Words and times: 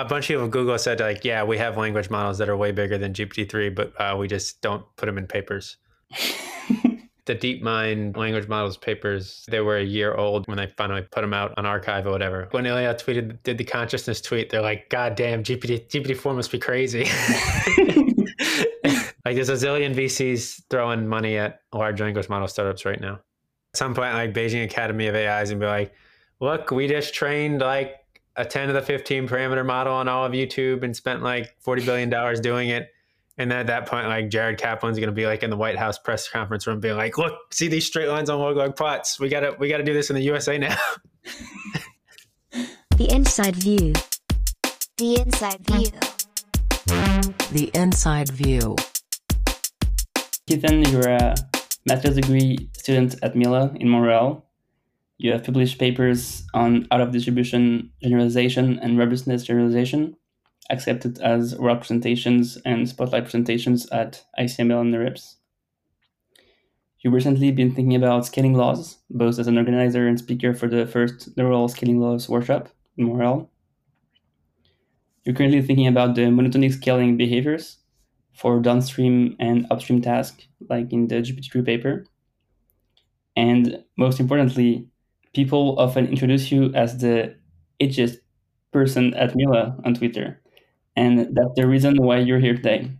a 0.00 0.04
bunch 0.04 0.24
of 0.24 0.34
people 0.34 0.48
Google 0.48 0.78
said 0.78 1.00
like, 1.00 1.24
yeah, 1.24 1.42
we 1.44 1.58
have 1.58 1.76
language 1.76 2.10
models 2.10 2.38
that 2.38 2.48
are 2.48 2.56
way 2.56 2.72
bigger 2.72 2.98
than 2.98 3.12
GPT-3, 3.12 3.74
but 3.74 3.92
uh, 4.00 4.16
we 4.16 4.28
just 4.28 4.60
don't 4.60 4.84
put 4.96 5.06
them 5.06 5.18
in 5.18 5.26
papers. 5.26 5.76
the 7.26 7.34
DeepMind 7.34 8.16
language 8.16 8.48
models 8.48 8.76
papers, 8.76 9.44
they 9.48 9.60
were 9.60 9.78
a 9.78 9.84
year 9.84 10.14
old 10.14 10.46
when 10.46 10.56
they 10.56 10.66
finally 10.76 11.02
put 11.02 11.22
them 11.22 11.32
out 11.32 11.54
on 11.56 11.64
arXiv 11.64 12.06
or 12.06 12.10
whatever. 12.10 12.48
When 12.50 12.66
Ilya 12.66 12.94
tweeted, 12.94 13.42
did 13.42 13.56
the 13.58 13.64
consciousness 13.64 14.20
tweet, 14.20 14.50
they're 14.50 14.60
like, 14.62 14.90
God 14.90 15.14
damn, 15.14 15.42
GPT, 15.42 15.88
GPT-4 15.88 16.34
must 16.34 16.52
be 16.52 16.58
crazy. 16.58 17.04
like 19.24 19.36
there's 19.36 19.48
a 19.48 19.54
zillion 19.54 19.94
VCs 19.94 20.62
throwing 20.68 21.06
money 21.06 21.38
at 21.38 21.60
large 21.72 22.00
language 22.00 22.28
model 22.28 22.48
startups 22.48 22.84
right 22.84 23.00
now. 23.00 23.14
At 23.72 23.78
some 23.78 23.94
point, 23.94 24.14
like 24.14 24.34
Beijing 24.34 24.64
Academy 24.64 25.06
of 25.06 25.14
AIs 25.14 25.50
and 25.50 25.58
be 25.58 25.66
like, 25.66 25.94
look, 26.40 26.70
we 26.70 26.86
just 26.88 27.14
trained 27.14 27.60
like 27.60 28.03
a 28.36 28.44
10 28.44 28.68
to 28.68 28.72
the 28.72 28.82
15 28.82 29.28
parameter 29.28 29.64
model 29.64 29.94
on 29.94 30.08
all 30.08 30.24
of 30.24 30.32
YouTube 30.32 30.82
and 30.82 30.94
spent 30.96 31.22
like 31.22 31.56
$40 31.64 31.86
billion 31.86 32.42
doing 32.42 32.68
it. 32.70 32.90
And 33.36 33.50
then 33.50 33.58
at 33.58 33.66
that 33.66 33.86
point, 33.86 34.06
like 34.06 34.28
Jared 34.28 34.58
Kaplan's 34.58 34.98
going 34.98 35.08
to 35.08 35.12
be 35.12 35.26
like 35.26 35.42
in 35.42 35.50
the 35.50 35.56
White 35.56 35.76
House 35.76 35.98
press 35.98 36.28
conference 36.28 36.68
room, 36.68 36.78
being 36.78 36.96
like, 36.96 37.18
"Look, 37.18 37.52
see 37.52 37.66
these 37.66 37.84
straight 37.84 38.08
lines 38.08 38.30
on 38.30 38.38
log 38.38 38.56
log 38.56 38.76
plots? 38.76 39.18
We 39.18 39.28
gotta, 39.28 39.56
we 39.58 39.68
gotta 39.68 39.82
do 39.82 39.92
this 39.92 40.08
in 40.08 40.14
the 40.14 40.22
USA 40.22 40.56
now." 40.56 40.76
the 42.96 43.10
inside 43.10 43.56
view. 43.56 43.92
The 44.98 45.20
inside 45.20 45.66
view. 45.66 45.90
The 47.50 47.70
inside 47.74 48.30
view. 48.30 48.76
Keaton, 50.46 50.84
you're 50.84 51.08
a 51.08 51.16
uh, 51.16 51.36
master's 51.86 52.14
degree 52.14 52.68
student 52.76 53.16
at 53.22 53.34
Mila 53.34 53.72
in 53.80 53.88
Montreal. 53.88 54.44
You 55.16 55.32
have 55.32 55.44
published 55.44 55.78
papers 55.78 56.44
on 56.54 56.88
out 56.90 57.00
of 57.00 57.12
distribution 57.12 57.90
generalization 58.02 58.78
and 58.80 58.98
robustness 58.98 59.44
generalization, 59.44 60.16
accepted 60.70 61.18
as 61.20 61.54
oral 61.54 61.76
presentations 61.76 62.58
and 62.64 62.88
spotlight 62.88 63.24
presentations 63.24 63.86
at 63.90 64.24
ICML 64.38 64.80
and 64.80 64.92
NeurIPS. 64.92 65.36
You've 66.98 67.12
recently 67.12 67.52
been 67.52 67.74
thinking 67.74 67.94
about 67.94 68.26
scaling 68.26 68.54
laws, 68.54 68.98
both 69.10 69.38
as 69.38 69.46
an 69.46 69.58
organizer 69.58 70.08
and 70.08 70.18
speaker 70.18 70.54
for 70.54 70.68
the 70.68 70.86
first 70.86 71.36
neural 71.36 71.68
scaling 71.68 72.00
laws 72.00 72.28
workshop 72.28 72.70
in 72.96 73.06
Montreal. 73.06 73.50
You're 75.24 75.34
currently 75.34 75.62
thinking 75.62 75.86
about 75.86 76.14
the 76.14 76.22
monotonic 76.22 76.72
scaling 76.72 77.16
behaviors 77.16 77.78
for 78.32 78.58
downstream 78.58 79.36
and 79.38 79.66
upstream 79.70 80.02
tasks, 80.02 80.48
like 80.68 80.92
in 80.92 81.06
the 81.06 81.16
GPT-3 81.16 81.64
paper. 81.64 82.06
And 83.36 83.84
most 83.96 84.18
importantly, 84.18 84.88
people 85.34 85.78
often 85.78 86.06
introduce 86.06 86.50
you 86.50 86.72
as 86.74 86.98
the 86.98 87.34
edgiest 87.80 88.16
person 88.72 89.14
at 89.14 89.34
Mila 89.34 89.76
on 89.84 89.94
Twitter. 89.94 90.40
And 90.96 91.34
that's 91.36 91.54
the 91.56 91.66
reason 91.66 91.96
why 91.96 92.18
you're 92.18 92.38
here 92.38 92.54
today. 92.54 92.90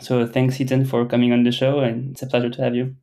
So 0.00 0.26
thanks, 0.26 0.60
Ethan, 0.60 0.84
for 0.84 1.04
coming 1.04 1.32
on 1.32 1.42
the 1.42 1.52
show, 1.52 1.80
and 1.80 2.12
it's 2.12 2.22
a 2.22 2.26
pleasure 2.26 2.50
to 2.50 2.62
have 2.62 2.74
you. 2.74 2.96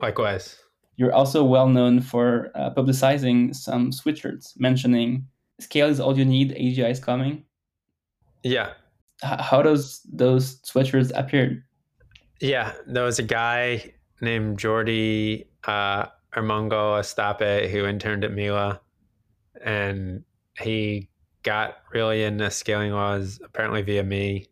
Likewise. 0.00 0.58
You're 0.96 1.12
also 1.12 1.44
well 1.44 1.68
known 1.68 2.00
for 2.00 2.50
uh, 2.54 2.70
publicizing 2.74 3.54
some 3.54 3.90
sweatshirts 3.90 4.58
mentioning 4.58 5.26
scale 5.60 5.88
is 5.88 6.00
all 6.00 6.16
you 6.16 6.24
need, 6.24 6.52
AGI 6.52 6.90
is 6.90 7.00
coming. 7.00 7.44
Yeah. 8.42 8.72
H- 9.24 9.40
how 9.40 9.62
does 9.62 10.00
those 10.10 10.60
sweatshirts 10.62 11.10
appear? 11.14 11.64
Yeah, 12.40 12.72
there 12.86 13.04
was 13.04 13.18
a 13.18 13.24
guy 13.24 13.92
named 14.20 14.58
Jordi 14.58 15.46
uh, 15.64 16.06
Armengol 16.34 16.98
Estapé 17.00 17.68
who 17.70 17.86
interned 17.86 18.24
at 18.24 18.32
Mila, 18.32 18.80
and 19.64 20.24
he 20.58 21.08
got 21.42 21.78
really 21.92 22.24
into 22.24 22.50
scaling 22.50 22.92
laws 22.92 23.40
apparently 23.42 23.82
via 23.82 24.02
me, 24.02 24.46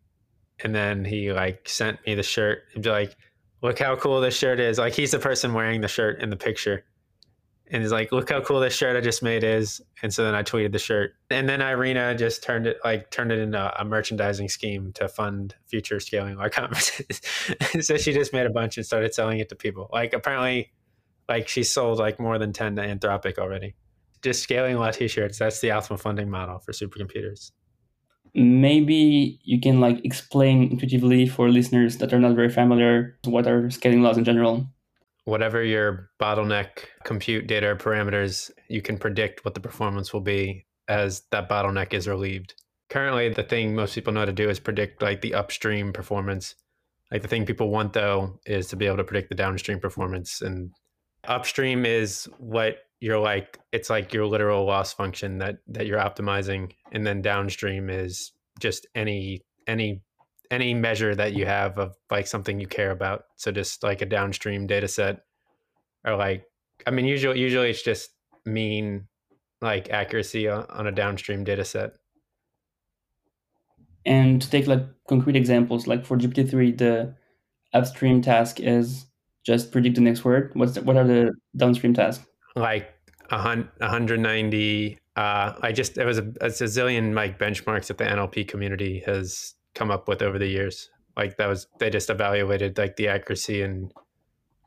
and 0.63 0.73
then 0.73 1.05
he 1.05 1.31
like 1.31 1.67
sent 1.67 2.03
me 2.05 2.15
the 2.15 2.23
shirt. 2.23 2.63
He'd 2.73 2.83
be 2.83 2.89
like, 2.89 3.15
"Look 3.61 3.79
how 3.79 3.95
cool 3.95 4.21
this 4.21 4.35
shirt 4.35 4.59
is!" 4.59 4.77
Like 4.77 4.93
he's 4.93 5.11
the 5.11 5.19
person 5.19 5.53
wearing 5.53 5.81
the 5.81 5.87
shirt 5.87 6.21
in 6.21 6.29
the 6.29 6.37
picture, 6.37 6.83
and 7.69 7.83
he's 7.83 7.91
like, 7.91 8.11
"Look 8.11 8.29
how 8.29 8.41
cool 8.41 8.59
this 8.59 8.75
shirt 8.75 8.97
I 8.97 9.01
just 9.01 9.21
made 9.21 9.43
is." 9.43 9.81
And 10.01 10.13
so 10.13 10.23
then 10.23 10.33
I 10.33 10.43
tweeted 10.43 10.71
the 10.71 10.79
shirt, 10.79 11.13
and 11.29 11.47
then 11.47 11.61
Irina 11.61 12.15
just 12.15 12.43
turned 12.43 12.65
it 12.65 12.77
like 12.83 13.11
turned 13.11 13.31
it 13.31 13.39
into 13.39 13.81
a 13.81 13.85
merchandising 13.85 14.49
scheme 14.49 14.91
to 14.93 15.07
fund 15.07 15.55
future 15.67 15.99
scaling 15.99 16.37
law 16.37 16.49
conferences. 16.49 17.21
so 17.81 17.97
she 17.97 18.13
just 18.13 18.33
made 18.33 18.47
a 18.47 18.51
bunch 18.51 18.77
and 18.77 18.85
started 18.85 19.13
selling 19.13 19.39
it 19.39 19.49
to 19.49 19.55
people. 19.55 19.89
Like 19.93 20.13
apparently 20.13 20.71
like 21.29 21.47
she 21.47 21.63
sold 21.63 21.99
like 21.99 22.19
more 22.19 22.37
than 22.37 22.53
10 22.53 22.75
to 22.77 22.81
Anthropic 22.81 23.37
already. 23.37 23.75
Just 24.23 24.41
scaling 24.41 24.77
law 24.77 24.91
t-shirts, 24.91 25.37
that's 25.37 25.59
the 25.59 25.69
Altima 25.69 25.99
funding 25.99 26.29
model 26.29 26.59
for 26.59 26.71
supercomputers. 26.71 27.51
Maybe 28.33 29.39
you 29.43 29.59
can 29.59 29.79
like 29.79 30.03
explain 30.05 30.71
intuitively 30.71 31.27
for 31.27 31.49
listeners 31.49 31.97
that 31.97 32.13
are 32.13 32.19
not 32.19 32.35
very 32.35 32.49
familiar 32.49 33.17
what 33.25 33.47
are 33.47 33.69
scaling 33.69 34.01
laws 34.01 34.17
in 34.17 34.25
general. 34.25 34.67
Whatever 35.25 35.63
your 35.63 36.09
bottleneck 36.21 36.85
compute 37.03 37.47
data 37.47 37.75
parameters, 37.75 38.51
you 38.69 38.81
can 38.81 38.97
predict 38.97 39.43
what 39.43 39.53
the 39.53 39.59
performance 39.59 40.13
will 40.13 40.21
be 40.21 40.65
as 40.87 41.23
that 41.31 41.49
bottleneck 41.49 41.93
is 41.93 42.07
relieved. 42.07 42.53
Currently, 42.89 43.29
the 43.29 43.43
thing 43.43 43.75
most 43.75 43.95
people 43.95 44.13
know 44.13 44.21
how 44.21 44.25
to 44.25 44.31
do 44.31 44.49
is 44.49 44.59
predict 44.59 45.01
like 45.01 45.21
the 45.21 45.33
upstream 45.33 45.91
performance. 45.91 46.55
Like 47.11 47.21
the 47.21 47.27
thing 47.27 47.45
people 47.45 47.69
want 47.69 47.93
though 47.93 48.39
is 48.45 48.67
to 48.67 48.75
be 48.75 48.85
able 48.85 48.97
to 48.97 49.03
predict 49.03 49.29
the 49.29 49.35
downstream 49.35 49.79
performance 49.79 50.41
and 50.41 50.71
upstream 51.27 51.85
is 51.85 52.27
what 52.39 52.77
you're 52.99 53.19
like 53.19 53.59
it's 53.71 53.89
like 53.89 54.13
your 54.13 54.25
literal 54.25 54.65
loss 54.65 54.91
function 54.91 55.37
that 55.37 55.57
that 55.67 55.85
you're 55.85 55.99
optimizing 55.99 56.71
and 56.91 57.05
then 57.05 57.21
downstream 57.21 57.89
is 57.89 58.31
just 58.59 58.87
any 58.95 59.41
any 59.67 60.01
any 60.49 60.73
measure 60.73 61.13
that 61.15 61.33
you 61.33 61.45
have 61.45 61.77
of 61.77 61.95
like 62.09 62.27
something 62.27 62.59
you 62.59 62.67
care 62.67 62.91
about. 62.91 63.25
So 63.35 63.51
just 63.51 63.83
like 63.83 64.01
a 64.01 64.05
downstream 64.05 64.65
data 64.67 64.87
set 64.87 65.19
or 66.05 66.15
like 66.15 66.45
i 66.85 66.91
mean 66.91 67.05
usually 67.05 67.39
usually 67.39 67.69
it's 67.69 67.81
just 67.81 68.11
mean 68.45 69.07
like 69.61 69.89
accuracy 69.89 70.47
on, 70.47 70.85
a 70.85 70.91
downstream 70.91 71.43
data 71.43 71.65
set. 71.65 71.93
And 74.05 74.39
to 74.39 74.49
take 74.49 74.67
like 74.67 74.83
concrete 75.09 75.35
examples 75.35 75.87
like 75.87 76.05
for 76.05 76.15
gpt-3 76.15 76.77
the 76.77 77.15
upstream 77.73 78.21
task 78.21 78.59
is 78.59 79.06
just 79.47 79.71
predict 79.71 79.95
the 79.95 80.01
next 80.01 80.25
word? 80.25 80.51
What's 80.55 80.73
the, 80.73 80.81
what 80.81 80.97
are 80.97 81.05
the 81.05 81.33
downstream 81.55 81.93
tasks? 81.93 82.25
Like 82.57 82.93
a 83.31 83.37
190. 83.37 84.99
Uh, 85.15 85.53
I 85.61 85.71
just 85.71 85.97
it 85.97 86.05
was 86.05 86.17
a, 86.17 86.23
a 86.41 86.49
zillion 86.49 87.15
like 87.15 87.39
benchmarks 87.39 87.87
that 87.87 87.97
the 87.97 88.03
NLP 88.03 88.47
community 88.47 89.01
has 89.05 89.55
come 89.73 89.89
up 89.89 90.09
with 90.09 90.21
over 90.21 90.37
the 90.37 90.47
years. 90.47 90.89
Like 91.15 91.37
that 91.37 91.47
was 91.47 91.67
they 91.79 91.89
just 91.89 92.09
evaluated 92.09 92.77
like 92.77 92.97
the 92.97 93.07
accuracy 93.07 93.61
and 93.61 93.91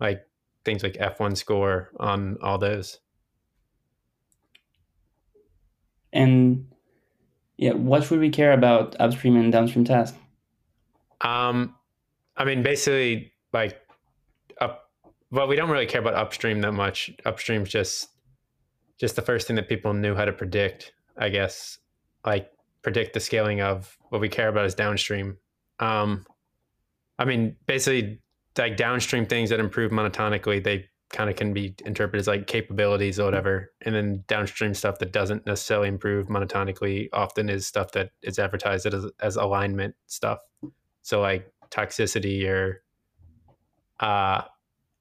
like 0.01 0.27
things 0.65 0.83
like 0.83 0.95
F1 0.95 1.37
score 1.37 1.91
on 2.01 2.39
all 2.43 2.57
those. 2.57 3.01
And 6.13 6.73
yeah, 7.59 7.73
what 7.73 8.05
should 8.05 8.19
we 8.19 8.31
care 8.31 8.53
about 8.53 8.97
upstream 8.99 9.37
and 9.37 9.53
downstream 9.53 9.85
tasks? 9.85 10.17
Um, 11.21 11.77
I 12.37 12.47
mean, 12.47 12.63
basically, 12.63 13.35
like 13.53 13.79
well, 15.31 15.47
we 15.47 15.57
don't 15.57 15.71
really 15.71 15.87
care 15.87 16.01
about 16.01 16.15
upstream 16.15 16.61
that 16.61 16.73
much. 16.73 17.11
Upstream's 17.25 17.69
just 17.69 18.09
just 18.99 19.17
the 19.17 19.23
first 19.23 19.47
thing 19.47 19.57
that 19.57 19.69
people 19.69 19.95
knew 19.95 20.15
how 20.15 20.27
to 20.27 20.33
predict, 20.33 20.93
I 21.17 21.31
guess. 21.31 21.79
Like 22.25 22.51
predict 22.83 23.15
the 23.15 23.21
scaling 23.21 23.63
of 23.63 23.97
what 24.11 24.21
we 24.21 24.29
care 24.29 24.49
about 24.49 24.67
is 24.67 24.75
downstream. 24.75 25.39
Um, 25.79 26.27
I 27.19 27.25
mean, 27.25 27.57
basically, 27.67 28.21
like 28.59 28.77
downstream 28.77 29.25
things 29.25 29.51
that 29.51 29.61
improve 29.61 29.91
monotonically, 29.91 30.63
they 30.63 30.87
kind 31.11 31.29
of 31.29 31.37
can 31.37 31.53
be 31.53 31.75
interpreted 31.85 32.21
as 32.21 32.27
like 32.27 32.47
capabilities 32.47 33.19
or 33.19 33.25
whatever. 33.25 33.73
And 33.83 33.95
then 33.95 34.25
downstream 34.29 34.75
stuff 34.75 34.99
that 34.99 35.13
doesn't 35.13 35.47
necessarily 35.47 35.89
improve 35.89 36.29
monotonically 36.29 37.09
often 37.13 37.49
is 37.49 37.67
stuff 37.67 37.93
that 37.93 38.11
is 38.23 38.39
advertised 38.39 38.87
as, 38.87 39.07
as 39.21 39.37
alignment 39.37 39.95
stuff. 40.07 40.39
So 41.03 41.21
like 41.21 41.53
toxicity 41.71 42.47
or 42.47 42.83
uh, 43.99 44.43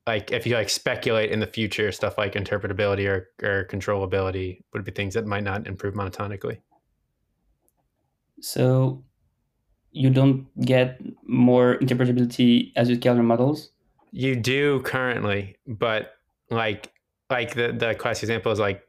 like 0.10 0.32
if 0.32 0.48
you 0.48 0.56
like 0.56 0.70
speculate 0.70 1.30
in 1.30 1.40
the 1.40 1.46
future, 1.46 1.92
stuff 1.92 2.18
like 2.18 2.34
interpretability 2.34 3.06
or, 3.08 3.30
or 3.48 3.66
controllability 3.66 4.62
would 4.74 4.84
be 4.84 4.92
things 4.92 5.14
that 5.14 5.28
might 5.28 5.44
not 5.44 5.68
improve 5.68 5.94
monotonically. 5.94 6.58
So 8.42 9.04
you 9.92 10.10
don't 10.10 10.48
get 10.66 11.00
more 11.28 11.78
interpretability 11.78 12.72
as 12.76 12.90
you 12.90 12.96
scale 12.96 13.14
your 13.14 13.24
models? 13.24 13.70
You 14.12 14.36
do 14.36 14.82
currently, 14.82 15.58
but 15.68 16.14
like 16.50 16.92
like 17.30 17.54
the 17.54 17.72
the 17.72 17.94
class 17.94 18.24
example 18.24 18.52
is 18.52 18.58
like 18.58 18.82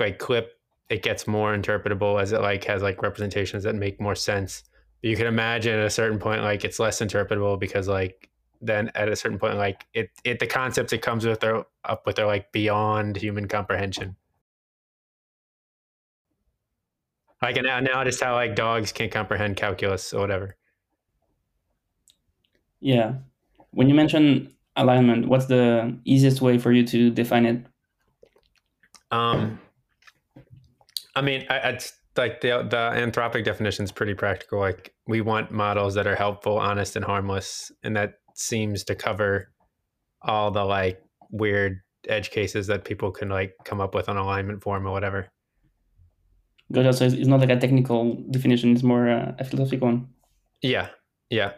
like 0.00 0.18
CLIP 0.18 0.50
it 0.88 1.04
gets 1.04 1.28
more 1.28 1.56
interpretable 1.56 2.20
as 2.20 2.32
it 2.32 2.40
like 2.40 2.64
has 2.64 2.82
like 2.82 3.00
representations 3.00 3.62
that 3.62 3.76
make 3.76 4.00
more 4.00 4.16
sense. 4.16 4.64
But 5.02 5.10
you 5.10 5.16
can 5.16 5.28
imagine 5.28 5.78
at 5.78 5.86
a 5.86 5.90
certain 5.90 6.18
point 6.18 6.42
like 6.42 6.64
it's 6.64 6.80
less 6.80 6.98
interpretable 6.98 7.60
because 7.60 7.86
like 7.86 8.27
then 8.60 8.90
at 8.94 9.08
a 9.08 9.16
certain 9.16 9.38
point 9.38 9.56
like 9.56 9.86
it, 9.94 10.10
it 10.24 10.38
the 10.40 10.46
concepts 10.46 10.92
it 10.92 11.02
comes 11.02 11.24
with 11.26 11.42
are 11.44 11.64
up 11.84 12.06
with 12.06 12.18
are 12.18 12.26
like 12.26 12.50
beyond 12.52 13.16
human 13.16 13.46
comprehension 13.46 14.16
Like 17.40 17.56
an 17.56 17.64
now 17.64 18.02
just 18.04 18.20
how 18.22 18.34
like 18.34 18.56
dogs 18.56 18.92
can't 18.92 19.12
comprehend 19.12 19.56
calculus 19.56 20.12
or 20.12 20.20
whatever. 20.20 20.56
Yeah. 22.80 23.14
When 23.70 23.88
you 23.88 23.94
mention 23.94 24.54
alignment, 24.76 25.28
what's 25.28 25.46
the 25.46 25.96
easiest 26.04 26.40
way 26.40 26.58
for 26.58 26.72
you 26.72 26.84
to 26.86 27.10
define 27.10 27.46
it? 27.46 27.64
Um, 29.10 29.60
I 31.14 31.22
mean, 31.22 31.46
I, 31.48 31.56
it's 31.70 31.92
like 32.16 32.40
the 32.40 32.66
the 32.68 32.76
Anthropic 32.76 33.44
definition 33.44 33.84
is 33.84 33.92
pretty 33.92 34.14
practical. 34.14 34.58
Like 34.58 34.92
we 35.06 35.20
want 35.20 35.52
models 35.52 35.94
that 35.94 36.06
are 36.06 36.16
helpful, 36.16 36.58
honest, 36.58 36.96
and 36.96 37.04
harmless, 37.04 37.70
and 37.84 37.96
that 37.96 38.14
seems 38.38 38.84
to 38.84 38.94
cover 38.94 39.50
all 40.22 40.50
the 40.50 40.64
like 40.64 41.02
weird 41.30 41.80
edge 42.08 42.30
cases 42.30 42.66
that 42.68 42.84
people 42.84 43.10
can 43.10 43.28
like 43.28 43.54
come 43.64 43.80
up 43.80 43.94
with 43.94 44.08
on 44.08 44.16
Alignment 44.16 44.62
Forum 44.62 44.86
or 44.86 44.92
whatever. 44.92 45.28
Gotcha. 46.72 46.92
So 46.92 47.04
it's 47.06 47.26
not 47.26 47.40
like 47.40 47.50
a 47.50 47.58
technical 47.58 48.14
definition; 48.30 48.72
it's 48.72 48.82
more 48.82 49.08
uh, 49.08 49.34
a 49.38 49.44
philosophical 49.44 49.88
one. 49.88 50.08
Yeah, 50.62 50.88
yeah. 51.30 51.52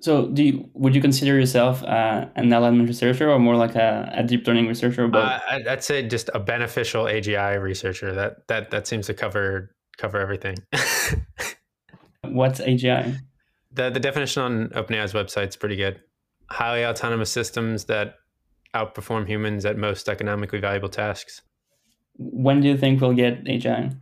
So, 0.00 0.28
do 0.28 0.42
you, 0.42 0.70
would 0.72 0.94
you 0.94 1.02
consider 1.02 1.38
yourself 1.38 1.82
uh, 1.82 2.26
an 2.34 2.50
alignment 2.50 2.88
researcher 2.88 3.30
or 3.30 3.38
more 3.38 3.56
like 3.56 3.74
a, 3.74 4.10
a 4.14 4.22
deep 4.22 4.46
learning 4.46 4.66
researcher? 4.66 5.06
Both? 5.08 5.24
Uh, 5.24 5.40
I'd 5.68 5.84
say 5.84 6.06
just 6.08 6.30
a 6.32 6.40
beneficial 6.40 7.04
AGI 7.04 7.60
researcher. 7.60 8.14
That 8.14 8.46
that 8.48 8.70
that 8.70 8.86
seems 8.86 9.06
to 9.08 9.14
cover 9.14 9.74
cover 9.98 10.18
everything. 10.18 10.56
What's 12.32 12.60
AGI? 12.60 13.18
the 13.72 13.90
the 13.90 14.00
definition 14.00 14.42
on 14.42 14.68
OpenAI's 14.70 15.12
website 15.12 15.48
is 15.48 15.56
pretty 15.56 15.76
good. 15.76 16.00
Highly 16.50 16.84
autonomous 16.84 17.30
systems 17.30 17.84
that 17.84 18.16
outperform 18.74 19.26
humans 19.26 19.64
at 19.64 19.76
most 19.76 20.08
economically 20.08 20.60
valuable 20.60 20.88
tasks. 20.88 21.42
When 22.16 22.60
do 22.60 22.68
you 22.68 22.76
think 22.76 23.00
we'll 23.00 23.14
get 23.14 23.44
AGI? 23.44 23.96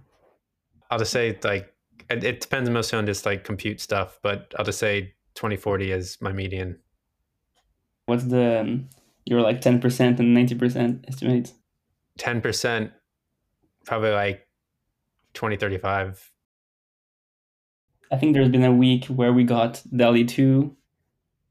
I'll 0.90 0.98
just 0.98 1.12
say 1.12 1.38
like 1.42 1.72
it, 2.10 2.24
it 2.24 2.40
depends 2.40 2.70
mostly 2.70 2.98
on 2.98 3.06
just 3.06 3.26
like 3.26 3.44
compute 3.44 3.80
stuff, 3.80 4.18
but 4.22 4.54
I'll 4.58 4.64
just 4.64 4.78
say 4.78 5.14
2040 5.34 5.92
is 5.92 6.18
my 6.20 6.32
median. 6.32 6.78
What's 8.06 8.24
the 8.24 8.60
um, 8.60 8.88
your 9.26 9.42
like 9.42 9.60
ten 9.60 9.80
percent 9.80 10.18
and 10.18 10.32
ninety 10.34 10.54
percent 10.54 11.04
estimates? 11.08 11.52
10% 12.18 12.90
probably 13.84 14.10
like 14.10 14.48
2035. 15.34 16.32
I 18.10 18.16
think 18.16 18.34
there's 18.34 18.48
been 18.48 18.64
a 18.64 18.72
week 18.72 19.06
where 19.06 19.32
we 19.32 19.44
got 19.44 19.82
DALL-E 19.94 20.24
two, 20.24 20.76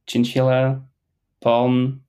Chinchilla, 0.07 0.81
PaLM. 1.43 1.99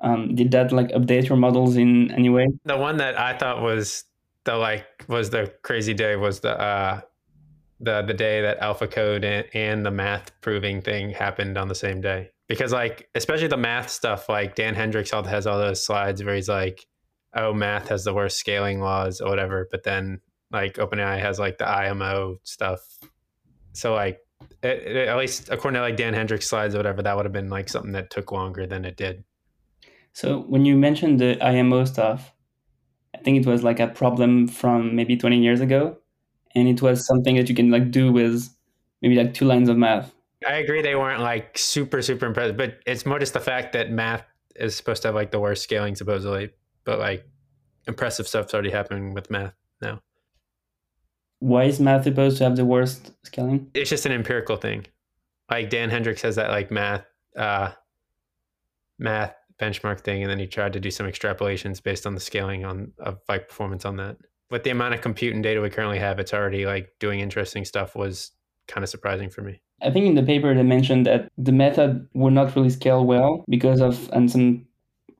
Um, 0.00 0.34
did 0.34 0.52
that 0.52 0.72
like 0.72 0.88
update 0.90 1.28
your 1.28 1.38
models 1.38 1.76
in 1.76 2.10
any 2.12 2.30
way? 2.30 2.46
The 2.64 2.76
one 2.76 2.98
that 2.98 3.18
I 3.18 3.36
thought 3.36 3.60
was 3.62 4.04
the 4.44 4.56
like 4.56 5.04
was 5.08 5.30
the 5.30 5.52
crazy 5.62 5.92
day 5.92 6.16
was 6.16 6.40
the 6.40 6.58
uh 6.58 7.00
the 7.80 8.02
the 8.02 8.14
day 8.14 8.40
that 8.42 8.60
AlphaCode 8.60 9.24
and, 9.24 9.46
and 9.54 9.84
the 9.84 9.90
math 9.90 10.30
proving 10.40 10.80
thing 10.80 11.10
happened 11.10 11.58
on 11.58 11.68
the 11.68 11.74
same 11.74 12.00
day. 12.00 12.30
Because 12.48 12.72
like 12.72 13.08
especially 13.14 13.48
the 13.48 13.56
math 13.56 13.90
stuff, 13.90 14.28
like 14.28 14.54
Dan 14.54 14.74
Hendrycks 14.74 15.26
has 15.26 15.46
all 15.46 15.58
those 15.58 15.84
slides 15.84 16.24
where 16.24 16.34
he's 16.34 16.48
like, 16.48 16.86
"Oh, 17.34 17.52
math 17.52 17.88
has 17.88 18.04
the 18.04 18.14
worst 18.14 18.38
scaling 18.38 18.80
laws 18.80 19.20
or 19.20 19.28
whatever," 19.28 19.68
but 19.70 19.82
then 19.82 20.20
like 20.50 20.74
OpenAI 20.74 21.20
has 21.20 21.38
like 21.38 21.58
the 21.58 21.68
IMO 21.68 22.38
stuff. 22.44 22.80
So 23.78 23.94
like 23.94 24.18
it- 24.62 25.08
at 25.08 25.16
least 25.16 25.50
according 25.50 25.76
to 25.78 25.82
like 25.82 25.96
Dan 25.96 26.12
Hendrycks 26.12 26.44
slides 26.44 26.74
or 26.74 26.78
whatever, 26.78 27.02
that 27.02 27.16
would 27.16 27.24
have 27.24 27.32
been 27.32 27.48
like 27.48 27.68
something 27.68 27.92
that 27.92 28.10
took 28.10 28.32
longer 28.32 28.66
than 28.66 28.84
it 28.84 28.96
did. 28.96 29.24
So 30.12 30.40
when 30.42 30.64
you 30.64 30.76
mentioned 30.76 31.20
the 31.20 31.40
IMO 31.40 31.84
stuff, 31.84 32.32
I 33.14 33.18
think 33.18 33.38
it 33.38 33.48
was 33.48 33.62
like 33.62 33.78
a 33.78 33.86
problem 33.86 34.48
from 34.48 34.96
maybe 34.96 35.16
20 35.16 35.40
years 35.40 35.60
ago, 35.60 35.96
and 36.56 36.68
it 36.68 36.82
was 36.82 37.06
something 37.06 37.36
that 37.36 37.48
you 37.48 37.54
can 37.54 37.70
like 37.70 37.90
do 37.90 38.12
with 38.12 38.48
maybe 39.00 39.14
like 39.14 39.32
two 39.32 39.44
lines 39.44 39.68
of 39.68 39.76
math. 39.76 40.12
I 40.46 40.54
agree 40.54 40.82
they 40.82 40.96
weren't 40.96 41.20
like 41.20 41.56
super 41.56 42.02
super 42.02 42.26
impressive, 42.26 42.56
but 42.56 42.80
it's 42.84 43.06
more 43.06 43.20
just 43.20 43.32
the 43.32 43.40
fact 43.40 43.72
that 43.74 43.92
math 43.92 44.24
is 44.56 44.74
supposed 44.76 45.02
to 45.02 45.08
have 45.08 45.14
like 45.14 45.30
the 45.30 45.40
worst 45.40 45.62
scaling 45.62 45.94
supposedly, 45.94 46.50
but 46.84 46.98
like 46.98 47.24
impressive 47.86 48.26
stuff's 48.26 48.52
already 48.54 48.70
happening 48.70 49.14
with 49.14 49.30
math 49.30 49.54
now. 49.80 50.00
Why 51.40 51.64
is 51.64 51.78
math 51.80 52.04
supposed 52.04 52.38
to 52.38 52.44
have 52.44 52.56
the 52.56 52.64
worst 52.64 53.12
scaling? 53.24 53.70
It's 53.74 53.90
just 53.90 54.06
an 54.06 54.12
empirical 54.12 54.56
thing. 54.56 54.86
Like 55.50 55.70
Dan 55.70 55.90
Hendrycks 55.90 56.20
has 56.22 56.36
that 56.36 56.50
like 56.50 56.70
math 56.70 57.04
uh 57.36 57.72
math 58.98 59.34
benchmark 59.60 60.00
thing 60.00 60.22
and 60.22 60.30
then 60.30 60.38
he 60.38 60.46
tried 60.46 60.72
to 60.72 60.80
do 60.80 60.90
some 60.90 61.06
extrapolations 61.06 61.82
based 61.82 62.06
on 62.06 62.14
the 62.14 62.20
scaling 62.20 62.64
on 62.64 62.92
of 62.98 63.18
like 63.28 63.48
performance 63.48 63.84
on 63.84 63.96
that. 63.96 64.16
With 64.50 64.64
the 64.64 64.70
amount 64.70 64.94
of 64.94 65.00
compute 65.00 65.34
and 65.34 65.42
data 65.42 65.60
we 65.60 65.68
currently 65.68 65.98
have, 65.98 66.18
it's 66.18 66.32
already 66.32 66.64
like 66.64 66.92
doing 66.98 67.20
interesting 67.20 67.64
stuff 67.64 67.94
was 67.94 68.32
kind 68.66 68.82
of 68.82 68.88
surprising 68.88 69.30
for 69.30 69.42
me. 69.42 69.60
I 69.82 69.90
think 69.90 70.06
in 70.06 70.14
the 70.14 70.22
paper 70.22 70.54
they 70.54 70.62
mentioned 70.62 71.06
that 71.06 71.30
the 71.36 71.52
method 71.52 72.08
would 72.14 72.32
not 72.32 72.54
really 72.56 72.70
scale 72.70 73.04
well 73.04 73.44
because 73.48 73.80
of 73.80 74.10
and 74.12 74.30
some 74.30 74.66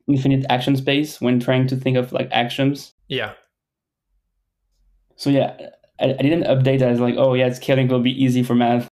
infinite 0.08 0.44
action 0.48 0.76
space 0.76 1.20
when 1.20 1.38
trying 1.38 1.66
to 1.68 1.76
think 1.76 1.96
of 1.96 2.12
like 2.12 2.28
actions. 2.32 2.94
Yeah. 3.08 3.34
So 5.16 5.30
yeah, 5.30 5.56
I, 6.00 6.14
I 6.18 6.22
didn't 6.22 6.44
update 6.44 6.82
as 6.82 7.00
like, 7.00 7.14
oh 7.16 7.34
yeah, 7.34 7.52
scaling 7.52 7.88
will 7.88 8.00
be 8.00 8.22
easy 8.22 8.42
for 8.42 8.54
math. 8.54 8.88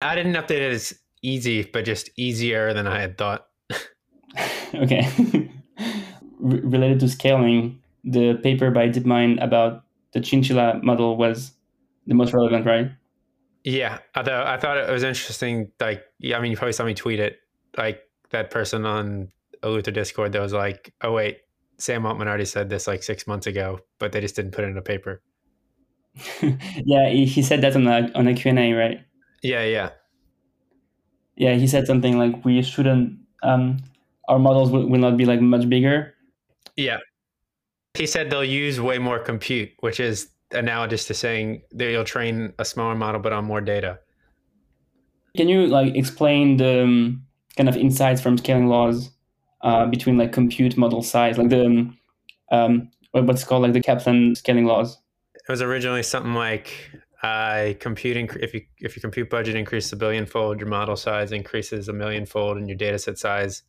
I 0.00 0.14
didn't 0.14 0.34
update 0.34 0.62
it 0.62 0.72
as 0.72 0.98
easy, 1.22 1.62
but 1.62 1.84
just 1.84 2.10
easier 2.16 2.72
than 2.72 2.86
I 2.86 3.00
had 3.00 3.18
thought. 3.18 3.48
okay. 4.74 5.08
Re- 6.38 6.60
related 6.60 7.00
to 7.00 7.08
scaling, 7.08 7.82
the 8.04 8.34
paper 8.42 8.70
by 8.70 8.88
DeepMind 8.88 9.42
about 9.42 9.84
the 10.12 10.20
chinchilla 10.20 10.80
model 10.82 11.16
was 11.16 11.52
the 12.06 12.14
most 12.14 12.32
relevant, 12.32 12.64
right? 12.64 12.90
Yeah, 13.64 13.98
although 14.14 14.44
I 14.46 14.56
thought 14.56 14.78
it 14.78 14.90
was 14.90 15.02
interesting. 15.02 15.70
Like, 15.80 16.04
yeah, 16.18 16.38
I 16.38 16.40
mean, 16.40 16.50
you 16.50 16.56
probably 16.56 16.72
saw 16.72 16.84
me 16.84 16.94
tweet 16.94 17.20
it. 17.20 17.38
Like 17.76 18.02
that 18.30 18.50
person 18.50 18.86
on 18.86 19.30
Eleuther 19.62 19.92
Discord 19.92 20.32
that 20.32 20.40
was 20.40 20.52
like, 20.52 20.94
"Oh 21.02 21.12
wait, 21.12 21.38
Sam 21.76 22.06
Altman 22.06 22.28
already 22.28 22.44
said 22.44 22.70
this 22.70 22.86
like 22.86 23.02
six 23.02 23.26
months 23.26 23.46
ago, 23.46 23.80
but 23.98 24.12
they 24.12 24.20
just 24.20 24.36
didn't 24.36 24.52
put 24.52 24.64
it 24.64 24.68
in 24.68 24.78
a 24.78 24.82
paper." 24.82 25.22
yeah, 26.84 27.08
he, 27.08 27.26
he 27.26 27.42
said 27.42 27.60
that 27.62 27.76
on 27.76 27.86
a 27.86 28.10
on 28.14 28.28
a 28.28 28.34
Q&A, 28.34 28.72
right? 28.72 29.00
Yeah, 29.42 29.64
yeah, 29.64 29.90
Yeah, 31.36 31.54
he 31.54 31.66
said 31.66 31.86
something 31.86 32.18
like 32.18 32.44
we 32.44 32.62
shouldn't 32.62 33.18
um 33.42 33.78
our 34.28 34.38
models 34.38 34.70
will, 34.70 34.86
will 34.86 34.98
not 34.98 35.16
be 35.16 35.24
like 35.24 35.40
much 35.40 35.68
bigger. 35.68 36.14
yeah. 36.76 36.98
He 37.94 38.06
said 38.06 38.30
they'll 38.30 38.44
use 38.44 38.80
way 38.80 38.98
more 38.98 39.18
compute, 39.18 39.70
which 39.80 39.98
is 39.98 40.30
analogous 40.52 41.06
to 41.06 41.14
saying 41.14 41.62
that 41.72 41.90
you'll 41.90 42.04
train 42.04 42.52
a 42.58 42.64
smaller 42.64 42.94
model 42.94 43.20
but 43.20 43.32
on 43.32 43.44
more 43.44 43.60
data. 43.60 43.98
Can 45.36 45.48
you 45.48 45.66
like 45.66 45.94
explain 45.96 46.58
the 46.58 46.82
um, 46.84 47.24
kind 47.56 47.68
of 47.68 47.76
insights 47.76 48.20
from 48.20 48.38
scaling 48.38 48.68
laws 48.68 49.10
uh, 49.62 49.86
between 49.86 50.16
like 50.16 50.32
compute 50.32 50.76
model 50.76 51.02
size, 51.02 51.38
like 51.38 51.48
the 51.48 51.66
um, 51.66 51.98
um, 52.52 52.90
what's 53.12 53.44
called 53.44 53.62
like 53.62 53.72
the 53.72 53.82
Kaplan 53.82 54.34
scaling 54.34 54.66
laws? 54.66 54.98
It 55.48 55.52
was 55.52 55.62
originally 55.62 56.02
something 56.02 56.34
like 56.34 56.74
uh, 57.22 57.72
computing. 57.80 58.28
If 58.38 58.52
you 58.52 58.60
if 58.80 58.94
your 58.94 59.00
compute 59.00 59.30
budget 59.30 59.56
increases 59.56 59.92
a 59.94 59.96
billion 59.96 60.26
fold, 60.26 60.60
your 60.60 60.68
model 60.68 60.94
size 60.94 61.32
increases 61.32 61.88
a 61.88 61.92
million 61.94 62.26
fold, 62.26 62.58
and 62.58 62.68
your 62.68 62.76
data 62.76 62.98
set 62.98 63.16
size 63.18 63.62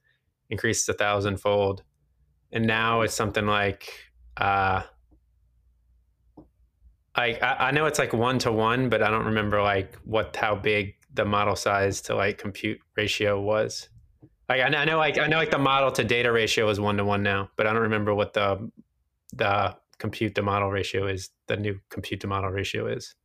increases 0.50 0.90
a 0.90 0.94
thousand 0.94 1.38
fold. 1.38 1.84
And 2.52 2.68
now 2.68 3.02
it's 3.02 3.14
something 3.14 3.46
like, 3.46 3.88
uh, 4.36 4.82
I, 7.16 7.38
I 7.42 7.72
know 7.72 7.86
it's 7.86 8.00
like 8.00 8.12
one 8.12 8.40
to 8.40 8.52
one, 8.52 8.90
but 8.90 9.02
I 9.02 9.10
don't 9.10 9.26
remember 9.26 9.62
like 9.62 9.96
what 10.04 10.36
how 10.36 10.56
big 10.56 10.96
the 11.14 11.24
model 11.24 11.56
size 11.56 12.02
to 12.02 12.16
like 12.16 12.38
compute 12.38 12.80
ratio 12.98 13.40
was. 13.40 13.88
Like 14.50 14.62
I 14.62 14.68
know, 14.68 14.80
I 14.80 14.86
know 14.86 14.98
like 14.98 15.18
I 15.18 15.28
know 15.28 15.38
like 15.38 15.52
the 15.52 15.58
model 15.60 15.92
to 15.94 16.04
data 16.04 16.32
ratio 16.32 16.68
is 16.70 16.80
one 16.80 16.98
to 16.98 17.06
one 17.06 17.24
now, 17.24 17.52
but 17.56 17.68
I 17.68 17.74
don't 17.74 17.84
remember 17.84 18.14
what 18.14 18.34
the 18.34 18.70
the 19.34 19.78
compute 20.00 20.36
to 20.36 20.42
model 20.42 20.72
ratio 20.72 21.08
is 21.08 21.30
the 21.48 21.58
new 21.58 21.80
compute 21.90 22.22
to 22.22 22.28
model 22.28 22.50
ratio 22.50 22.88
is. 22.88 23.16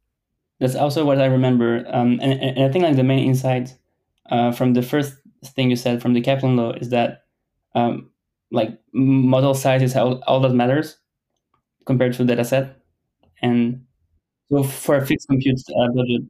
That's 0.61 0.75
also 0.75 1.05
what 1.05 1.21
I 1.21 1.27
remember. 1.27 1.85
Um, 1.89 2.19
and, 2.21 2.41
and 2.41 2.65
I 2.65 2.71
think 2.71 2.85
like 2.85 2.97
the 2.97 3.03
main 3.03 3.27
insight 3.27 3.75
uh, 4.31 4.53
from 4.53 4.75
the 4.75 4.83
first 4.83 5.15
thing 5.45 5.71
you 5.71 5.77
said 5.77 6.03
from 6.03 6.15
the 6.15 6.21
Kaplan 6.21 6.57
law 6.57 6.73
is 6.73 6.91
that 6.91 7.25
um, 7.75 8.11
like 8.51 8.79
model 8.93 9.55
size 9.55 9.83
is 9.83 9.97
all, 9.97 10.23
all 10.27 10.41
that 10.41 10.55
matters 10.55 10.99
compared 11.87 12.15
to 12.15 12.25
data 12.25 12.45
set. 12.45 12.77
And 13.43 13.85
so 14.51 14.63
for 14.63 14.97
a 14.97 15.07
fixed 15.07 15.29
compute 15.29 15.61
uh, 15.69 15.89
budget, 15.89 16.23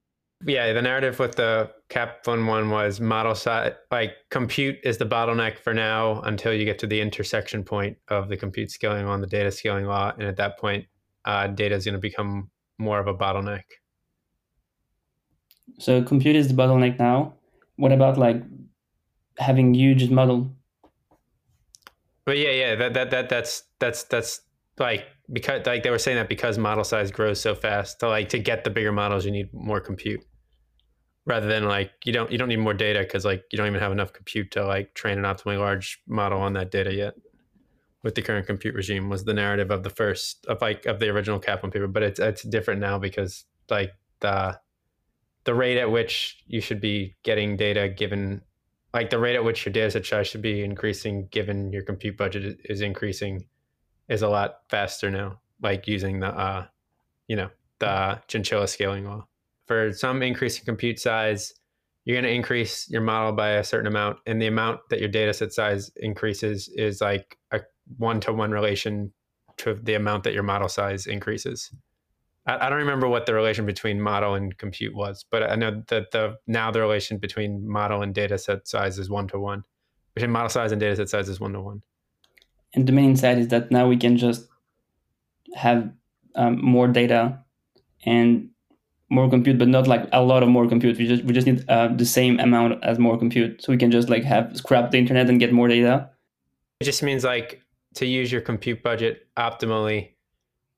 Yeah, 0.46 0.72
the 0.72 0.82
narrative 0.82 1.18
with 1.18 1.36
the 1.36 1.70
Kaplan 1.88 2.46
one 2.46 2.68
was 2.68 3.00
model 3.00 3.34
size, 3.34 3.72
like 3.90 4.12
compute 4.30 4.76
is 4.84 4.98
the 4.98 5.06
bottleneck 5.06 5.58
for 5.58 5.72
now 5.72 6.20
until 6.22 6.52
you 6.52 6.64
get 6.64 6.78
to 6.80 6.86
the 6.86 7.00
intersection 7.00 7.64
point 7.64 7.96
of 8.08 8.28
the 8.28 8.36
compute 8.36 8.70
scaling 8.70 9.06
law 9.06 9.14
and 9.14 9.22
the 9.22 9.28
data 9.28 9.50
scaling 9.50 9.86
law, 9.86 10.12
and 10.18 10.24
at 10.24 10.36
that 10.36 10.58
point, 10.58 10.86
uh, 11.24 11.46
data 11.46 11.74
is 11.74 11.84
going 11.84 11.94
to 11.94 12.00
become 12.00 12.50
more 12.78 12.98
of 12.98 13.06
a 13.06 13.14
bottleneck. 13.14 13.62
so 15.78 16.02
compute 16.02 16.36
is 16.36 16.48
the 16.48 16.54
bottleneck 16.54 16.98
now. 16.98 17.34
What 17.76 17.92
about 17.92 18.18
like 18.18 18.42
having 19.38 19.72
huge 19.72 20.10
model? 20.10 20.54
But 22.26 22.38
yeah, 22.38 22.50
yeah, 22.50 22.74
that 22.74 22.94
that 22.94 23.10
that 23.10 23.28
that's 23.28 23.62
that's 23.78 24.04
that's 24.04 24.40
like 24.78 25.06
because 25.32 25.64
like 25.66 25.82
they 25.82 25.90
were 25.90 25.98
saying 25.98 26.18
that 26.18 26.28
because 26.28 26.58
model 26.58 26.84
size 26.84 27.10
grows 27.10 27.40
so 27.40 27.54
fast 27.54 28.00
to 28.00 28.08
like 28.08 28.28
to 28.30 28.38
get 28.38 28.64
the 28.64 28.70
bigger 28.70 28.92
models 28.92 29.24
you 29.24 29.30
need 29.30 29.52
more 29.54 29.80
compute 29.80 30.20
rather 31.26 31.46
than 31.46 31.64
like 31.64 31.92
you 32.04 32.12
don't 32.12 32.30
you 32.30 32.38
don't 32.38 32.48
need 32.48 32.58
more 32.58 32.74
data 32.74 33.00
because 33.00 33.24
like 33.24 33.44
you 33.50 33.56
don't 33.56 33.66
even 33.66 33.80
have 33.80 33.92
enough 33.92 34.12
compute 34.12 34.50
to 34.52 34.64
like 34.66 34.94
train 34.94 35.18
an 35.18 35.24
optimally 35.24 35.58
large 35.58 36.00
model 36.06 36.40
on 36.40 36.52
that 36.54 36.70
data 36.70 36.92
yet. 36.92 37.14
With 38.02 38.14
the 38.14 38.22
current 38.22 38.46
compute 38.46 38.74
regime 38.74 39.08
was 39.08 39.24
the 39.24 39.32
narrative 39.32 39.70
of 39.70 39.82
the 39.82 39.90
first 39.90 40.44
of 40.46 40.60
like 40.60 40.84
of 40.86 41.00
the 41.00 41.08
original 41.08 41.38
Kaplan 41.38 41.72
paper 41.72 41.86
but 41.86 42.02
it's 42.02 42.20
it's 42.20 42.42
different 42.42 42.80
now 42.80 42.98
because 42.98 43.44
like 43.70 43.94
the 44.20 44.58
the 45.44 45.54
rate 45.54 45.78
at 45.78 45.90
which 45.90 46.42
you 46.46 46.60
should 46.60 46.80
be 46.80 47.16
getting 47.22 47.56
data 47.56 47.88
given 47.88 48.42
like 48.92 49.10
the 49.10 49.18
rate 49.18 49.36
at 49.36 49.44
which 49.44 49.64
your 49.64 49.72
data 49.72 49.90
set 49.90 50.06
size 50.06 50.28
should 50.28 50.42
be 50.42 50.62
increasing 50.62 51.28
given 51.30 51.72
your 51.72 51.82
compute 51.82 52.16
budget 52.16 52.58
is 52.64 52.80
increasing 52.82 53.46
is 54.08 54.22
a 54.22 54.28
lot 54.28 54.60
faster 54.68 55.10
now 55.10 55.40
like 55.62 55.86
using 55.86 56.20
the 56.20 56.28
uh 56.28 56.66
you 57.26 57.36
know 57.36 57.48
the 57.78 58.20
chinchilla 58.28 58.68
scaling 58.68 59.04
law 59.06 59.26
for 59.66 59.92
some 59.92 60.22
increase 60.22 60.58
in 60.58 60.64
compute 60.64 60.98
size 60.98 61.52
you're 62.04 62.14
going 62.14 62.24
to 62.24 62.36
increase 62.36 62.88
your 62.90 63.00
model 63.00 63.32
by 63.32 63.50
a 63.50 63.64
certain 63.64 63.86
amount 63.86 64.18
and 64.26 64.40
the 64.40 64.46
amount 64.46 64.80
that 64.90 65.00
your 65.00 65.08
data 65.08 65.32
set 65.32 65.52
size 65.52 65.90
increases 65.96 66.68
is 66.74 67.00
like 67.00 67.38
a 67.50 67.60
one-to-one 67.96 68.50
relation 68.50 69.12
to 69.56 69.74
the 69.82 69.94
amount 69.94 70.24
that 70.24 70.34
your 70.34 70.42
model 70.42 70.68
size 70.68 71.06
increases 71.06 71.70
I, 72.46 72.66
I 72.66 72.68
don't 72.68 72.78
remember 72.78 73.08
what 73.08 73.26
the 73.26 73.34
relation 73.34 73.66
between 73.66 74.00
model 74.00 74.34
and 74.34 74.56
compute 74.58 74.94
was, 74.94 75.24
but 75.30 75.50
I 75.50 75.54
know 75.54 75.82
that 75.88 76.10
the 76.10 76.36
now 76.46 76.70
the 76.70 76.80
relation 76.80 77.18
between 77.18 77.66
model 77.66 78.02
and 78.02 78.14
data 78.14 78.38
set 78.38 78.68
size 78.68 78.98
is 78.98 79.10
one 79.10 79.28
to 79.28 79.38
one. 79.38 79.64
Between 80.14 80.30
model 80.30 80.48
size 80.48 80.72
and 80.72 80.80
data 80.80 80.96
set 80.96 81.08
size 81.08 81.28
is 81.28 81.40
one 81.40 81.52
to 81.52 81.60
one. 81.60 81.82
And 82.74 82.86
the 82.86 82.92
main 82.92 83.10
insight 83.10 83.38
is 83.38 83.48
that 83.48 83.70
now 83.70 83.88
we 83.88 83.96
can 83.96 84.16
just 84.16 84.48
have 85.54 85.90
um, 86.34 86.64
more 86.64 86.88
data 86.88 87.38
and 88.04 88.50
more 89.10 89.28
compute, 89.28 89.58
but 89.58 89.68
not 89.68 89.86
like 89.86 90.08
a 90.12 90.22
lot 90.22 90.42
of 90.42 90.48
more 90.48 90.68
compute. 90.68 90.98
We 90.98 91.06
just 91.06 91.24
we 91.24 91.32
just 91.32 91.46
need 91.46 91.64
uh, 91.68 91.88
the 91.88 92.06
same 92.06 92.40
amount 92.40 92.82
as 92.82 92.98
more 92.98 93.18
compute, 93.18 93.62
so 93.62 93.72
we 93.72 93.78
can 93.78 93.90
just 93.90 94.08
like 94.08 94.24
have 94.24 94.56
scrap 94.56 94.90
the 94.90 94.98
internet 94.98 95.28
and 95.28 95.38
get 95.38 95.52
more 95.52 95.68
data. 95.68 96.10
It 96.80 96.84
just 96.84 97.02
means 97.02 97.24
like 97.24 97.62
to 97.94 98.06
use 98.06 98.32
your 98.32 98.40
compute 98.40 98.82
budget 98.82 99.28
optimally 99.38 100.10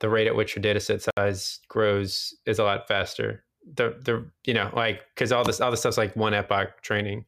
the 0.01 0.09
rate 0.09 0.27
at 0.27 0.37
which 0.37 0.55
your 0.55 0.63
data 0.63 0.81
set 0.81 1.07
size 1.17 1.61
grows 1.69 2.35
is 2.45 2.59
a 2.59 2.65
lot 2.65 2.87
faster. 2.89 3.45
The 3.75 3.97
the 4.03 4.31
you 4.45 4.55
know 4.55 4.71
like 4.75 5.03
because 5.15 5.33
all 5.33 5.45
this 5.45 5.61
all 5.61 5.71
this 5.71 5.81
stuff's 5.81 5.99
like 5.99 6.15
one 6.17 6.35
epoch 6.35 6.83
training. 6.83 7.25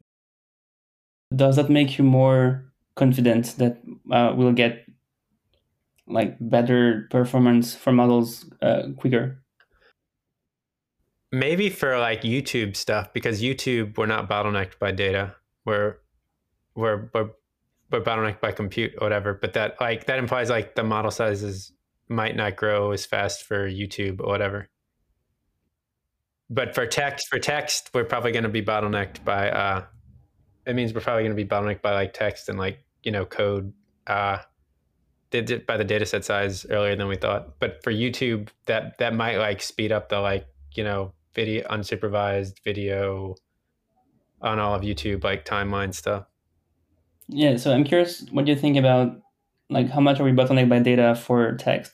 Does 1.34 1.56
that 1.56 1.70
make 1.70 1.98
you 1.98 2.04
more 2.04 2.64
confident 2.94 3.54
that 3.58 3.78
uh, 4.10 4.32
we'll 4.36 4.52
get 4.52 4.86
like 6.06 6.36
better 6.40 7.06
performance 7.10 7.74
for 7.74 7.92
models 7.92 8.46
uh, 8.62 8.88
quicker? 8.96 9.42
Maybe 11.30 11.68
for 11.68 11.98
like 11.98 12.22
YouTube 12.22 12.74
stuff 12.76 13.12
because 13.12 13.42
YouTube 13.42 13.98
we're 13.98 14.06
not 14.06 14.28
bottlenecked 14.28 14.78
by 14.78 14.92
data. 14.92 15.34
We're 15.64 15.96
we're 16.74 17.10
we're, 17.12 17.30
we're 17.90 18.00
bottlenecked 18.00 18.40
by 18.40 18.52
compute 18.52 18.94
or 18.98 19.04
whatever. 19.04 19.34
But 19.34 19.52
that 19.52 19.80
like 19.80 20.06
that 20.06 20.18
implies 20.18 20.48
like 20.48 20.74
the 20.74 20.84
model 20.84 21.10
sizes 21.10 21.72
might 22.08 22.36
not 22.36 22.56
grow 22.56 22.92
as 22.92 23.04
fast 23.04 23.44
for 23.44 23.68
YouTube 23.68 24.20
or 24.20 24.26
whatever. 24.28 24.68
But 26.50 26.74
for 26.74 26.86
text, 26.86 27.28
for 27.28 27.38
text, 27.38 27.90
we're 27.92 28.04
probably 28.04 28.32
going 28.32 28.44
to 28.44 28.48
be 28.48 28.62
bottlenecked 28.62 29.22
by. 29.22 29.50
Uh, 29.50 29.84
it 30.66 30.74
means 30.74 30.94
we're 30.94 31.02
probably 31.02 31.24
going 31.24 31.36
to 31.36 31.44
be 31.44 31.48
bottlenecked 31.48 31.82
by 31.82 31.92
like 31.92 32.14
text 32.14 32.48
and 32.48 32.58
like 32.58 32.84
you 33.02 33.12
know 33.12 33.26
code. 33.26 33.72
Uh, 34.06 34.38
did 35.30 35.50
it 35.50 35.66
by 35.66 35.76
the 35.76 35.84
data 35.84 36.06
set 36.06 36.24
size 36.24 36.64
earlier 36.70 36.96
than 36.96 37.06
we 37.06 37.16
thought. 37.16 37.58
But 37.58 37.82
for 37.82 37.92
YouTube, 37.92 38.48
that 38.64 38.96
that 38.98 39.14
might 39.14 39.36
like 39.36 39.60
speed 39.60 39.92
up 39.92 40.08
the 40.08 40.20
like 40.20 40.46
you 40.74 40.84
know 40.84 41.12
video 41.38 41.64
unsupervised 41.68 42.54
video 42.64 43.36
on 44.42 44.58
all 44.58 44.74
of 44.74 44.82
YouTube 44.82 45.22
like 45.22 45.44
timeline 45.44 45.94
stuff. 45.94 46.24
Yeah, 47.28 47.56
so 47.56 47.72
I'm 47.72 47.84
curious 47.84 48.26
what 48.32 48.44
do 48.44 48.50
you 48.50 48.58
think 48.58 48.76
about 48.76 49.20
like 49.70 49.88
how 49.88 50.00
much 50.00 50.18
are 50.18 50.24
we 50.24 50.32
bottlenecked 50.32 50.68
by 50.68 50.80
data 50.80 51.14
for 51.14 51.54
text? 51.54 51.92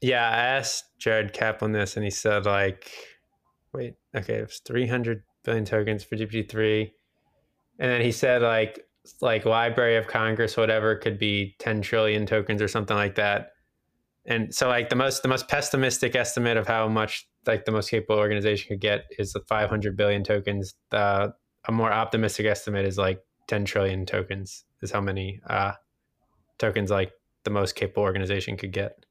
Yeah, 0.00 0.22
I 0.22 0.36
asked 0.36 0.84
Jared 1.00 1.32
Kaplan 1.32 1.72
this, 1.72 1.96
and 1.96 2.04
he 2.04 2.10
said 2.10 2.46
like, 2.46 2.92
wait, 3.72 3.94
okay, 4.14 4.34
it 4.34 4.46
was 4.46 4.60
300 4.64 5.24
billion 5.42 5.64
tokens 5.64 6.04
for 6.04 6.14
GPT-3, 6.14 6.92
and 7.80 7.90
then 7.90 8.00
he 8.00 8.12
said 8.12 8.42
like 8.42 8.84
like 9.20 9.44
Library 9.44 9.96
of 9.96 10.06
Congress, 10.06 10.56
whatever, 10.56 10.94
could 10.94 11.18
be 11.18 11.56
10 11.58 11.82
trillion 11.82 12.26
tokens 12.26 12.62
or 12.62 12.68
something 12.68 12.96
like 12.96 13.16
that. 13.16 13.52
And 14.28 14.54
so 14.54 14.68
like 14.68 14.90
the 14.90 14.94
most 14.94 15.22
the 15.22 15.28
most 15.28 15.48
pessimistic 15.48 16.14
estimate 16.14 16.58
of 16.58 16.66
how 16.68 16.86
much 16.86 17.26
like 17.46 17.64
the 17.64 17.72
most 17.72 17.90
capable 17.90 18.16
organization 18.16 18.68
could 18.68 18.80
get 18.80 19.06
is 19.18 19.32
the 19.32 19.40
500 19.40 19.96
billion 19.96 20.22
tokens. 20.22 20.74
The 20.90 21.32
a 21.66 21.72
more 21.72 21.90
optimistic 21.90 22.46
estimate 22.46 22.84
is 22.84 22.98
like 22.98 23.20
10 23.48 23.64
trillion 23.64 24.04
tokens 24.04 24.64
is 24.82 24.90
how 24.90 25.00
many 25.00 25.40
uh, 25.48 25.72
tokens 26.58 26.90
like 26.90 27.12
the 27.44 27.50
most 27.50 27.74
capable 27.74 28.02
organization 28.02 28.56
could 28.58 28.72
get 28.72 29.06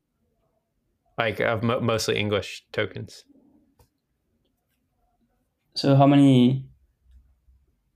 like 1.17 1.39
of 1.39 1.63
mo- 1.63 1.81
mostly 1.81 2.17
English 2.17 2.63
tokens. 2.71 3.25
So 5.73 5.95
how 5.95 6.05
many 6.05 6.63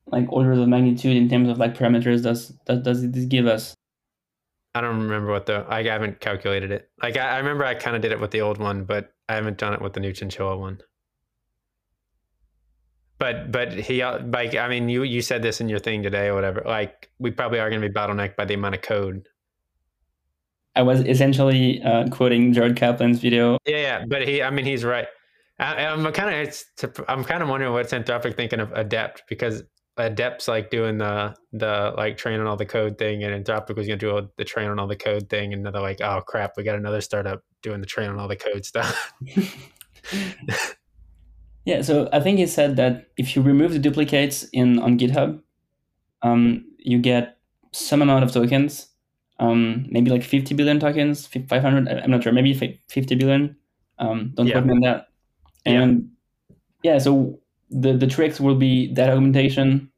like 0.08 0.26
orders 0.32 0.58
of 0.58 0.68
magnitude 0.68 1.18
in 1.18 1.30
terms 1.30 1.50
of 1.50 1.60
like 1.60 1.78
parameters 1.78 2.24
does 2.24 2.50
does, 2.66 2.82
does 2.82 3.12
this 3.12 3.26
give 3.26 3.46
us? 3.46 3.76
I 4.74 4.82
don't 4.82 5.02
remember 5.02 5.32
what 5.32 5.46
the 5.46 5.66
I 5.68 5.84
haven't 5.84 6.20
calculated 6.20 6.72
it. 6.72 6.90
Like 7.02 7.18
I, 7.18 7.36
I 7.36 7.38
remember 7.38 7.66
I 7.66 7.76
kind 7.76 7.96
of 7.96 8.02
did 8.02 8.12
it 8.12 8.20
with 8.20 8.32
the 8.32 8.42
old 8.42 8.58
one, 8.58 8.86
but 8.86 9.14
I 9.28 9.36
haven't 9.36 9.58
done 9.58 9.74
it 9.74 9.82
with 9.82 9.94
the 9.94 10.00
new 10.00 10.14
chinchilla 10.14 10.58
one. 10.58 10.82
But 13.18 13.52
but 13.52 13.74
he 13.74 14.02
uh, 14.02 14.20
like 14.26 14.56
I 14.56 14.68
mean 14.68 14.90
you 14.90 15.04
you 15.04 15.22
said 15.22 15.42
this 15.42 15.62
in 15.62 15.70
your 15.70 15.80
thing 15.80 16.04
today 16.04 16.28
or 16.28 16.36
whatever. 16.36 16.64
Like 16.66 17.12
we 17.20 17.32
probably 17.32 17.60
are 17.60 17.70
going 17.70 17.82
to 17.82 17.88
be 17.88 17.94
bottlenecked 17.94 18.36
by 18.36 18.46
the 18.46 18.54
amount 18.54 18.76
of 18.76 18.82
code 18.82 19.28
I 20.76 20.84
was 20.84 21.02
essentially 21.02 21.82
uh, 21.84 22.08
quoting 22.10 22.54
Jared 22.54 22.78
Kaplan's 22.78 23.20
video. 23.20 23.58
Yeah, 23.66 23.78
yeah, 23.78 24.06
but 24.08 24.28
he, 24.28 24.42
I 24.42 24.50
mean, 24.52 24.66
he's 24.66 24.84
right. 24.84 25.08
I, 25.60 25.84
am 25.84 26.12
kind 26.12 26.48
of, 26.48 27.06
I'm 27.08 27.24
kind 27.24 27.44
of 27.44 27.50
wondering 27.50 27.74
what's 27.74 27.94
Anthropic 27.94 28.36
thinking 28.36 28.60
of 28.60 28.72
Adept 28.72 29.24
because 29.28 29.64
Adept's 29.98 30.48
like 30.48 30.70
doing 30.70 30.98
the 30.98 31.36
the 31.52 31.94
like 31.98 32.18
training 32.18 32.46
all 32.48 32.56
the 32.56 32.66
code 32.66 32.98
thing, 32.98 33.24
and 33.24 33.46
Anthropic 33.46 33.76
was 33.76 33.88
going 33.88 34.00
to 34.00 34.06
do 34.06 34.12
all 34.12 34.28
the 34.38 34.46
train 34.46 34.70
on 34.70 34.80
all 34.80 34.88
the 34.88 34.96
code 34.96 35.30
thing, 35.30 35.54
and 35.54 35.66
they're 35.66 35.74
like, 35.74 36.02
oh 36.02 36.22
crap, 36.22 36.54
we 36.58 36.64
got 36.64 36.76
another 36.76 37.02
startup 37.02 37.44
doing 37.62 37.82
the 37.82 37.88
train 37.88 38.10
on 38.10 38.20
all 38.20 38.28
the 38.28 38.36
code 38.36 38.66
stuff. 38.66 39.14
yeah, 41.66 41.82
so 41.82 42.10
I 42.12 42.20
think 42.20 42.40
he 42.40 42.48
said 42.48 42.78
that 42.78 43.08
if 43.18 43.36
you 43.36 43.42
remove 43.42 43.74
the 43.74 43.80
duplicates 43.80 44.44
in 44.54 44.80
on 44.80 44.98
GitHub, 44.98 45.42
um, 46.22 46.66
you 46.80 47.00
get 47.00 47.38
some 47.74 48.02
amount 48.02 48.24
of 48.24 48.32
tokens 48.32 48.92
um, 49.42 49.88
maybe 49.90 50.12
like 50.12 50.24
50 50.24 50.54
billion 50.54 50.80
tokens, 50.80 51.26
500, 51.26 51.88
I'm 51.88 52.12
not 52.12 52.24
sure, 52.24 52.32
maybe 52.32 52.54
50 52.54 53.16
billion. 53.16 53.56
Um, 53.98 54.34
don't 54.36 54.46
yeah. 54.46 54.54
quote 54.54 54.66
me 54.66 54.74
on 54.74 54.82
that. 54.82 55.08
And 55.66 56.12
yeah. 56.84 56.94
yeah, 56.94 56.98
so 57.00 57.40
the, 57.72 57.94
the 57.94 58.08
tricks 58.08 58.40
will 58.40 58.56
be 58.56 58.88
data 58.88 59.14
augmentation, 59.14 59.92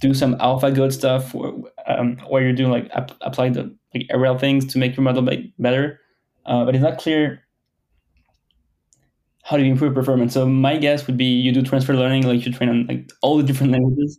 do 0.00 0.14
some 0.14 0.36
AlphaGo 0.36 0.92
stuff 0.92 1.34
where, 1.34 1.52
um, 1.86 2.16
where 2.28 2.46
you 2.46 2.52
do 2.52 2.68
like 2.68 2.90
ap- 2.94 3.16
apply 3.20 3.50
the 3.50 3.74
like 3.94 4.06
RL 4.14 4.38
things 4.38 4.64
to 4.72 4.78
make 4.78 4.96
your 4.96 5.04
model 5.04 5.28
better. 5.58 6.00
Uh, 6.46 6.64
but 6.64 6.74
it's 6.74 6.82
not 6.82 6.98
clear 6.98 7.42
how 9.42 9.56
do 9.56 9.64
you 9.64 9.72
improve 9.72 9.94
performance. 9.94 10.34
So 10.34 10.46
my 10.46 10.78
guess 10.78 11.06
would 11.06 11.16
be 11.16 11.24
you 11.24 11.52
do 11.52 11.62
transfer 11.62 11.94
learning, 11.94 12.26
like 12.26 12.46
you 12.46 12.52
train 12.52 12.70
on 12.70 12.86
like 12.86 13.12
all 13.22 13.36
the 13.36 13.42
different 13.42 13.72
languages 13.72 14.18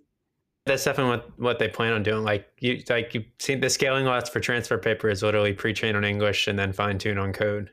that's 0.65 0.83
definitely 0.83 1.17
what, 1.17 1.39
what 1.39 1.59
they 1.59 1.67
plan 1.67 1.93
on 1.93 2.03
doing. 2.03 2.23
Like 2.23 2.47
you, 2.59 2.81
like 2.89 3.13
you 3.13 3.25
see, 3.39 3.55
the 3.55 3.69
scaling 3.69 4.05
laws 4.05 4.29
for 4.29 4.39
transfer 4.39 4.77
paper 4.77 5.09
is 5.09 5.21
literally 5.21 5.53
pre-train 5.53 5.95
on 5.95 6.05
English 6.05 6.47
and 6.47 6.57
then 6.57 6.71
fine 6.71 6.97
tune 6.97 7.17
on 7.17 7.33
code. 7.33 7.69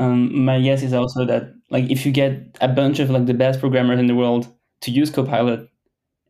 Um, 0.00 0.44
my 0.44 0.58
guess 0.60 0.82
is 0.82 0.94
also 0.94 1.26
that 1.26 1.52
like 1.68 1.90
if 1.90 2.06
you 2.06 2.10
get 2.10 2.56
a 2.60 2.68
bunch 2.68 2.98
of 3.00 3.10
like 3.10 3.26
the 3.26 3.34
best 3.34 3.60
programmers 3.60 4.00
in 4.00 4.06
the 4.06 4.14
world 4.14 4.48
to 4.80 4.90
use 4.90 5.10
Copilot, 5.10 5.68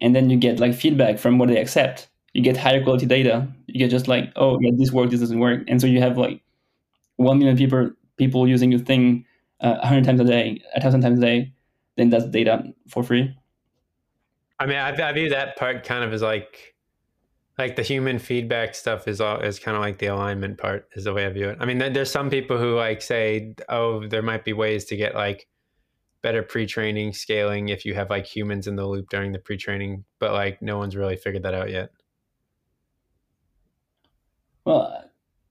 and 0.00 0.14
then 0.14 0.28
you 0.28 0.36
get 0.36 0.58
like 0.58 0.74
feedback 0.74 1.18
from 1.18 1.38
what 1.38 1.48
they 1.48 1.60
accept, 1.60 2.08
you 2.34 2.42
get 2.42 2.56
higher 2.56 2.82
quality 2.82 3.06
data. 3.06 3.46
You 3.66 3.78
get 3.78 3.90
just 3.90 4.08
like, 4.08 4.32
oh 4.34 4.58
yeah, 4.60 4.72
this 4.74 4.90
works, 4.90 5.12
this 5.12 5.20
doesn't 5.20 5.38
work, 5.38 5.62
and 5.68 5.80
so 5.80 5.86
you 5.86 6.00
have 6.00 6.18
like 6.18 6.42
one 7.16 7.38
million 7.38 7.56
people 7.56 7.90
people 8.16 8.48
using 8.48 8.72
your 8.72 8.80
thing 8.80 9.24
uh, 9.60 9.86
hundred 9.86 10.04
times 10.04 10.20
a 10.20 10.24
day, 10.24 10.60
a 10.74 10.80
thousand 10.80 11.02
times 11.02 11.18
a 11.18 11.22
day. 11.22 11.52
Then 11.96 12.10
that's 12.10 12.26
data 12.26 12.64
for 12.88 13.02
free. 13.02 13.36
I 14.58 14.66
mean, 14.66 14.76
I, 14.76 14.90
I 14.90 15.12
view 15.12 15.28
that 15.30 15.56
part 15.56 15.84
kind 15.84 16.04
of 16.04 16.12
as 16.12 16.22
like, 16.22 16.74
like 17.60 17.76
the 17.76 17.82
human 17.82 18.18
feedback 18.18 18.74
stuff 18.74 19.06
is 19.06 19.20
all 19.20 19.38
is 19.40 19.58
kind 19.58 19.76
of 19.76 19.82
like 19.82 19.98
the 19.98 20.06
alignment 20.06 20.56
part 20.56 20.88
is 20.94 21.04
the 21.04 21.12
way 21.12 21.26
I 21.26 21.28
view 21.28 21.50
it. 21.50 21.58
I 21.60 21.66
mean, 21.66 21.78
there's 21.78 22.10
some 22.10 22.30
people 22.30 22.56
who 22.56 22.74
like 22.74 23.02
say, 23.02 23.54
oh, 23.68 24.06
there 24.08 24.22
might 24.22 24.46
be 24.46 24.54
ways 24.54 24.86
to 24.86 24.96
get 24.96 25.14
like 25.14 25.46
better 26.22 26.42
pre-training 26.42 27.12
scaling 27.12 27.68
if 27.68 27.84
you 27.84 27.94
have 27.94 28.08
like 28.08 28.24
humans 28.24 28.66
in 28.66 28.76
the 28.76 28.86
loop 28.86 29.10
during 29.10 29.32
the 29.32 29.38
pre-training, 29.38 30.04
but 30.18 30.32
like 30.32 30.62
no 30.62 30.78
one's 30.78 30.96
really 30.96 31.16
figured 31.16 31.42
that 31.42 31.52
out 31.52 31.70
yet. 31.70 31.90
Well, 34.64 35.04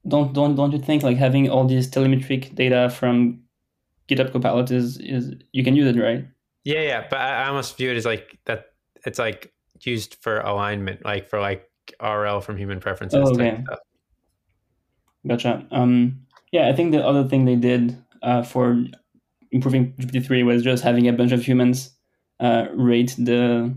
don't 0.08 0.34
don't 0.34 0.56
don't 0.56 0.72
you 0.72 0.80
think 0.80 1.04
like 1.04 1.18
having 1.18 1.48
all 1.48 1.68
these 1.68 1.88
telemetric 1.88 2.56
data 2.56 2.90
from 2.90 3.44
GitHub 4.08 4.32
Copilot 4.32 4.72
is 4.72 4.98
is 4.98 5.36
you 5.52 5.64
can 5.64 5.76
use 5.76 5.96
it, 5.96 6.02
right? 6.02 6.26
Yeah, 6.64 6.82
yeah, 6.82 7.08
but 7.08 7.20
I, 7.20 7.44
I 7.44 7.48
almost 7.50 7.78
view 7.78 7.92
it 7.92 7.98
as 7.98 8.06
like 8.06 8.40
that. 8.46 8.66
It's 9.06 9.20
like 9.20 9.54
used 9.86 10.16
for 10.22 10.40
alignment, 10.40 11.06
like 11.06 11.30
for 11.30 11.40
like 11.40 11.69
RL 12.02 12.42
from 12.42 12.58
human 12.58 12.80
preferences. 12.80 13.20
Oh, 13.24 13.34
okay. 13.34 13.64
Gotcha. 15.28 15.68
Um, 15.72 16.26
yeah, 16.52 16.70
I 16.70 16.74
think 16.74 16.92
the 16.92 17.06
other 17.06 17.28
thing 17.28 17.46
they 17.46 17.56
did 17.56 17.98
uh, 18.24 18.44
for 18.44 18.84
improving 19.52 19.94
GPT-3 19.94 20.46
was 20.46 20.64
just 20.64 20.84
having 20.84 21.08
a 21.08 21.14
bunch 21.14 21.32
of 21.32 21.44
humans 21.44 21.92
uh, 22.40 22.68
rate 22.74 23.16
the 23.18 23.76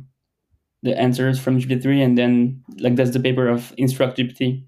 the 0.85 0.99
answers 0.99 1.39
from 1.39 1.61
GPT-3, 1.61 2.05
and 2.05 2.19
then 2.19 2.65
like 2.79 2.97
that's 2.97 3.13
the 3.13 3.21
paper 3.21 3.49
of 3.49 3.73
Instruct 3.79 4.19
GPT. 4.19 4.65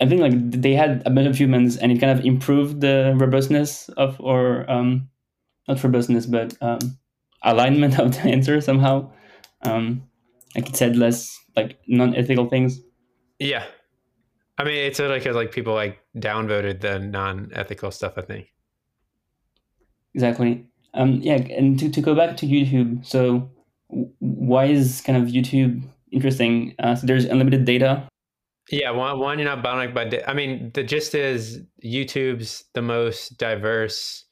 I 0.00 0.08
think 0.08 0.20
like 0.20 0.50
they 0.50 0.74
had 0.74 1.02
a 1.04 1.10
bunch 1.10 1.26
of 1.28 1.38
humans, 1.38 1.76
and 1.76 1.92
it 1.92 1.98
kind 1.98 2.18
of 2.18 2.24
improved 2.24 2.80
the 2.80 3.14
robustness 3.16 3.88
of 3.90 4.20
or 4.20 4.70
um, 4.70 5.08
not 5.68 5.82
robustness, 5.82 6.26
but 6.26 6.56
um, 6.60 6.98
alignment 7.42 7.98
of 7.98 8.12
the 8.12 8.22
answer 8.22 8.60
somehow. 8.60 9.10
Um, 9.62 10.08
like 10.54 10.68
it 10.68 10.76
said 10.76 10.96
less 10.96 11.38
like 11.56 11.78
non-ethical 11.86 12.48
things. 12.48 12.80
Yeah, 13.38 13.64
I 14.58 14.64
mean, 14.64 14.74
it's 14.74 14.98
like 14.98 15.22
because 15.22 15.36
like 15.36 15.52
people 15.52 15.74
like 15.74 16.00
downvoted 16.16 16.80
the 16.80 16.98
non-ethical 16.98 17.90
stuff. 17.90 18.14
I 18.16 18.22
think. 18.22 18.52
Exactly. 20.14 20.66
Um, 20.94 21.20
yeah, 21.22 21.36
and 21.36 21.78
to, 21.78 21.88
to 21.90 22.00
go 22.02 22.14
back 22.14 22.36
to 22.38 22.46
YouTube, 22.46 23.04
so 23.06 23.50
why 23.88 24.66
is 24.66 25.00
kind 25.00 25.22
of 25.22 25.28
YouTube 25.30 25.82
interesting? 26.10 26.74
Uh, 26.78 26.94
so 26.94 27.06
there's 27.06 27.24
unlimited 27.24 27.64
data. 27.64 28.06
Yeah, 28.70 28.90
one, 28.90 29.18
one 29.18 29.38
you're 29.38 29.48
not 29.48 29.62
bound 29.62 29.94
by. 29.94 30.04
Di- 30.04 30.24
I 30.24 30.34
mean, 30.34 30.70
the 30.74 30.82
gist 30.82 31.14
is 31.14 31.62
YouTube's 31.84 32.64
the 32.74 32.82
most 32.82 33.38
diverse, 33.38 34.24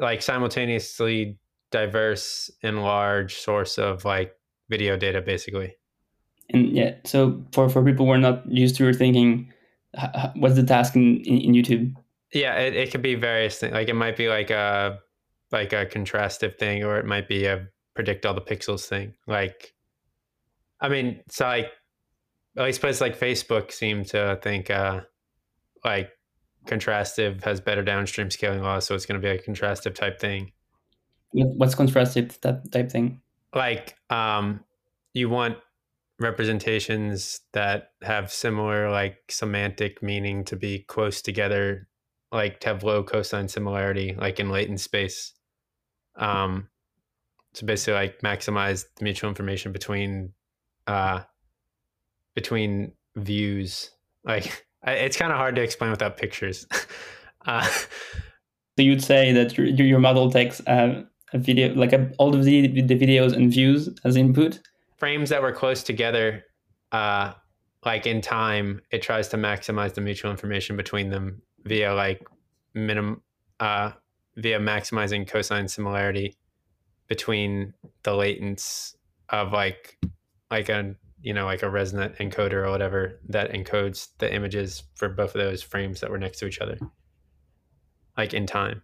like 0.00 0.22
simultaneously 0.22 1.38
diverse 1.70 2.50
and 2.62 2.82
large 2.82 3.36
source 3.36 3.78
of 3.78 4.04
like 4.04 4.32
video 4.70 4.96
data, 4.96 5.20
basically. 5.20 5.76
And 6.50 6.70
yeah, 6.76 6.94
so 7.04 7.42
for, 7.52 7.68
for 7.68 7.84
people 7.84 8.06
who 8.06 8.12
are 8.12 8.18
not 8.18 8.50
used 8.50 8.76
to 8.76 8.86
or 8.86 8.92
thinking, 8.92 9.52
what's 10.36 10.56
the 10.56 10.62
task 10.62 10.94
in, 10.96 11.18
in, 11.24 11.38
in 11.38 11.52
YouTube? 11.52 11.94
Yeah, 12.32 12.56
it, 12.56 12.74
it 12.74 12.90
could 12.90 13.02
be 13.02 13.14
various 13.14 13.58
things. 13.58 13.72
Like 13.72 13.88
it 13.88 13.94
might 13.94 14.16
be 14.16 14.28
like 14.28 14.50
a 14.50 14.98
like 15.52 15.72
a 15.72 15.86
contrastive 15.86 16.58
thing, 16.58 16.82
or 16.82 16.98
it 16.98 17.06
might 17.06 17.28
be 17.28 17.46
a 17.46 17.68
predict 17.94 18.26
all 18.26 18.34
the 18.34 18.40
pixels 18.40 18.86
thing. 18.86 19.14
Like, 19.26 19.72
I 20.80 20.88
mean, 20.88 21.20
so 21.30 21.46
like 21.46 21.70
at 22.56 22.64
least 22.64 22.80
places 22.80 23.00
like 23.00 23.18
Facebook 23.18 23.72
seem 23.72 24.04
to 24.06 24.38
think 24.42 24.68
uh, 24.68 25.02
like 25.84 26.10
contrastive 26.66 27.44
has 27.44 27.60
better 27.60 27.82
downstream 27.82 28.30
scaling 28.30 28.62
laws, 28.62 28.86
so 28.86 28.94
it's 28.94 29.06
going 29.06 29.20
to 29.20 29.24
be 29.24 29.32
a 29.32 29.40
contrastive 29.40 29.94
type 29.94 30.18
thing. 30.18 30.52
What's 31.30 31.74
contrastive 31.74 32.40
that 32.40 32.70
type 32.72 32.90
thing? 32.90 33.20
Like, 33.54 33.96
um, 34.10 34.64
you 35.12 35.28
want 35.28 35.58
representations 36.18 37.40
that 37.52 37.90
have 38.02 38.32
similar 38.32 38.90
like 38.90 39.18
semantic 39.28 40.02
meaning 40.02 40.44
to 40.44 40.56
be 40.56 40.80
close 40.80 41.22
together, 41.22 41.88
like 42.32 42.60
to 42.60 42.68
have 42.68 42.84
low 42.84 43.02
cosine 43.02 43.48
similarity, 43.48 44.14
like 44.18 44.40
in 44.40 44.50
latent 44.50 44.80
space. 44.80 45.32
Um, 46.16 46.68
to 47.54 47.64
basically 47.64 47.94
like 47.94 48.20
maximize 48.20 48.84
the 48.96 49.04
mutual 49.04 49.28
information 49.28 49.72
between 49.72 50.32
uh 50.86 51.20
between 52.34 52.92
views 53.16 53.90
like 54.24 54.66
it's 54.86 55.16
kind 55.16 55.32
of 55.32 55.38
hard 55.38 55.54
to 55.54 55.62
explain 55.62 55.90
without 55.90 56.16
pictures 56.16 56.66
uh, 57.46 57.68
So 58.76 58.82
you'd 58.82 59.04
say 59.04 59.32
that 59.32 59.56
your, 59.56 59.66
your 59.66 59.86
your 59.86 59.98
model 60.00 60.30
takes 60.30 60.60
uh, 60.66 61.04
a 61.32 61.38
video, 61.38 61.72
like 61.74 61.92
a, 61.92 62.10
all 62.18 62.34
of 62.34 62.44
the, 62.44 62.66
the 62.66 62.98
videos 62.98 63.32
and 63.32 63.52
views 63.52 63.88
as 64.04 64.16
input. 64.16 64.60
Frames 65.04 65.28
that 65.28 65.42
were 65.42 65.52
close 65.52 65.82
together 65.82 66.46
uh 66.90 67.34
like 67.84 68.06
in 68.06 68.22
time 68.22 68.80
it 68.90 69.02
tries 69.02 69.28
to 69.28 69.36
maximize 69.36 69.92
the 69.92 70.00
mutual 70.00 70.30
information 70.30 70.78
between 70.78 71.10
them 71.10 71.42
via 71.64 71.92
like 71.92 72.26
minimum 72.72 73.20
uh 73.60 73.90
via 74.36 74.58
maximizing 74.58 75.28
cosine 75.28 75.68
similarity 75.68 76.38
between 77.06 77.74
the 78.04 78.12
latents 78.12 78.94
of 79.28 79.52
like 79.52 79.98
like 80.50 80.70
a 80.70 80.94
you 81.20 81.34
know 81.34 81.44
like 81.44 81.62
a 81.62 81.66
ResNet 81.66 82.16
encoder 82.16 82.66
or 82.66 82.70
whatever 82.70 83.20
that 83.28 83.52
encodes 83.52 84.08
the 84.20 84.34
images 84.34 84.84
for 84.94 85.10
both 85.10 85.34
of 85.34 85.42
those 85.42 85.62
frames 85.62 86.00
that 86.00 86.10
were 86.10 86.18
next 86.18 86.38
to 86.38 86.46
each 86.46 86.60
other 86.60 86.78
like 88.16 88.32
in 88.32 88.46
time. 88.46 88.80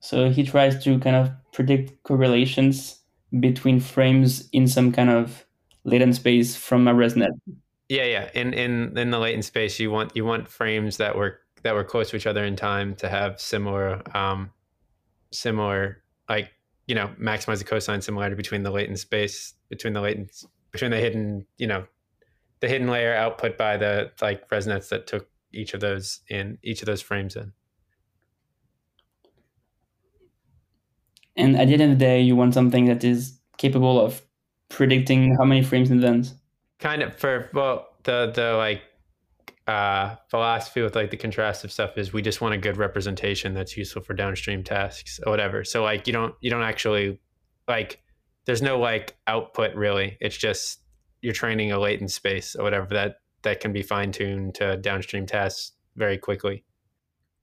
So 0.00 0.30
he 0.30 0.42
tries 0.42 0.82
to 0.84 0.98
kind 1.00 1.16
of 1.16 1.32
predict 1.52 2.02
correlations 2.02 3.01
between 3.40 3.80
frames 3.80 4.48
in 4.52 4.66
some 4.66 4.92
kind 4.92 5.10
of 5.10 5.46
latent 5.84 6.14
space 6.14 6.54
from 6.56 6.86
a 6.86 6.94
ResNet. 6.94 7.30
yeah 7.88 8.04
yeah 8.04 8.30
in 8.34 8.52
in 8.54 8.96
in 8.96 9.10
the 9.10 9.18
latent 9.18 9.44
space 9.44 9.80
you 9.80 9.90
want 9.90 10.12
you 10.14 10.24
want 10.24 10.48
frames 10.48 10.96
that 10.98 11.16
were 11.16 11.40
that 11.62 11.74
were 11.74 11.84
close 11.84 12.10
to 12.10 12.16
each 12.16 12.26
other 12.26 12.44
in 12.44 12.56
time 12.56 12.94
to 12.96 13.08
have 13.08 13.40
similar 13.40 14.02
um 14.16 14.50
similar 15.30 16.02
like 16.28 16.52
you 16.86 16.94
know 16.94 17.10
maximize 17.20 17.58
the 17.58 17.64
cosine 17.64 18.02
similarity 18.02 18.36
between 18.36 18.62
the 18.62 18.70
latent 18.70 18.98
space 18.98 19.54
between 19.68 19.92
the 19.92 20.00
latent 20.00 20.44
between 20.70 20.90
the 20.90 20.98
hidden 20.98 21.46
you 21.58 21.66
know 21.66 21.84
the 22.60 22.68
hidden 22.68 22.88
layer 22.88 23.14
output 23.14 23.58
by 23.58 23.76
the 23.76 24.10
like 24.20 24.48
ResNets 24.48 24.88
that 24.90 25.06
took 25.06 25.28
each 25.52 25.74
of 25.74 25.80
those 25.80 26.20
in 26.28 26.58
each 26.62 26.80
of 26.80 26.86
those 26.86 27.02
frames 27.02 27.36
in 27.36 27.52
And 31.36 31.56
at 31.56 31.68
the 31.68 31.74
end 31.74 31.82
of 31.82 31.90
the 31.90 31.96
day, 31.96 32.20
you 32.20 32.36
want 32.36 32.54
something 32.54 32.86
that 32.86 33.04
is 33.04 33.38
capable 33.58 34.00
of 34.00 34.22
predicting 34.68 35.34
how 35.38 35.44
many 35.44 35.62
frames 35.62 35.90
in 35.90 35.98
advance. 35.98 36.34
kind 36.78 37.02
of 37.02 37.14
for 37.16 37.50
well 37.52 37.88
the 38.04 38.32
the 38.34 38.54
like 38.56 38.82
uh 39.68 40.16
philosophy 40.28 40.82
with 40.82 40.96
like 40.96 41.10
the 41.10 41.16
contrastive 41.16 41.70
stuff 41.70 41.96
is 41.96 42.12
we 42.12 42.20
just 42.22 42.40
want 42.40 42.54
a 42.54 42.58
good 42.58 42.76
representation 42.76 43.54
that's 43.54 43.76
useful 43.76 44.02
for 44.02 44.14
downstream 44.14 44.64
tasks 44.64 45.20
or 45.24 45.30
whatever 45.30 45.62
so 45.62 45.82
like 45.84 46.06
you 46.06 46.12
don't 46.12 46.34
you 46.40 46.50
don't 46.50 46.62
actually 46.64 47.20
like 47.68 48.00
there's 48.46 48.62
no 48.62 48.78
like 48.80 49.16
output 49.28 49.74
really 49.76 50.16
it's 50.20 50.36
just 50.36 50.80
you're 51.20 51.32
training 51.32 51.70
a 51.70 51.78
latent 51.78 52.10
space 52.10 52.56
or 52.56 52.64
whatever 52.64 52.86
that 52.92 53.16
that 53.42 53.60
can 53.60 53.72
be 53.72 53.82
fine-tuned 53.82 54.54
to 54.54 54.76
downstream 54.78 55.26
tasks 55.26 55.72
very 55.94 56.18
quickly 56.18 56.64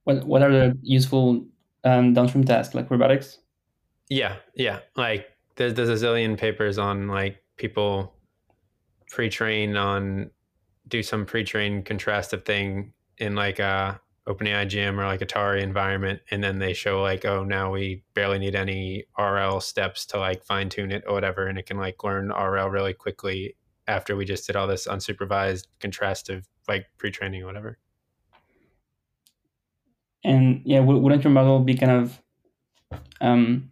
What 0.04 0.24
what 0.26 0.42
are 0.42 0.50
the 0.52 0.78
useful 0.82 1.46
um, 1.84 2.12
downstream 2.12 2.44
tasks 2.44 2.74
like 2.74 2.90
robotics? 2.90 3.38
Yeah, 4.10 4.36
yeah. 4.54 4.80
Like 4.96 5.28
there's 5.56 5.74
there's 5.74 5.88
a 5.88 6.04
zillion 6.04 6.36
papers 6.36 6.76
on 6.76 7.06
like 7.08 7.42
people 7.56 8.12
pre-train 9.08 9.76
on 9.76 10.30
do 10.88 11.02
some 11.02 11.24
pre-train 11.24 11.82
contrastive 11.82 12.44
thing 12.44 12.92
in 13.18 13.34
like 13.34 13.60
a 13.60 14.00
OpenAI 14.28 14.68
gym 14.68 14.98
or 14.98 15.06
like 15.06 15.20
Atari 15.20 15.62
environment, 15.62 16.20
and 16.30 16.42
then 16.42 16.58
they 16.58 16.72
show 16.72 17.00
like, 17.00 17.24
oh, 17.24 17.44
now 17.44 17.70
we 17.72 18.02
barely 18.14 18.38
need 18.38 18.56
any 18.56 19.04
RL 19.18 19.60
steps 19.60 20.04
to 20.06 20.18
like 20.18 20.44
fine 20.44 20.68
tune 20.68 20.90
it 20.90 21.04
or 21.06 21.14
whatever, 21.14 21.46
and 21.46 21.58
it 21.58 21.66
can 21.66 21.78
like 21.78 22.02
learn 22.02 22.30
RL 22.30 22.68
really 22.68 22.92
quickly 22.92 23.56
after 23.86 24.16
we 24.16 24.24
just 24.24 24.46
did 24.46 24.56
all 24.56 24.66
this 24.66 24.86
unsupervised 24.86 25.66
contrastive 25.80 26.44
like 26.68 26.86
pre-training 26.98 27.42
or 27.42 27.46
whatever. 27.46 27.78
And 30.24 30.62
yeah, 30.64 30.80
wouldn't 30.80 31.24
your 31.24 31.32
model 31.32 31.60
be 31.60 31.76
kind 31.76 31.92
of 31.92 32.22
um, 33.20 33.70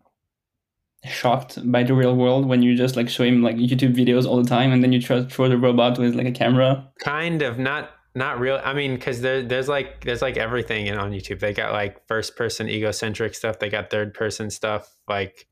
shocked 1.05 1.59
by 1.71 1.83
the 1.83 1.95
real 1.95 2.17
world 2.17 2.47
when 2.47 2.63
you 2.63 2.77
just 2.77 2.97
like 2.97 3.09
show 3.09 3.25
him 3.25 3.43
like 3.43 3.57
YouTube 3.57 3.95
videos 3.95 4.27
all 4.27 4.43
the 4.43 4.49
time, 4.49 4.73
and 4.73 4.83
then 4.83 4.93
you 4.93 5.01
try 5.01 5.17
to 5.17 5.25
throw 5.25 5.49
the 5.49 5.59
robot 5.59 5.99
with 5.99 6.15
like 6.15 6.27
a 6.27 6.33
camera? 6.33 6.89
kind 7.01 7.43
of. 7.43 7.59
Not 7.59 7.91
not 8.15 8.41
real 8.41 8.61
i 8.65 8.73
mean 8.73 8.95
because 8.95 9.21
there, 9.21 9.43
there's 9.43 9.69
like 9.69 10.03
there's 10.05 10.23
like 10.23 10.37
everything 10.37 10.87
in, 10.89 10.99
on 10.99 11.13
youtube. 11.13 11.39
They 11.39 11.53
got 11.53 11.73
like 11.73 12.05
first 12.09 12.37
person 12.37 12.69
egocentric 12.69 13.35
stuff. 13.35 13.59
They 13.59 13.69
got 13.69 13.91
third 13.91 14.13
person 14.13 14.51
stuff. 14.51 14.93
Like 15.09 15.47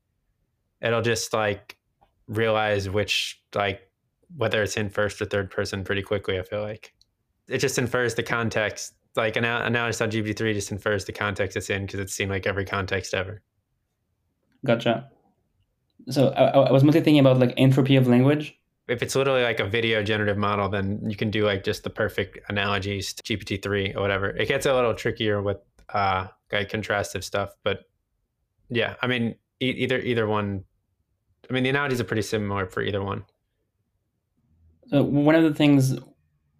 it'll 0.81 1.01
just 1.01 1.33
like 1.33 1.77
realize 2.27 2.89
which 2.89 3.41
like 3.55 3.89
whether 4.35 4.61
it's 4.61 4.75
in 4.75 4.89
first 4.89 5.21
or 5.21 5.25
third 5.25 5.49
person 5.49 5.83
pretty 5.83 6.01
quickly 6.01 6.37
i 6.37 6.43
feel 6.43 6.61
like. 6.61 6.93
It 7.47 7.59
just 7.59 7.77
infers 7.77 8.15
the 8.15 8.23
context. 8.23 8.93
Like 9.15 9.37
and 9.37 9.43
now 9.43 9.63
analysis.gpt3 9.63 10.53
just 10.53 10.71
infers 10.71 11.05
the 11.05 11.13
context 11.13 11.55
it's 11.55 11.69
in 11.69 11.85
because 11.85 12.01
it's 12.01 12.13
seen 12.13 12.27
like 12.27 12.45
every 12.45 12.65
context 12.65 13.13
ever. 13.13 13.41
Gotcha. 14.65 15.09
So 16.09 16.29
I, 16.29 16.49
I 16.69 16.71
was 16.71 16.83
mostly 16.83 17.01
thinking 17.01 17.19
about 17.19 17.39
like 17.39 17.53
entropy 17.57 17.95
of 17.95 18.07
language. 18.07 18.57
if 18.87 19.01
it's 19.03 19.15
literally 19.15 19.43
like 19.43 19.59
a 19.59 19.65
video 19.65 20.01
generative 20.03 20.37
model, 20.37 20.69
then 20.69 21.01
you 21.09 21.15
can 21.15 21.29
do 21.29 21.45
like 21.45 21.63
just 21.63 21.83
the 21.83 21.89
perfect 21.89 22.39
analogies 22.49 23.13
to 23.13 23.23
GPT-3 23.23 23.95
or 23.95 24.01
whatever. 24.01 24.29
It 24.29 24.47
gets 24.47 24.65
a 24.65 24.73
little 24.73 24.93
trickier 24.93 25.41
with 25.41 25.57
uh, 25.93 26.27
like 26.51 26.69
contrastive 26.71 27.23
stuff, 27.23 27.49
but 27.63 27.81
yeah, 28.69 28.95
I 29.01 29.07
mean, 29.07 29.35
e- 29.61 29.75
either 29.83 29.99
either 29.99 30.27
one. 30.27 30.63
I 31.49 31.53
mean, 31.53 31.63
the 31.63 31.69
analogies 31.69 32.01
are 32.01 32.05
pretty 32.05 32.21
similar 32.21 32.65
for 32.65 32.81
either 32.81 33.03
one. 33.03 33.25
So 34.87 35.03
one 35.03 35.35
of 35.35 35.43
the 35.43 35.53
things 35.53 35.97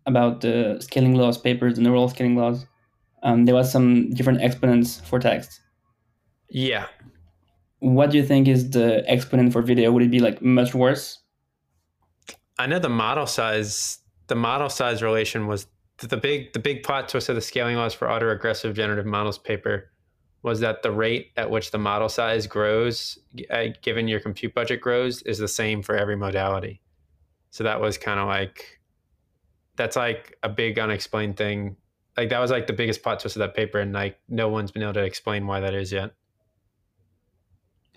about 0.05 0.41
the 0.41 0.77
scaling 0.81 1.15
laws 1.15 1.37
papers, 1.37 1.77
and 1.77 1.85
the 1.85 1.89
neural 1.89 2.09
scaling 2.09 2.35
laws, 2.35 2.65
um, 3.23 3.45
there 3.45 3.55
was 3.55 3.71
some 3.71 4.09
different 4.11 4.41
exponents 4.41 4.99
for 5.01 5.19
text. 5.19 5.61
Yeah. 6.49 6.87
What 7.79 8.09
do 8.11 8.17
you 8.17 8.25
think 8.25 8.47
is 8.47 8.71
the 8.71 9.03
exponent 9.09 9.53
for 9.53 9.61
video? 9.61 9.91
Would 9.91 10.03
it 10.03 10.11
be 10.11 10.19
like 10.19 10.41
much 10.41 10.73
worse? 10.73 11.19
I 12.57 12.65
know 12.65 12.79
the 12.79 12.89
model 12.89 13.27
size, 13.27 13.99
the 14.27 14.35
model 14.35 14.69
size 14.69 15.03
relation 15.03 15.47
was 15.47 15.67
the 15.99 16.17
big 16.17 16.53
the 16.53 16.59
big 16.59 16.83
plot 16.83 17.09
twist 17.09 17.29
of 17.29 17.35
the 17.35 17.41
scaling 17.41 17.75
laws 17.75 17.93
for 17.93 18.07
autoregressive 18.07 18.73
generative 18.73 19.05
models 19.05 19.37
paper 19.37 19.91
was 20.43 20.59
that 20.59 20.83
the 20.83 20.91
rate 20.91 21.31
at 21.35 21.49
which 21.49 21.71
the 21.71 21.77
model 21.77 22.07
size 22.07 22.47
grows, 22.47 23.17
uh, 23.49 23.65
given 23.81 24.07
your 24.07 24.19
compute 24.19 24.53
budget 24.53 24.79
grows, 24.79 25.21
is 25.23 25.39
the 25.39 25.47
same 25.47 25.81
for 25.81 25.95
every 25.95 26.15
modality. 26.15 26.79
So 27.49 27.63
that 27.63 27.81
was 27.81 27.97
kind 27.97 28.19
of 28.19 28.27
like 28.27 28.79
that's 29.75 29.95
like 29.95 30.37
a 30.43 30.49
big 30.49 30.79
unexplained 30.79 31.37
thing. 31.37 31.75
Like 32.15 32.29
that 32.29 32.39
was 32.39 32.51
like 32.51 32.67
the 32.67 32.73
biggest 32.73 33.03
plot 33.03 33.19
twist 33.19 33.35
of 33.35 33.41
that 33.41 33.55
paper, 33.55 33.79
and 33.79 33.93
like 33.93 34.19
no 34.29 34.49
one's 34.49 34.71
been 34.71 34.83
able 34.83 34.93
to 34.93 35.03
explain 35.03 35.47
why 35.47 35.59
that 35.59 35.73
is 35.73 35.91
yet. 35.91 36.13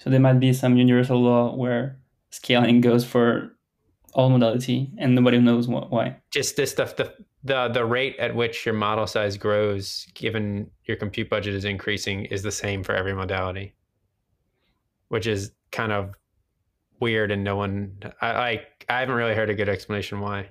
So 0.01 0.09
there 0.09 0.19
might 0.19 0.41
be 0.41 0.55
some 0.55 0.79
universal 0.79 1.21
law 1.21 1.55
where 1.55 1.99
scaling 2.31 2.81
goes 2.81 3.05
for 3.05 3.55
all 4.15 4.31
modality, 4.31 4.91
and 4.97 5.15
nobody 5.15 5.39
knows 5.39 5.69
what, 5.69 5.91
why. 5.91 6.17
Just 6.31 6.57
this 6.57 6.71
stuff. 6.71 6.97
The 6.97 7.15
the 7.45 7.69
the 7.69 7.85
rate 7.85 8.17
at 8.19 8.35
which 8.35 8.65
your 8.65 8.75
model 8.75 9.07
size 9.07 9.37
grows, 9.37 10.07
given 10.15 10.71
your 10.87 10.97
compute 10.97 11.29
budget 11.29 11.55
is 11.55 11.67
increasing, 11.67 12.25
is 12.25 12.43
the 12.43 12.51
same 12.51 12.83
for 12.83 12.95
every 12.95 13.15
modality, 13.15 13.75
which 15.09 15.27
is 15.27 15.53
kind 15.71 15.93
of 15.93 16.15
weird, 16.99 17.31
and 17.31 17.45
no 17.45 17.57
one. 17.57 17.99
I 18.23 18.33
like. 18.33 18.87
I 18.89 19.01
haven't 19.01 19.15
really 19.15 19.35
heard 19.35 19.51
a 19.51 19.55
good 19.55 19.69
explanation 19.69 20.21
why. 20.21 20.49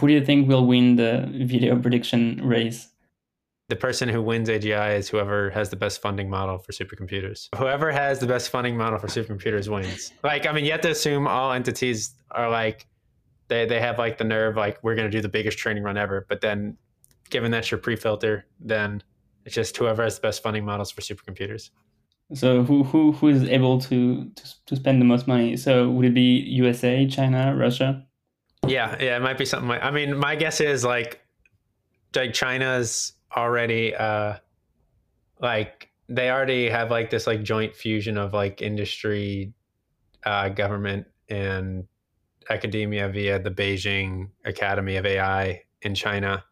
Who 0.00 0.08
do 0.08 0.12
you 0.12 0.24
think 0.24 0.48
will 0.48 0.66
win 0.66 0.96
the 0.96 1.30
video 1.32 1.78
prediction 1.78 2.40
race? 2.42 2.88
The 3.68 3.76
person 3.76 4.08
who 4.08 4.22
wins 4.22 4.48
AGI 4.48 4.96
is 4.96 5.08
whoever 5.08 5.50
has 5.50 5.70
the 5.70 5.76
best 5.76 6.00
funding 6.00 6.30
model 6.30 6.58
for 6.58 6.72
supercomputers. 6.72 7.48
Whoever 7.56 7.90
has 7.90 8.20
the 8.20 8.26
best 8.26 8.50
funding 8.50 8.76
model 8.76 8.98
for 8.98 9.08
supercomputers 9.08 9.68
wins. 9.68 10.12
Like, 10.22 10.46
I 10.46 10.52
mean, 10.52 10.64
you 10.64 10.70
have 10.70 10.82
to 10.82 10.90
assume 10.90 11.26
all 11.26 11.52
entities 11.52 12.14
are 12.30 12.48
like 12.48 12.86
they 13.48 13.66
they 13.66 13.80
have 13.80 13.98
like 13.98 14.18
the 14.18 14.24
nerve 14.24 14.56
like 14.56 14.78
we're 14.82 14.94
going 14.94 15.10
to 15.10 15.16
do 15.16 15.20
the 15.20 15.28
biggest 15.28 15.58
training 15.58 15.82
run 15.82 15.96
ever 15.96 16.26
but 16.28 16.40
then 16.40 16.76
given 17.30 17.50
that's 17.50 17.70
your 17.70 17.78
pre-filter 17.78 18.46
then 18.60 19.02
it's 19.44 19.54
just 19.54 19.76
whoever 19.76 20.02
has 20.02 20.16
the 20.16 20.20
best 20.20 20.42
funding 20.42 20.64
models 20.64 20.90
for 20.90 21.00
supercomputers 21.00 21.70
so 22.34 22.62
who 22.62 22.82
who 22.84 23.12
who 23.12 23.28
is 23.28 23.44
able 23.44 23.80
to 23.80 24.28
to, 24.30 24.44
to 24.66 24.76
spend 24.76 25.00
the 25.00 25.04
most 25.04 25.26
money 25.26 25.56
so 25.56 25.88
would 25.90 26.06
it 26.06 26.14
be 26.14 26.42
usa 26.48 27.06
china 27.06 27.54
russia 27.56 28.04
yeah 28.66 28.96
yeah 29.00 29.16
it 29.16 29.22
might 29.22 29.38
be 29.38 29.44
something 29.44 29.68
like 29.68 29.82
i 29.82 29.90
mean 29.90 30.16
my 30.16 30.34
guess 30.34 30.60
is 30.60 30.84
like 30.84 31.20
like 32.14 32.32
china's 32.32 33.12
already 33.34 33.94
uh 33.94 34.34
like 35.40 35.88
they 36.08 36.30
already 36.30 36.68
have 36.68 36.90
like 36.90 37.10
this 37.10 37.26
like 37.26 37.42
joint 37.42 37.74
fusion 37.74 38.16
of 38.18 38.32
like 38.32 38.62
industry 38.62 39.52
uh 40.24 40.48
government 40.48 41.06
and 41.28 41.86
academia 42.50 43.08
via 43.08 43.38
the 43.38 43.50
Beijing 43.50 44.28
Academy 44.44 44.96
of 44.96 45.06
AI 45.06 45.62
in 45.82 45.94
China. 45.94 46.44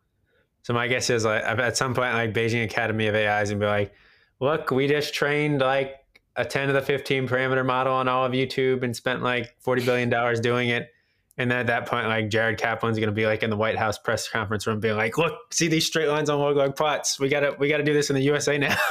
So 0.62 0.72
my 0.72 0.88
guess 0.88 1.10
is 1.10 1.24
like 1.24 1.42
at 1.44 1.76
some 1.76 1.94
point 1.94 2.14
like 2.14 2.32
Beijing 2.32 2.64
Academy 2.64 3.06
of 3.06 3.14
AI 3.14 3.42
is 3.42 3.50
gonna 3.50 3.60
be 3.60 3.66
like, 3.66 3.92
look, 4.40 4.70
we 4.70 4.88
just 4.88 5.14
trained 5.14 5.60
like 5.60 5.96
a 6.36 6.44
10 6.44 6.68
to 6.68 6.72
the 6.72 6.82
15 6.82 7.28
parameter 7.28 7.64
model 7.64 7.92
on 7.92 8.08
all 8.08 8.24
of 8.24 8.32
YouTube 8.32 8.82
and 8.82 8.94
spent 8.96 9.22
like 9.22 9.54
40 9.60 9.84
billion 9.84 10.08
dollars 10.08 10.40
doing 10.40 10.70
it. 10.70 10.90
And 11.36 11.50
then 11.50 11.58
at 11.58 11.66
that 11.66 11.86
point, 11.86 12.06
like 12.06 12.28
Jared 12.28 12.58
Kaplan's 12.58 12.98
gonna 12.98 13.12
be 13.12 13.26
like 13.26 13.42
in 13.42 13.50
the 13.50 13.56
White 13.56 13.76
House 13.76 13.98
press 13.98 14.28
conference 14.28 14.66
room, 14.66 14.78
being 14.80 14.96
like, 14.96 15.18
"Look, 15.18 15.52
see 15.52 15.66
these 15.66 15.84
straight 15.84 16.08
lines 16.08 16.30
on 16.30 16.38
log 16.38 16.56
log 16.56 16.76
plots? 16.76 17.18
We 17.18 17.28
gotta, 17.28 17.56
we 17.58 17.68
gotta 17.68 17.82
do 17.82 17.92
this 17.92 18.10
in 18.10 18.16
the 18.16 18.22
USA 18.22 18.56
now." 18.56 18.76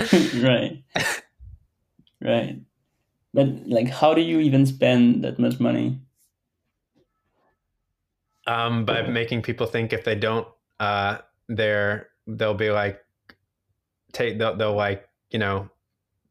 right, 0.42 0.82
right. 2.22 2.60
But 3.32 3.66
like, 3.66 3.88
how 3.88 4.14
do 4.14 4.20
you 4.20 4.40
even 4.40 4.66
spend 4.66 5.24
that 5.24 5.38
much 5.38 5.60
money? 5.60 6.00
Um, 8.46 8.84
by 8.84 9.02
making 9.02 9.42
people 9.42 9.66
think 9.66 9.92
if 9.92 10.04
they 10.04 10.14
don't, 10.14 10.48
uh, 10.80 11.18
they're 11.48 12.08
they'll 12.26 12.54
be 12.54 12.70
like, 12.70 13.04
take 14.12 14.38
they'll, 14.38 14.56
they'll 14.56 14.74
like 14.74 15.06
you 15.30 15.38
know, 15.38 15.68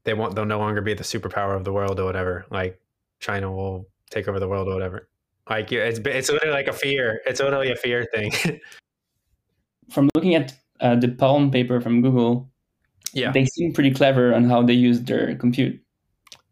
they 0.04 0.14
won't 0.14 0.36
they'll 0.36 0.46
no 0.46 0.60
longer 0.60 0.82
be 0.82 0.94
the 0.94 1.04
superpower 1.04 1.56
of 1.56 1.64
the 1.64 1.72
world 1.72 2.00
or 2.00 2.06
whatever. 2.06 2.46
Like 2.50 2.79
China 3.20 3.52
will 3.52 3.88
take 4.10 4.28
over 4.28 4.40
the 4.40 4.48
world 4.48 4.68
or 4.68 4.74
whatever. 4.74 5.10
Like 5.50 5.72
it's 5.72 6.00
it's 6.00 6.30
literally 6.30 6.54
like 6.54 6.68
a 6.68 6.74
fear. 6.74 7.22
It's 7.26 7.40
literally 7.40 7.72
a 7.72 7.76
fear 7.76 8.08
thing. 8.14 8.32
from 9.90 10.10
looking 10.14 10.36
at 10.36 10.54
uh, 10.80 10.96
the 10.96 11.08
PaLM 11.08 11.52
paper 11.52 11.82
from 11.82 12.02
Google, 12.02 12.50
yeah, 13.14 13.32
they 13.32 13.46
seem 13.46 13.74
pretty 13.74 13.92
clever 13.92 14.34
on 14.34 14.46
how 14.46 14.62
they 14.62 14.74
use 14.74 15.02
their 15.02 15.36
compute. 15.36 15.82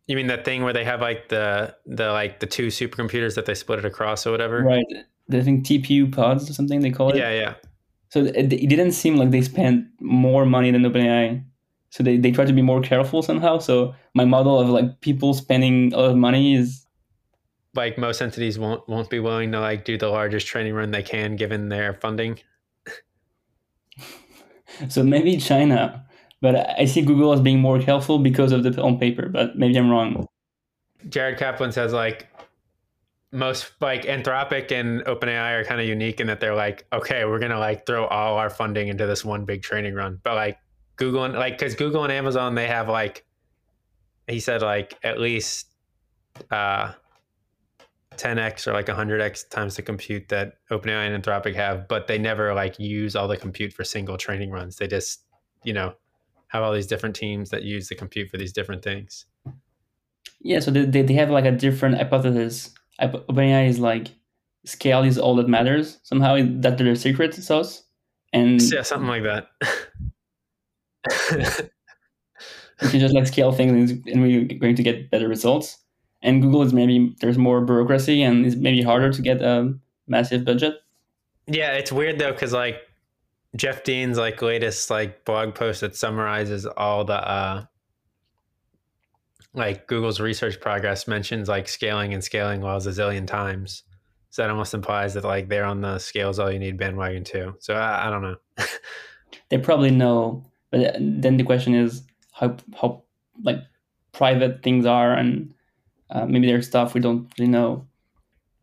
You 0.07 0.15
mean 0.15 0.27
that 0.27 0.45
thing 0.45 0.63
where 0.63 0.73
they 0.73 0.85
have 0.85 1.01
like 1.01 1.29
the 1.29 1.75
the 1.85 2.11
like 2.11 2.39
the 2.39 2.47
two 2.47 2.67
supercomputers 2.67 3.35
that 3.35 3.45
they 3.45 3.53
split 3.53 3.79
it 3.79 3.85
across 3.85 4.25
or 4.25 4.31
whatever? 4.31 4.63
Right. 4.63 4.85
I 5.31 5.41
think 5.41 5.65
TPU 5.65 6.11
pods 6.11 6.49
or 6.49 6.53
something 6.53 6.79
they 6.79 6.91
call 6.91 7.09
it. 7.09 7.17
Yeah, 7.17 7.31
yeah. 7.31 7.53
So 8.09 8.23
it, 8.23 8.53
it 8.53 8.69
didn't 8.69 8.93
seem 8.93 9.17
like 9.17 9.31
they 9.31 9.41
spent 9.41 9.85
more 9.99 10.45
money 10.45 10.71
than 10.71 10.83
OpenAI. 10.83 11.43
So 11.97 12.03
they, 12.03 12.17
they 12.17 12.29
try 12.31 12.45
to 12.45 12.53
be 12.53 12.61
more 12.61 12.79
careful 12.79 13.23
somehow. 13.23 13.57
So 13.57 13.95
my 14.13 14.23
model 14.23 14.59
of 14.59 14.69
like 14.69 15.01
people 15.01 15.33
spending 15.33 15.91
a 15.93 15.97
lot 15.97 16.11
of 16.11 16.15
money 16.15 16.53
is 16.53 16.85
like 17.73 17.97
most 17.97 18.21
entities 18.21 18.59
won't 18.59 18.87
won't 18.87 19.09
be 19.09 19.19
willing 19.19 19.51
to 19.53 19.59
like 19.59 19.83
do 19.83 19.97
the 19.97 20.09
largest 20.09 20.45
training 20.45 20.75
run 20.75 20.91
they 20.91 21.01
can 21.01 21.35
given 21.35 21.69
their 21.69 21.95
funding. 21.95 22.39
so 24.89 25.01
maybe 25.01 25.37
China 25.37 26.07
but 26.41 26.79
I 26.79 26.85
see 26.85 27.01
Google 27.01 27.33
as 27.33 27.41
being 27.41 27.59
more 27.59 27.79
helpful 27.79 28.19
because 28.19 28.51
of 28.51 28.63
the 28.63 28.79
on 28.81 28.99
paper, 28.99 29.27
but 29.27 29.57
maybe 29.57 29.75
I'm 29.77 29.89
wrong. 29.89 30.27
Jared 31.09 31.39
Kaplan 31.39 31.71
says 31.71 31.93
like 31.93 32.27
most 33.31 33.71
like 33.81 34.03
Anthropic 34.03 34.71
and 34.71 35.01
OpenAI 35.01 35.59
are 35.59 35.63
kind 35.63 35.81
of 35.81 35.87
unique 35.87 36.19
in 36.19 36.27
that 36.27 36.39
they're 36.39 36.55
like, 36.55 36.85
okay, 36.93 37.25
we're 37.25 37.39
gonna 37.39 37.59
like 37.59 37.85
throw 37.85 38.05
all 38.05 38.37
our 38.37 38.49
funding 38.49 38.87
into 38.87 39.07
this 39.07 39.25
one 39.25 39.45
big 39.45 39.63
training 39.63 39.95
run. 39.95 40.19
But 40.23 40.35
like 40.35 40.59
Google 40.97 41.23
and 41.23 41.33
like 41.33 41.57
because 41.57 41.75
Google 41.75 42.03
and 42.03 42.11
Amazon 42.11 42.55
they 42.55 42.67
have 42.67 42.89
like 42.89 43.25
he 44.27 44.39
said 44.39 44.61
like 44.61 44.97
at 45.03 45.19
least 45.19 45.67
uh 46.51 46.93
10x 48.17 48.67
or 48.67 48.73
like 48.73 48.87
100x 48.87 49.49
times 49.49 49.75
the 49.75 49.81
compute 49.81 50.27
that 50.29 50.55
OpenAI 50.71 51.13
and 51.13 51.23
Anthropic 51.23 51.55
have, 51.55 51.87
but 51.87 52.07
they 52.07 52.17
never 52.17 52.53
like 52.53 52.79
use 52.79 53.15
all 53.15 53.27
the 53.27 53.37
compute 53.37 53.71
for 53.71 53.83
single 53.83 54.17
training 54.17 54.51
runs. 54.51 54.77
They 54.77 54.87
just, 54.87 55.23
you 55.63 55.73
know, 55.73 55.93
have 56.47 56.63
all 56.63 56.73
these 56.73 56.87
different 56.87 57.15
teams 57.15 57.49
that 57.51 57.63
use 57.63 57.87
the 57.87 57.95
compute 57.95 58.29
for 58.29 58.37
these 58.37 58.51
different 58.51 58.83
things. 58.83 59.25
Yeah, 60.41 60.59
so 60.59 60.71
they, 60.71 61.01
they 61.01 61.13
have 61.13 61.29
like 61.29 61.45
a 61.45 61.51
different 61.51 61.97
hypothesis. 61.97 62.73
OpenAI 63.01 63.67
is 63.67 63.79
like 63.79 64.09
scale 64.65 65.03
is 65.03 65.17
all 65.17 65.35
that 65.35 65.47
matters. 65.47 65.99
Somehow 66.03 66.37
that 66.61 66.77
their 66.77 66.95
secret 66.95 67.33
sauce, 67.33 67.83
and 68.33 68.61
yeah, 68.61 68.81
something 68.81 69.07
like 69.07 69.23
that. 69.23 69.47
you 72.81 72.89
can 72.89 72.99
just 72.99 73.13
like 73.13 73.27
scale 73.27 73.51
things, 73.51 73.91
and 73.91 74.21
we're 74.21 74.45
going 74.45 74.75
to 74.75 74.83
get 74.83 75.09
better 75.09 75.27
results. 75.27 75.77
And 76.21 76.41
Google 76.41 76.63
is 76.63 76.73
maybe 76.73 77.15
there's 77.21 77.37
more 77.37 77.61
bureaucracy, 77.61 78.23
and 78.23 78.45
it's 78.45 78.55
maybe 78.55 78.81
harder 78.81 79.11
to 79.11 79.21
get 79.21 79.41
a 79.41 79.73
massive 80.07 80.45
budget. 80.45 80.75
Yeah, 81.47 81.73
it's 81.73 81.91
weird 81.91 82.19
though 82.19 82.31
because 82.31 82.53
like 82.53 82.81
Jeff 83.55 83.83
Dean's 83.83 84.17
like 84.17 84.41
latest 84.41 84.89
like 84.89 85.23
blog 85.25 85.55
post 85.55 85.81
that 85.81 85.95
summarizes 85.95 86.65
all 86.65 87.05
the 87.05 87.13
uh 87.13 87.65
like 89.53 89.87
Google's 89.87 90.19
research 90.19 90.59
progress 90.59 91.07
mentions 91.07 91.49
like 91.49 91.67
scaling 91.67 92.13
and 92.13 92.23
scaling 92.23 92.61
laws 92.61 92.85
a 92.85 92.91
zillion 92.91 93.25
times. 93.25 93.83
So 94.29 94.43
that 94.43 94.51
almost 94.51 94.73
implies 94.73 95.13
that 95.15 95.23
like 95.23 95.49
they're 95.49 95.65
on 95.65 95.81
the 95.81 95.97
scales 95.99 96.37
all 96.37 96.51
you 96.51 96.59
need 96.59 96.77
bandwagon 96.77 97.23
too. 97.23 97.55
So 97.59 97.73
I, 97.73 98.07
I 98.07 98.09
don't 98.11 98.21
know. 98.21 98.35
they 99.49 99.57
probably 99.57 99.89
know, 99.89 100.45
but 100.71 100.95
then 100.99 101.37
the 101.37 101.43
question 101.43 101.73
is 101.73 102.03
how 102.33 102.55
how 102.79 103.03
like 103.43 103.59
private 104.11 104.63
things 104.63 104.85
are, 104.85 105.13
and 105.13 105.53
uh, 106.09 106.25
maybe 106.25 106.47
there's 106.47 106.67
stuff 106.67 106.93
we 106.93 107.01
don't 107.01 107.31
really 107.37 107.51
know. 107.51 107.87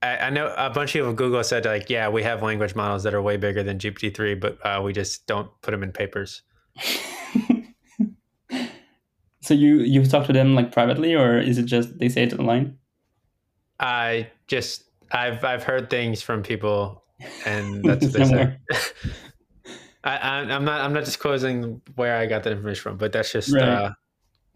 I, 0.03 0.17
I, 0.19 0.31
know 0.31 0.53
a 0.57 0.69
bunch 0.69 0.91
of 0.91 1.01
people 1.01 1.15
Google 1.15 1.43
said 1.43 1.65
like, 1.65 1.89
yeah, 1.89 2.09
we 2.09 2.23
have 2.23 2.43
language 2.43 2.75
models 2.75 3.05
that 3.05 3.15
are 3.15 3.23
way 3.23 3.39
bigger 3.39 3.63
than 3.63 3.79
GPT 3.79 4.15
three, 4.15 4.35
but 4.35 4.59
uh, 4.65 4.83
we 4.83 4.93
just 4.93 5.27
don't 5.27 5.49
put 5.63 5.71
them 5.71 5.83
in 5.83 5.93
papers. 5.93 6.43
so 9.41 9.55
you 9.55 9.79
you've 9.79 10.11
talked 10.11 10.27
to 10.27 10.33
them 10.33 10.55
like 10.55 10.73
privately, 10.73 11.15
or 11.15 11.39
is 11.39 11.59
it 11.59 11.65
just 11.65 11.99
they 11.99 12.09
say 12.09 12.25
it 12.25 12.39
online? 12.39 12.77
I 13.81 14.29
just 14.47 14.85
I've 15.11 15.45
I've 15.45 15.63
heard 15.63 15.89
things 15.89 16.21
from 16.21 16.43
people, 16.43 17.03
and 17.47 17.83
that's 17.85 18.05
what 18.05 18.13
they 18.19 18.25
say. 18.25 18.59
I, 20.05 20.41
am 20.41 20.65
not 20.65 20.81
I'm 20.83 20.93
not 20.93 21.05
disclosing 21.05 21.81
where 21.95 22.17
I 22.17 22.27
got 22.27 22.43
that 22.43 22.53
information 22.53 22.83
from, 22.83 22.97
but 22.99 23.13
that's 23.13 23.33
just 23.33 23.53
right. 23.53 23.63
uh, 23.63 23.93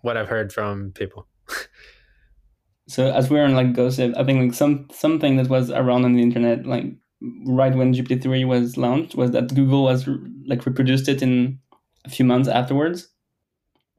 what 0.03 0.17
I've 0.17 0.29
heard 0.29 0.53
from 0.53 0.93
people. 0.93 1.27
So 2.89 3.13
as 3.13 3.29
we're 3.29 3.45
on 3.45 3.55
like 3.55 3.75
gossip, 3.75 4.15
I 4.17 4.25
think 4.25 4.41
like 4.41 4.55
some 4.55 4.89
something 4.91 5.37
that 5.37 5.49
was 5.49 5.71
around 5.71 6.07
on 6.07 6.15
the 6.15 6.23
internet, 6.23 6.65
like 6.65 6.87
right 7.47 7.75
when 7.75 7.93
GPT 7.93 8.23
three 8.23 8.47
was 8.47 8.79
launched, 8.79 9.15
was 9.15 9.31
that 9.33 9.55
Google 9.55 9.85
was 9.85 10.09
like 10.47 10.65
reproduced 10.65 11.07
it 11.07 11.21
in 11.21 11.59
a 12.07 12.09
few 12.09 12.25
months 12.25 12.49
afterwards, 12.49 13.09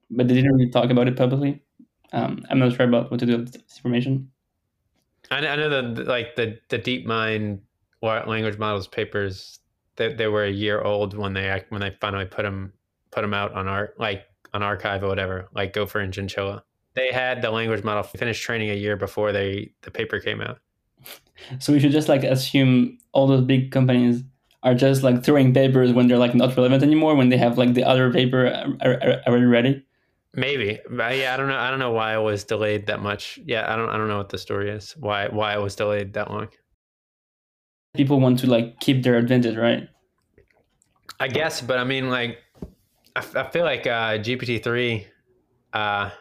but 0.09 0.27
they 0.27 0.33
didn't 0.33 0.55
really 0.55 0.71
talk 0.71 0.89
about 0.89 1.07
it 1.07 1.15
publicly. 1.15 1.61
Um, 2.13 2.43
I'm 2.49 2.57
not 2.57 2.75
sure 2.75 2.87
about 2.87 3.11
what 3.11 3.19
to 3.19 3.27
do 3.27 3.37
with 3.37 3.53
this 3.53 3.77
information. 3.77 4.31
I, 5.29 5.45
I 5.45 5.55
know 5.55 5.69
that 5.69 6.07
like 6.07 6.35
the 6.35 6.57
the 6.69 6.79
DeepMind 6.79 7.59
language 8.01 8.57
models 8.57 8.87
papers, 8.87 9.58
they, 9.99 10.13
they 10.13 10.27
were 10.27 10.45
a 10.45 10.51
year 10.51 10.81
old 10.81 11.15
when 11.15 11.33
they 11.33 11.63
when 11.69 11.81
they 11.81 11.95
finally 12.01 12.25
put 12.25 12.43
them 12.43 12.73
put 13.11 13.21
them 13.21 13.33
out 13.33 13.53
on 13.53 13.67
art 13.67 13.99
like 13.99 14.25
on 14.53 14.61
arXiv 14.61 15.03
or 15.03 15.07
whatever, 15.07 15.47
like 15.53 15.73
Gopher 15.73 15.99
and 15.99 16.11
Chinchilla. 16.11 16.63
They 16.95 17.11
had 17.11 17.41
the 17.41 17.51
language 17.51 17.83
model 17.83 18.01
finished 18.03 18.41
training 18.41 18.71
a 18.71 18.75
year 18.75 18.95
before 18.95 19.31
they 19.31 19.73
the 19.83 19.91
paper 19.91 20.19
came 20.19 20.41
out. 20.41 20.57
So 21.59 21.71
we 21.71 21.79
should 21.79 21.93
just 21.93 22.09
like 22.09 22.25
assume 22.25 22.97
all 23.13 23.25
those 23.25 23.45
big 23.45 23.71
companies 23.71 24.23
are 24.61 24.75
just 24.75 25.03
like 25.03 25.23
throwing 25.23 25.53
papers 25.53 25.93
when 25.93 26.09
they're 26.09 26.17
like 26.17 26.35
not 26.35 26.53
relevant 26.57 26.83
anymore 26.83 27.15
when 27.15 27.29
they 27.29 27.37
have 27.37 27.57
like 27.57 27.75
the 27.75 27.85
other 27.85 28.11
paper 28.11 28.45
already 28.81 29.45
ready. 29.45 29.85
Maybe, 30.33 30.79
but 30.89 31.15
yeah, 31.15 31.33
I 31.33 31.37
don't 31.37 31.47
know. 31.47 31.57
I 31.57 31.69
don't 31.69 31.79
know 31.79 31.91
why 31.91 32.13
it 32.13 32.21
was 32.21 32.43
delayed 32.43 32.87
that 32.87 33.01
much. 33.01 33.39
Yeah, 33.45 33.71
I 33.71 33.77
don't. 33.77 33.89
I 33.89 33.95
don't 33.95 34.09
know 34.09 34.17
what 34.17 34.27
the 34.27 34.37
story 34.37 34.69
is. 34.69 34.97
Why 34.97 35.29
why 35.29 35.53
it 35.53 35.61
was 35.61 35.77
delayed 35.77 36.11
that 36.13 36.29
long. 36.29 36.49
People 37.93 38.19
want 38.19 38.39
to 38.39 38.47
like 38.47 38.79
keep 38.79 39.03
their 39.03 39.17
advantage, 39.17 39.57
right? 39.57 39.89
I 41.19 41.27
guess, 41.27 41.61
but 41.61 41.77
I 41.77 41.83
mean, 41.83 42.09
like, 42.09 42.37
I, 43.15 43.25
I 43.35 43.49
feel 43.49 43.65
like 43.65 43.85
uh, 43.87 44.17
GPT 44.19 44.63
three, 44.63 45.07
uh, 45.73 46.11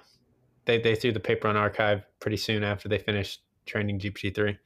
they 0.64 0.78
they 0.80 0.94
threw 0.94 1.12
the 1.12 1.20
paper 1.20 1.46
on 1.46 1.54
arXiv 1.54 2.02
pretty 2.20 2.36
soon 2.36 2.64
after 2.64 2.88
they 2.88 2.98
finished 2.98 3.42
training 3.66 4.00
GPT 4.00 4.34
three. 4.34 4.58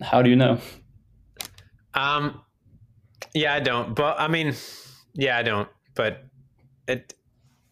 How 0.00 0.22
do 0.22 0.30
you 0.30 0.36
know? 0.36 0.58
Um, 1.94 2.42
yeah, 3.34 3.54
I 3.54 3.60
don't. 3.60 3.94
But 3.94 4.18
I 4.18 4.28
mean, 4.28 4.54
yeah, 5.14 5.38
I 5.38 5.42
don't. 5.42 5.68
But 5.94 6.24
it 6.86 7.14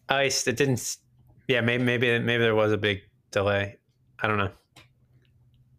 at 0.09 0.19
least 0.19 0.47
it 0.47 0.57
didn't. 0.57 0.97
Yeah, 1.47 1.61
maybe 1.61 1.83
maybe 1.83 2.19
maybe 2.19 2.43
there 2.43 2.55
was 2.55 2.71
a 2.71 2.77
big 2.77 3.01
delay. 3.31 3.77
I 4.19 4.27
don't 4.27 4.37
know. 4.37 4.51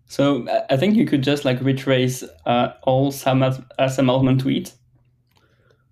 So 0.09 0.47
I 0.71 0.77
think 0.77 0.97
you 0.97 1.05
could 1.07 1.23
just 1.23 1.45
like 1.45 1.61
retrace 1.61 2.25
uh, 2.47 2.73
all 2.83 3.13
Sam, 3.13 3.45
Sam 3.89 4.11
Altman 4.11 4.39
tweet, 4.39 4.73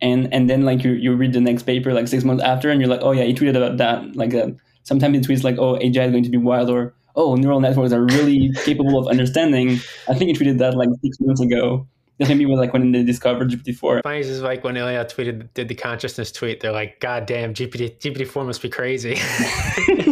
and 0.01 0.33
and 0.33 0.49
then 0.49 0.63
like 0.63 0.83
you 0.83 0.93
you 0.93 1.15
read 1.15 1.35
the 1.35 1.41
next 1.41 1.65
paper 1.65 1.93
like 1.93 2.09
six 2.09 2.25
months 2.25 2.43
after, 2.43 2.71
and 2.71 2.81
you're 2.81 2.89
like, 2.89 3.03
oh 3.03 3.13
yeah, 3.13 3.25
he 3.25 3.35
tweeted 3.35 3.57
about 3.57 3.77
that. 3.77 4.17
Like 4.17 4.35
uh, 4.35 4.49
sometimes 4.85 5.17
he 5.19 5.23
tweets 5.35 5.45
like, 5.45 5.59
oh 5.59 5.79
AGI 5.79 6.07
is 6.07 6.13
going 6.13 6.25
to 6.25 6.31
be 6.31 6.39
wild, 6.39 6.71
or 6.71 6.95
oh 7.15 7.37
neural 7.37 7.61
networks 7.61 7.93
are 7.93 8.03
really 8.03 8.51
capable 8.65 8.99
of 8.99 9.07
understanding. 9.07 9.79
I 10.09 10.15
think 10.15 10.31
he 10.31 10.33
tweeted 10.33 10.59
that 10.59 10.75
like 10.75 10.89
six 11.03 11.19
months 11.21 11.43
ago, 11.43 11.87
that's 12.19 12.31
maybe 12.31 12.47
like 12.47 12.73
when 12.73 12.93
they 12.93 13.03
discovered 13.03 13.51
GPT-4. 13.51 14.03
Funny 14.03 14.21
is 14.21 14.41
like 14.41 14.65
when 14.65 14.79
Ilya 14.79 15.05
tweeted, 15.05 15.49
did 15.53 15.69
the 15.69 15.75
consciousness 15.75 16.33
tweet, 16.33 16.61
they're 16.61 16.73
like, 16.73 16.99
God 17.01 17.27
damn, 17.27 17.53
GPT, 17.53 17.99
GPT-4 17.99 18.47
must 18.47 18.63
be 18.63 18.71
crazy. 18.71 19.17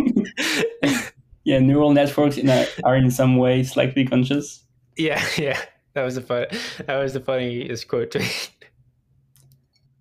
yeah, 1.45 1.59
neural 1.59 1.93
networks 1.93 2.39
in 2.39 2.49
a, 2.49 2.67
are 2.85 2.97
in 2.97 3.11
some 3.11 3.37
way 3.37 3.63
slightly 3.63 4.05
conscious. 4.05 4.65
Yeah, 4.97 5.25
yeah. 5.39 5.61
That 5.95 6.05
was 6.05 6.17
the 6.17 6.23
fun. 6.23 6.47
That 6.87 6.99
was 6.99 7.13
the 7.13 7.21
funniest 7.21 7.87
quote 7.89 8.11
tweet. 8.11 8.51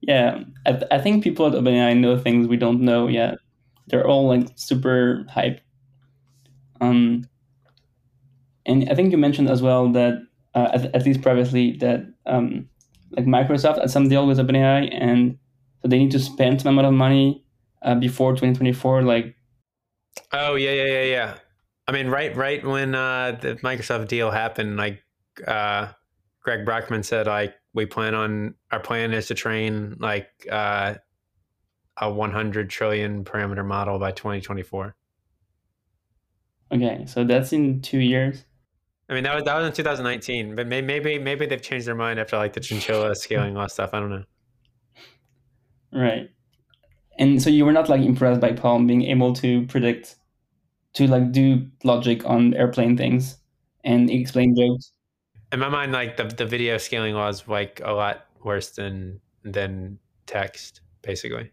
Yeah, 0.01 0.43
I, 0.65 0.81
I 0.91 0.99
think 0.99 1.23
people 1.23 1.47
at 1.47 1.53
OpenAI 1.53 1.97
know 1.97 2.17
things 2.17 2.47
we 2.47 2.57
don't 2.57 2.81
know 2.81 3.07
yet. 3.07 3.37
They're 3.87 4.07
all 4.07 4.27
like 4.27 4.47
super 4.55 5.25
hype. 5.29 5.61
Um, 6.81 7.27
and 8.65 8.89
I 8.89 8.95
think 8.95 9.11
you 9.11 9.17
mentioned 9.17 9.49
as 9.49 9.61
well 9.61 9.89
that 9.91 10.21
uh, 10.55 10.69
at, 10.73 10.95
at, 10.95 11.05
least 11.05 11.21
previously, 11.21 11.77
that 11.77 12.05
um, 12.25 12.67
like 13.11 13.25
Microsoft 13.25 13.79
had 13.79 13.91
some 13.91 14.09
deal 14.09 14.27
with 14.27 14.39
OpenAI, 14.39 14.89
and 14.93 15.37
so 15.81 15.87
they 15.87 15.99
need 15.99 16.11
to 16.11 16.19
spend 16.19 16.61
some 16.61 16.73
amount 16.73 16.87
of 16.87 16.93
money 16.93 17.43
uh, 17.81 17.95
before 17.95 18.31
2024. 18.31 19.03
Like, 19.03 19.35
oh 20.31 20.55
yeah, 20.55 20.71
yeah, 20.71 20.85
yeah, 20.85 21.03
yeah. 21.03 21.35
I 21.87 21.91
mean, 21.91 22.07
right, 22.07 22.35
right 22.35 22.65
when 22.65 22.95
uh, 22.95 23.37
the 23.41 23.55
Microsoft 23.55 24.07
deal 24.07 24.31
happened, 24.31 24.77
like 24.77 25.03
uh, 25.45 25.89
Greg 26.41 26.65
Brockman 26.65 27.03
said, 27.03 27.27
like 27.27 27.55
we 27.73 27.85
plan 27.85 28.15
on 28.15 28.55
our 28.71 28.79
plan 28.79 29.13
is 29.13 29.27
to 29.27 29.33
train 29.33 29.97
like 29.99 30.29
uh, 30.49 30.95
a 31.97 32.11
100 32.11 32.69
trillion 32.69 33.23
parameter 33.23 33.65
model 33.65 33.99
by 33.99 34.11
2024. 34.11 34.95
Okay, 36.71 37.05
so 37.05 37.23
that's 37.23 37.53
in 37.53 37.81
two 37.81 37.99
years. 37.99 38.45
I 39.09 39.13
mean, 39.13 39.23
that 39.23 39.35
was 39.35 39.43
that 39.43 39.55
was 39.55 39.67
in 39.67 39.73
2019, 39.73 40.55
but 40.55 40.65
maybe 40.67 41.19
maybe 41.19 41.45
they've 41.45 41.61
changed 41.61 41.85
their 41.85 41.95
mind 41.95 42.19
after 42.19 42.37
like 42.37 42.53
the 42.53 42.61
chinchilla 42.61 43.13
scaling 43.15 43.53
law 43.53 43.67
stuff. 43.67 43.91
I 43.93 43.99
don't 43.99 44.09
know. 44.09 44.23
Right, 45.95 46.31
and 47.17 47.41
so 47.41 47.49
you 47.49 47.65
were 47.65 47.71
not 47.71 47.89
like 47.89 48.01
impressed 48.01 48.41
by 48.41 48.51
PaLM 48.51 48.87
being 48.87 49.03
able 49.03 49.33
to 49.33 49.65
predict, 49.67 50.15
to 50.93 51.07
like 51.07 51.31
do 51.31 51.67
logic 51.83 52.25
on 52.25 52.53
airplane 52.53 52.97
things 52.97 53.37
and 53.83 54.09
explain 54.09 54.55
jokes. 54.55 54.91
In 55.51 55.59
my 55.59 55.69
mind, 55.69 55.91
like 55.91 56.17
the 56.17 56.25
the 56.25 56.45
video 56.45 56.77
scaling 56.77 57.15
law 57.15 57.29
is 57.29 57.47
like 57.47 57.81
a 57.83 57.93
lot 57.93 58.25
worse 58.43 58.71
than 58.71 59.19
than 59.43 59.99
text, 60.25 60.81
basically. 61.01 61.51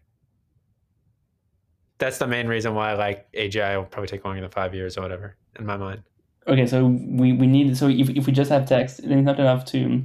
That's 1.97 2.17
the 2.17 2.27
main 2.27 2.47
reason 2.47 2.73
why 2.73 2.93
like 2.93 3.31
AGI 3.33 3.77
will 3.77 3.85
probably 3.85 4.07
take 4.07 4.25
longer 4.25 4.41
than 4.41 4.49
five 4.49 4.73
years 4.73 4.97
or 4.97 5.01
whatever. 5.01 5.35
In 5.59 5.65
my 5.65 5.77
mind 5.77 6.03
okay, 6.47 6.65
so 6.65 6.87
we, 6.87 7.33
we 7.33 7.47
need 7.47 7.77
so 7.77 7.87
if, 7.87 8.09
if 8.09 8.25
we 8.25 8.33
just 8.33 8.51
have 8.51 8.67
text, 8.67 9.01
then 9.01 9.19
it's 9.19 9.25
not 9.25 9.39
enough 9.39 9.65
to 9.65 10.03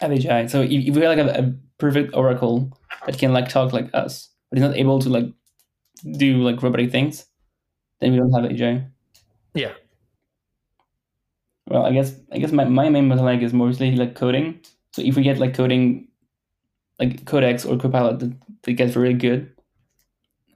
have 0.00 0.10
AGI. 0.10 0.50
So 0.50 0.62
if, 0.62 0.70
if 0.70 0.94
we 0.94 1.02
have 1.02 1.16
like 1.16 1.36
a, 1.36 1.40
a, 1.40 1.54
perfect 1.76 2.14
oracle 2.14 2.70
that 3.04 3.18
can 3.18 3.32
like 3.32 3.48
talk 3.48 3.72
like 3.72 3.90
us, 3.94 4.28
but 4.54 4.58
is 4.58 4.68
not 4.68 4.76
able 4.76 5.00
to 5.00 5.08
like 5.08 5.26
do 6.16 6.42
like 6.42 6.62
robotic 6.62 6.92
things, 6.92 7.26
then 8.00 8.12
we 8.12 8.18
don't 8.18 8.32
have 8.32 8.44
AGI. 8.44 8.88
Yeah. 9.54 9.72
Well, 11.66 11.84
I 11.84 11.92
guess 11.92 12.14
I 12.30 12.38
guess 12.38 12.52
my, 12.52 12.64
my 12.64 12.88
main 12.88 13.08
bottleneck 13.08 13.42
is 13.42 13.52
mostly 13.52 13.96
like 13.96 14.14
coding. 14.14 14.60
So 14.92 15.02
if 15.02 15.16
we 15.16 15.22
get 15.22 15.38
like 15.38 15.54
coding, 15.54 16.06
like 17.00 17.24
Codex 17.24 17.64
or 17.64 17.76
Copilot 17.76 18.20
that, 18.20 18.32
that 18.62 18.72
gets 18.74 18.94
really 18.94 19.14
good, 19.14 19.50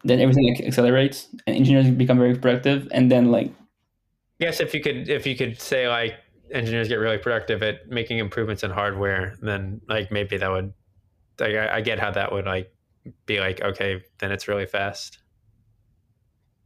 then 0.04 0.20
everything 0.20 0.46
like 0.48 0.64
accelerates 0.64 1.26
and 1.46 1.56
engineers 1.56 1.90
become 1.90 2.18
very 2.18 2.36
productive, 2.36 2.86
and 2.92 3.10
then 3.10 3.32
like 3.32 3.52
Yes, 4.38 4.60
if 4.60 4.72
you 4.72 4.80
could, 4.80 5.08
if 5.08 5.26
you 5.26 5.34
could 5.34 5.60
say 5.60 5.88
like 5.88 6.14
engineers 6.52 6.86
get 6.86 6.96
really 6.96 7.18
productive 7.18 7.64
at 7.64 7.88
making 7.88 8.18
improvements 8.18 8.62
in 8.62 8.70
hardware, 8.70 9.36
then 9.42 9.80
like 9.88 10.12
maybe 10.12 10.36
that 10.36 10.48
would, 10.48 10.72
like 11.40 11.56
I, 11.56 11.78
I 11.78 11.80
get 11.80 11.98
how 11.98 12.12
that 12.12 12.30
would 12.30 12.44
like 12.44 12.72
be 13.26 13.40
like 13.40 13.60
okay, 13.62 14.02
then 14.18 14.32
it's 14.32 14.48
really 14.48 14.66
fast. 14.66 15.18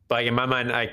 But 0.09 0.17
like 0.17 0.27
in 0.27 0.35
my 0.35 0.47
mind, 0.47 0.73
I 0.73 0.91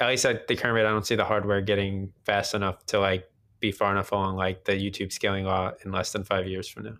at 0.00 0.08
least 0.08 0.24
at 0.24 0.48
the 0.48 0.56
current 0.56 0.74
rate, 0.74 0.86
I 0.86 0.90
don't 0.90 1.06
see 1.06 1.14
the 1.14 1.24
hardware 1.24 1.60
getting 1.60 2.12
fast 2.24 2.54
enough 2.54 2.84
to 2.86 2.98
like 2.98 3.24
be 3.60 3.72
far 3.72 3.92
enough 3.92 4.12
along 4.12 4.36
like 4.36 4.64
the 4.64 4.72
YouTube 4.72 5.12
scaling 5.12 5.44
law 5.44 5.72
in 5.84 5.92
less 5.92 6.12
than 6.12 6.24
five 6.24 6.46
years 6.46 6.68
from 6.68 6.84
now. 6.84 6.96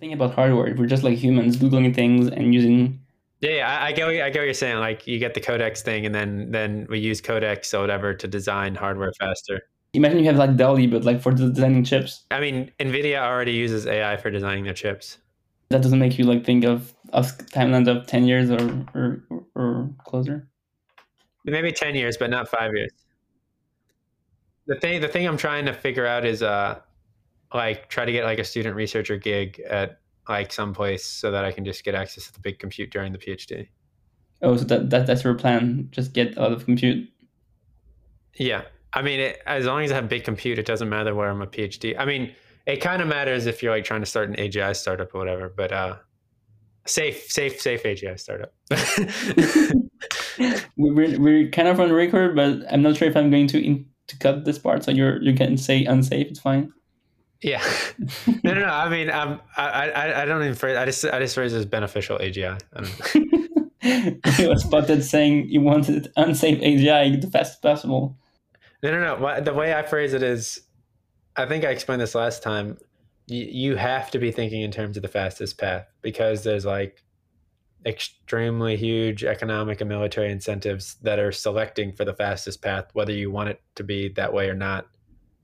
Think 0.00 0.14
about 0.14 0.34
hardware. 0.34 0.74
We're 0.76 0.86
just 0.86 1.04
like 1.04 1.18
humans 1.18 1.56
googling 1.56 1.94
things 1.94 2.28
and 2.28 2.52
using 2.54 2.98
yeah, 3.42 3.50
yeah, 3.50 3.68
I, 3.68 3.86
I 3.86 3.92
get 3.92 4.06
what, 4.06 4.14
I 4.14 4.30
get 4.30 4.38
what 4.38 4.44
you're 4.44 4.54
saying. 4.54 4.78
Like 4.78 5.06
you 5.06 5.18
get 5.18 5.34
the 5.34 5.40
codex 5.40 5.82
thing, 5.82 6.06
and 6.06 6.14
then 6.14 6.52
then 6.52 6.86
we 6.88 7.00
use 7.00 7.20
codex 7.20 7.74
or 7.74 7.80
whatever 7.80 8.14
to 8.14 8.28
design 8.28 8.76
hardware 8.76 9.12
faster. 9.18 9.62
Imagine 9.94 10.20
you 10.20 10.26
have 10.26 10.36
like 10.36 10.56
DALL-E, 10.56 10.86
but 10.86 11.04
like 11.04 11.20
for 11.20 11.32
designing 11.32 11.84
chips. 11.84 12.24
I 12.30 12.40
mean, 12.40 12.70
Nvidia 12.78 13.18
already 13.18 13.52
uses 13.52 13.86
AI 13.86 14.16
for 14.16 14.30
designing 14.30 14.64
their 14.64 14.72
chips. 14.72 15.18
That 15.70 15.82
doesn't 15.82 15.98
make 15.98 16.18
you 16.18 16.24
like 16.24 16.46
think 16.46 16.64
of 16.64 16.94
us 17.12 17.36
timelines 17.36 17.88
of 17.88 18.06
ten 18.06 18.24
years 18.24 18.50
or 18.50 18.86
or, 18.94 19.24
or 19.54 19.90
closer. 20.04 20.48
Maybe 21.44 21.72
ten 21.72 21.94
years, 21.94 22.16
but 22.16 22.30
not 22.30 22.48
five 22.48 22.72
years. 22.74 22.92
The 24.66 24.76
thing 24.76 25.00
the 25.00 25.08
thing 25.08 25.26
I'm 25.26 25.36
trying 25.36 25.66
to 25.66 25.72
figure 25.72 26.06
out 26.06 26.24
is 26.24 26.42
uh 26.42 26.80
like 27.52 27.88
try 27.88 28.04
to 28.04 28.12
get 28.12 28.24
like 28.24 28.38
a 28.38 28.44
student 28.44 28.76
researcher 28.76 29.16
gig 29.16 29.60
at 29.68 30.00
like 30.28 30.52
someplace 30.52 31.04
so 31.04 31.30
that 31.30 31.44
I 31.44 31.52
can 31.52 31.64
just 31.64 31.84
get 31.84 31.94
access 31.94 32.26
to 32.26 32.32
the 32.32 32.40
big 32.40 32.58
compute 32.58 32.90
during 32.90 33.12
the 33.12 33.18
PhD. 33.18 33.68
Oh, 34.40 34.56
so 34.56 34.64
that, 34.64 34.90
that 34.90 35.06
that's 35.06 35.24
your 35.24 35.34
plan? 35.34 35.88
Just 35.90 36.12
get 36.12 36.36
lot 36.36 36.52
of 36.52 36.64
compute. 36.64 37.08
Yeah, 38.34 38.62
I 38.92 39.02
mean, 39.02 39.20
it, 39.20 39.42
as 39.46 39.66
long 39.66 39.84
as 39.84 39.92
I 39.92 39.96
have 39.96 40.08
big 40.08 40.24
compute, 40.24 40.58
it 40.58 40.66
doesn't 40.66 40.88
matter 40.88 41.14
where 41.14 41.28
I'm 41.28 41.42
a 41.42 41.46
PhD. 41.46 41.94
I 41.98 42.04
mean, 42.04 42.34
it 42.66 42.76
kind 42.76 43.02
of 43.02 43.08
matters 43.08 43.46
if 43.46 43.62
you're 43.62 43.72
like 43.72 43.84
trying 43.84 44.00
to 44.00 44.06
start 44.06 44.28
an 44.28 44.36
AGI 44.36 44.74
startup 44.74 45.14
or 45.14 45.18
whatever, 45.18 45.48
but 45.48 45.72
uh, 45.72 45.96
safe, 46.86 47.30
safe, 47.30 47.60
safe 47.60 47.82
AGI 47.82 48.18
startup. 48.18 48.52
we're 50.76 51.18
we're 51.20 51.48
kind 51.50 51.68
of 51.68 51.80
on 51.80 51.92
record, 51.92 52.34
but 52.36 52.60
I'm 52.72 52.82
not 52.82 52.96
sure 52.96 53.08
if 53.08 53.16
I'm 53.16 53.30
going 53.30 53.46
to 53.48 53.64
in, 53.64 53.86
to 54.08 54.18
cut 54.18 54.44
this 54.44 54.58
part, 54.58 54.84
so 54.84 54.90
you're 54.90 55.22
you 55.22 55.34
can 55.34 55.56
say 55.56 55.84
unsafe. 55.84 56.28
It's 56.28 56.40
fine. 56.40 56.72
Yeah. 57.42 57.62
no, 58.44 58.54
no, 58.54 58.60
no. 58.60 58.66
I 58.66 58.88
mean, 58.88 59.10
um, 59.10 59.40
I, 59.56 59.90
I, 59.90 60.22
I 60.22 60.24
don't 60.26 60.42
even 60.42 60.54
phrase. 60.54 60.76
I 60.76 60.84
just, 60.84 61.04
I 61.04 61.18
just 61.18 61.34
phrase 61.34 61.52
it 61.52 61.58
as 61.58 61.66
beneficial 61.66 62.16
AGI. 62.18 62.60
he 64.36 64.46
was 64.46 64.62
spotted 64.62 65.02
saying 65.04 65.48
he 65.48 65.58
wanted 65.58 66.12
unsafe 66.16 66.60
AGI 66.60 67.20
the 67.20 67.26
fastest 67.28 67.60
possible. 67.60 68.16
No, 68.84 68.92
no, 68.92 69.00
no. 69.00 69.20
Wha- 69.20 69.40
The 69.40 69.52
way 69.52 69.74
I 69.74 69.82
phrase 69.82 70.12
it 70.14 70.22
is, 70.22 70.60
I 71.36 71.46
think 71.46 71.64
I 71.64 71.70
explained 71.70 72.00
this 72.00 72.14
last 72.14 72.44
time. 72.44 72.78
You, 73.26 73.76
have 73.76 74.10
to 74.10 74.18
be 74.18 74.30
thinking 74.30 74.62
in 74.62 74.70
terms 74.70 74.96
of 74.96 75.02
the 75.02 75.08
fastest 75.08 75.56
path 75.56 75.86
because 76.02 76.42
there's 76.42 76.66
like 76.66 77.02
extremely 77.86 78.76
huge 78.76 79.24
economic 79.24 79.80
and 79.80 79.88
military 79.88 80.30
incentives 80.30 80.96
that 81.02 81.18
are 81.18 81.32
selecting 81.32 81.92
for 81.92 82.04
the 82.04 82.14
fastest 82.14 82.62
path, 82.62 82.86
whether 82.92 83.12
you 83.12 83.30
want 83.30 83.48
it 83.48 83.60
to 83.76 83.84
be 83.84 84.08
that 84.10 84.32
way 84.32 84.48
or 84.48 84.54
not. 84.54 84.86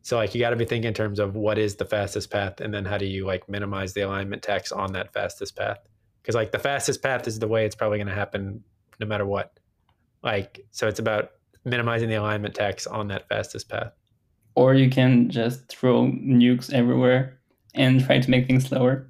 So 0.02 0.16
like 0.16 0.34
you 0.34 0.40
got 0.40 0.50
to 0.50 0.56
be 0.56 0.64
thinking 0.64 0.88
in 0.88 0.94
terms 0.94 1.18
of 1.18 1.34
what 1.34 1.58
is 1.58 1.76
the 1.76 1.84
fastest 1.84 2.30
path, 2.30 2.60
and 2.60 2.72
then 2.72 2.84
how 2.84 2.98
do 2.98 3.06
you 3.06 3.26
like 3.26 3.48
minimize 3.48 3.92
the 3.92 4.02
alignment 4.02 4.42
tax 4.42 4.72
on 4.72 4.92
that 4.92 5.12
fastest 5.12 5.56
path? 5.56 5.78
Because 6.22 6.34
like 6.34 6.52
the 6.52 6.58
fastest 6.58 7.02
path 7.02 7.26
is 7.26 7.38
the 7.38 7.48
way 7.48 7.64
it's 7.64 7.76
probably 7.76 7.98
going 7.98 8.08
to 8.08 8.14
happen 8.14 8.62
no 9.00 9.06
matter 9.06 9.26
what. 9.26 9.58
Like 10.22 10.60
so, 10.70 10.88
it's 10.88 10.98
about 10.98 11.32
minimizing 11.64 12.08
the 12.08 12.16
alignment 12.16 12.54
tax 12.54 12.86
on 12.86 13.08
that 13.08 13.28
fastest 13.28 13.68
path. 13.68 13.92
Or 14.54 14.74
you 14.74 14.90
can 14.90 15.30
just 15.30 15.68
throw 15.68 16.06
nukes 16.06 16.72
everywhere 16.72 17.37
and 17.74 18.04
try 18.04 18.18
to 18.18 18.30
make 18.30 18.46
things 18.46 18.66
slower. 18.66 19.08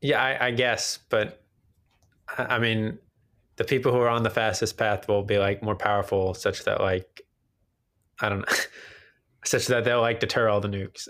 Yeah, 0.00 0.22
I, 0.22 0.46
I 0.46 0.50
guess, 0.50 0.98
but 1.08 1.42
I 2.36 2.58
mean, 2.58 2.98
the 3.56 3.64
people 3.64 3.92
who 3.92 3.98
are 3.98 4.08
on 4.08 4.22
the 4.22 4.30
fastest 4.30 4.76
path 4.76 5.08
will 5.08 5.22
be 5.22 5.38
like 5.38 5.62
more 5.62 5.76
powerful, 5.76 6.34
such 6.34 6.64
that 6.64 6.80
like 6.80 7.22
I 8.20 8.28
don't 8.28 8.40
know, 8.40 8.56
such 9.44 9.66
that 9.66 9.84
they'll 9.84 10.00
like 10.00 10.20
deter 10.20 10.48
all 10.48 10.60
the 10.60 10.68
nukes. 10.68 11.08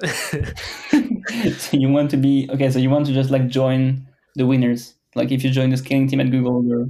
so 1.58 1.76
you 1.76 1.88
want 1.88 2.10
to 2.10 2.16
be 2.16 2.48
okay. 2.52 2.70
So 2.70 2.78
you 2.78 2.90
want 2.90 3.06
to 3.06 3.12
just 3.12 3.30
like 3.30 3.48
join 3.48 4.06
the 4.34 4.46
winners. 4.46 4.94
Like 5.14 5.30
if 5.30 5.44
you 5.44 5.50
join 5.50 5.70
the 5.70 5.76
scaling 5.76 6.08
team 6.08 6.20
at 6.20 6.30
Google, 6.30 6.88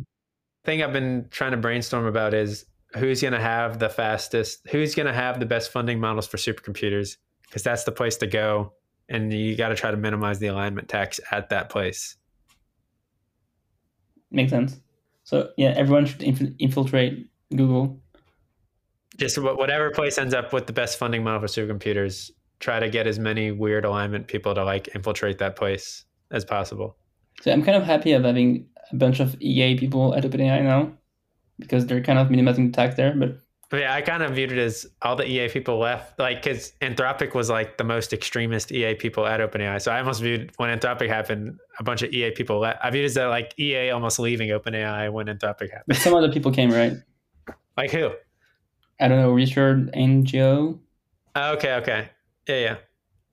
thing 0.64 0.82
I've 0.82 0.92
been 0.92 1.26
trying 1.30 1.50
to 1.52 1.56
brainstorm 1.56 2.06
about 2.06 2.34
is 2.34 2.66
who's 2.96 3.20
going 3.20 3.32
to 3.32 3.40
have 3.40 3.78
the 3.78 3.88
fastest, 3.88 4.66
who's 4.70 4.94
going 4.94 5.06
to 5.06 5.12
have 5.12 5.40
the 5.40 5.46
best 5.46 5.70
funding 5.70 5.98
models 5.98 6.26
for 6.26 6.36
supercomputers, 6.36 7.16
because 7.42 7.62
that's 7.62 7.84
the 7.84 7.92
place 7.92 8.16
to 8.18 8.26
go, 8.26 8.72
and 9.12 9.30
you 9.30 9.54
got 9.54 9.68
to 9.68 9.74
try 9.74 9.90
to 9.90 9.96
minimize 9.96 10.38
the 10.38 10.46
alignment 10.46 10.88
tax 10.88 11.20
at 11.30 11.50
that 11.50 11.68
place. 11.68 12.16
makes 14.30 14.50
sense. 14.50 14.80
So 15.24 15.50
yeah, 15.58 15.74
everyone 15.76 16.06
should 16.06 16.22
inf- 16.22 16.56
infiltrate 16.58 17.28
Google. 17.54 18.00
Just 19.18 19.36
whatever 19.38 19.90
place 19.90 20.16
ends 20.16 20.32
up 20.32 20.54
with 20.54 20.66
the 20.66 20.72
best 20.72 20.98
funding 20.98 21.22
model 21.22 21.40
for 21.40 21.46
supercomputers, 21.46 22.30
try 22.58 22.80
to 22.80 22.88
get 22.88 23.06
as 23.06 23.18
many 23.18 23.52
weird 23.52 23.84
alignment 23.84 24.26
people 24.26 24.54
to 24.54 24.64
like 24.64 24.88
infiltrate 24.94 25.38
that 25.38 25.56
place 25.56 26.06
as 26.30 26.46
possible. 26.46 26.96
So 27.42 27.52
I'm 27.52 27.62
kind 27.62 27.76
of 27.76 27.82
happy 27.82 28.12
of 28.12 28.24
having 28.24 28.66
a 28.90 28.96
bunch 28.96 29.20
of 29.20 29.36
EA 29.42 29.76
people 29.76 30.14
at 30.14 30.24
OpenAI 30.24 30.62
now 30.62 30.92
because 31.58 31.84
they're 31.84 32.02
kind 32.02 32.18
of 32.18 32.30
minimizing 32.30 32.70
the 32.70 32.72
tax 32.72 32.94
there. 32.94 33.14
But 33.14 33.41
But 33.72 33.80
yeah, 33.80 33.94
I 33.94 34.02
kind 34.02 34.22
of 34.22 34.34
viewed 34.34 34.52
it 34.52 34.58
as 34.58 34.86
all 35.00 35.16
the 35.16 35.26
EA 35.26 35.48
people 35.48 35.78
left, 35.78 36.18
like 36.18 36.42
because 36.42 36.74
Anthropic 36.82 37.32
was 37.34 37.48
like 37.48 37.78
the 37.78 37.84
most 37.84 38.12
extremist 38.12 38.70
EA 38.70 38.94
people 38.94 39.24
at 39.24 39.40
OpenAI. 39.40 39.80
So 39.80 39.90
I 39.90 39.98
almost 39.98 40.20
viewed 40.20 40.52
when 40.58 40.78
Anthropic 40.78 41.08
happened, 41.08 41.58
a 41.78 41.82
bunch 41.82 42.02
of 42.02 42.12
EA 42.12 42.32
people 42.32 42.58
left. 42.58 42.80
I 42.84 42.90
viewed 42.90 43.04
it 43.04 43.06
as 43.06 43.14
that 43.14 43.28
like 43.28 43.58
EA 43.58 43.88
almost 43.88 44.18
leaving 44.18 44.50
OpenAI 44.50 45.10
when 45.10 45.24
Anthropic 45.24 45.58
but 45.58 45.70
happened. 45.70 45.96
some 45.96 46.12
other 46.12 46.30
people 46.30 46.52
came, 46.52 46.70
right? 46.70 46.92
like 47.78 47.90
who? 47.90 48.10
I 49.00 49.08
don't 49.08 49.18
know, 49.18 49.32
Richard 49.32 49.90
Ngo 49.94 50.78
Oh, 51.34 51.52
okay, 51.54 51.72
okay, 51.76 52.10
yeah, 52.46 52.58
yeah, 52.58 52.76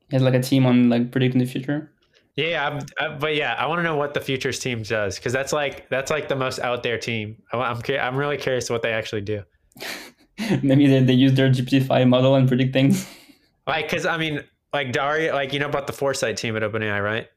he 0.09 0.19
like 0.19 0.35
a 0.35 0.41
team 0.41 0.65
on 0.65 0.87
like 0.87 1.11
predicting 1.11 1.39
the 1.39 1.47
future. 1.47 1.91
yeah. 2.37 2.45
yeah 2.47 2.67
I'm, 2.69 2.79
I, 2.97 3.17
but 3.17 3.35
yeah, 3.35 3.55
I 3.55 3.65
want 3.65 3.79
to 3.79 3.83
know 3.83 3.97
what 3.97 4.13
the 4.13 4.21
futures 4.21 4.57
team 4.59 4.83
does 4.83 5.17
because 5.17 5.33
that's 5.33 5.51
like 5.51 5.89
that's 5.89 6.09
like 6.09 6.29
the 6.29 6.37
most 6.37 6.59
out 6.59 6.81
there 6.81 6.97
team. 6.97 7.43
I, 7.51 7.57
I'm 7.57 7.81
I'm 7.99 8.15
really 8.15 8.37
curious 8.37 8.69
what 8.69 8.83
they 8.83 8.93
actually 8.93 9.19
do. 9.19 9.43
Maybe 10.63 10.87
they, 10.87 11.01
they 11.01 11.13
use 11.13 11.33
their 11.33 11.49
GPT-5 11.49 12.07
model 12.07 12.35
and 12.35 12.47
predict 12.47 12.73
things. 12.73 13.07
Like, 13.67 13.89
because 13.89 14.05
I 14.05 14.17
mean, 14.17 14.43
like 14.73 14.91
Daria, 14.91 15.33
like 15.33 15.53
you 15.53 15.59
know 15.59 15.67
about 15.67 15.87
the 15.87 15.93
Foresight 15.93 16.37
team 16.37 16.55
at 16.55 16.63
OpenAI, 16.63 17.03
right? 17.03 17.27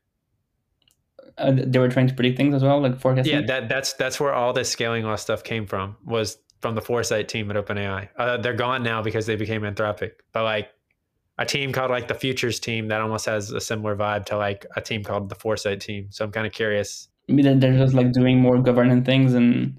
Uh, 1.39 1.53
they 1.55 1.79
were 1.79 1.89
trying 1.89 2.07
to 2.09 2.15
predict 2.15 2.37
things 2.37 2.55
as 2.55 2.63
well, 2.63 2.81
like 2.81 3.01
forecasting. 3.01 3.41
Yeah, 3.41 3.47
that 3.47 3.69
that's 3.69 3.95
that's 3.95 4.21
where 4.21 4.35
all 4.35 4.53
this 4.53 4.71
scaling 4.71 5.05
law 5.05 5.17
stuff 5.17 5.43
came 5.43 5.67
from. 5.67 5.97
Was 6.05 6.39
from 6.61 6.75
the 6.75 6.81
Foresight 6.81 7.29
team 7.29 7.51
at 7.51 7.57
OpenAI. 7.57 8.09
Uh, 8.17 8.37
they're 8.37 8.55
gone 8.55 8.83
now 8.83 9.03
because 9.03 9.27
they 9.27 9.37
became 9.37 9.63
Anthropic. 9.63 10.13
But 10.33 10.45
like 10.45 10.71
a 11.39 11.45
team 11.45 11.73
called 11.73 11.91
like 11.91 12.09
the 12.09 12.15
Futures 12.15 12.61
team 12.61 12.89
that 12.89 13.01
almost 13.01 13.27
has 13.27 13.51
a 13.51 13.61
similar 13.61 13.97
vibe 13.97 14.27
to 14.27 14.37
like 14.37 14.65
a 14.77 14.81
team 14.81 15.03
called 15.03 15.29
the 15.29 15.35
Foresight 15.35 15.81
team. 15.81 16.07
So 16.11 16.25
I'm 16.25 16.31
kind 16.31 16.47
of 16.47 16.53
curious. 16.53 17.09
Maybe 17.29 17.43
that 17.43 17.61
they're 17.61 17.77
just 17.77 17.95
like 17.95 18.13
doing 18.13 18.39
more 18.39 18.59
governance 18.59 19.05
things 19.05 19.35
and 19.35 19.79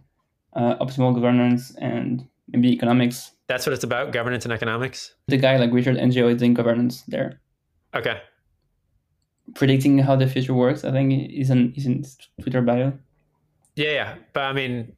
uh, 0.53 0.75
optimal 0.75 1.13
governance 1.13 1.73
and 1.75 2.27
maybe 2.47 2.71
economics. 2.71 3.31
That's 3.47 3.65
what 3.65 3.73
it's 3.73 3.83
about: 3.83 4.11
governance 4.11 4.45
and 4.45 4.53
economics. 4.53 5.13
The 5.27 5.37
guy 5.37 5.57
like 5.57 5.71
Richard 5.71 5.97
Ngo 5.97 6.31
is 6.31 6.37
doing 6.37 6.53
governance 6.53 7.03
there. 7.07 7.41
Okay. 7.95 8.21
Predicting 9.55 9.97
how 9.99 10.15
the 10.15 10.27
future 10.27 10.53
works, 10.53 10.83
I 10.83 10.91
think 10.91 11.31
is 11.31 11.49
in 11.49 11.73
is 11.75 11.85
in 11.85 12.03
Twitter 12.41 12.61
bio. 12.61 12.93
Yeah, 13.75 13.91
yeah. 13.91 14.15
But 14.33 14.43
I 14.43 14.53
mean, 14.53 14.93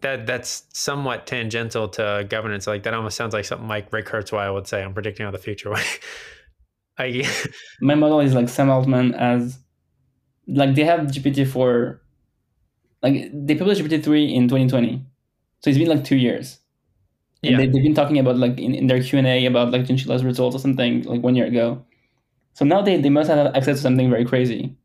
that 0.00 0.26
that's 0.26 0.64
somewhat 0.72 1.26
tangential 1.26 1.88
to 1.88 2.26
governance. 2.28 2.66
Like 2.66 2.84
that 2.84 2.94
almost 2.94 3.16
sounds 3.16 3.34
like 3.34 3.44
something 3.44 3.68
like 3.68 3.92
Ray 3.92 4.02
Kurzweil 4.02 4.54
would 4.54 4.66
say. 4.66 4.82
I'm 4.82 4.94
predicting 4.94 5.24
how 5.24 5.32
the 5.32 5.38
future. 5.38 5.74
I 6.98 7.26
My 7.80 7.94
model 7.94 8.20
is 8.20 8.34
like 8.34 8.48
Sam 8.48 8.70
Altman 8.70 9.14
as 9.14 9.58
like 10.46 10.74
they 10.74 10.84
have 10.84 11.00
GPT 11.00 11.46
four 11.46 12.02
like 13.02 13.30
they 13.32 13.54
published 13.54 13.82
GPT 13.82 14.02
three 14.02 14.32
in 14.32 14.48
2020. 14.48 15.04
So 15.62 15.70
it's 15.70 15.78
been 15.78 15.88
like 15.88 16.04
two 16.04 16.16
years. 16.16 16.58
And 17.42 17.52
yeah. 17.52 17.58
they, 17.58 17.66
they've 17.66 17.82
been 17.82 17.94
talking 17.94 18.18
about 18.18 18.36
like 18.36 18.58
in, 18.58 18.74
in 18.74 18.86
their 18.86 19.02
Q&A 19.02 19.46
about 19.46 19.70
like 19.70 19.82
Chinchilla's 19.82 20.24
results 20.24 20.54
or 20.54 20.58
something 20.58 21.02
like 21.04 21.22
one 21.22 21.34
year 21.34 21.46
ago. 21.46 21.84
So 22.54 22.64
now 22.64 22.82
they, 22.82 23.00
they 23.00 23.08
must 23.08 23.30
have 23.30 23.54
access 23.54 23.76
to 23.76 23.82
something 23.82 24.10
very 24.10 24.24
crazy. 24.24 24.76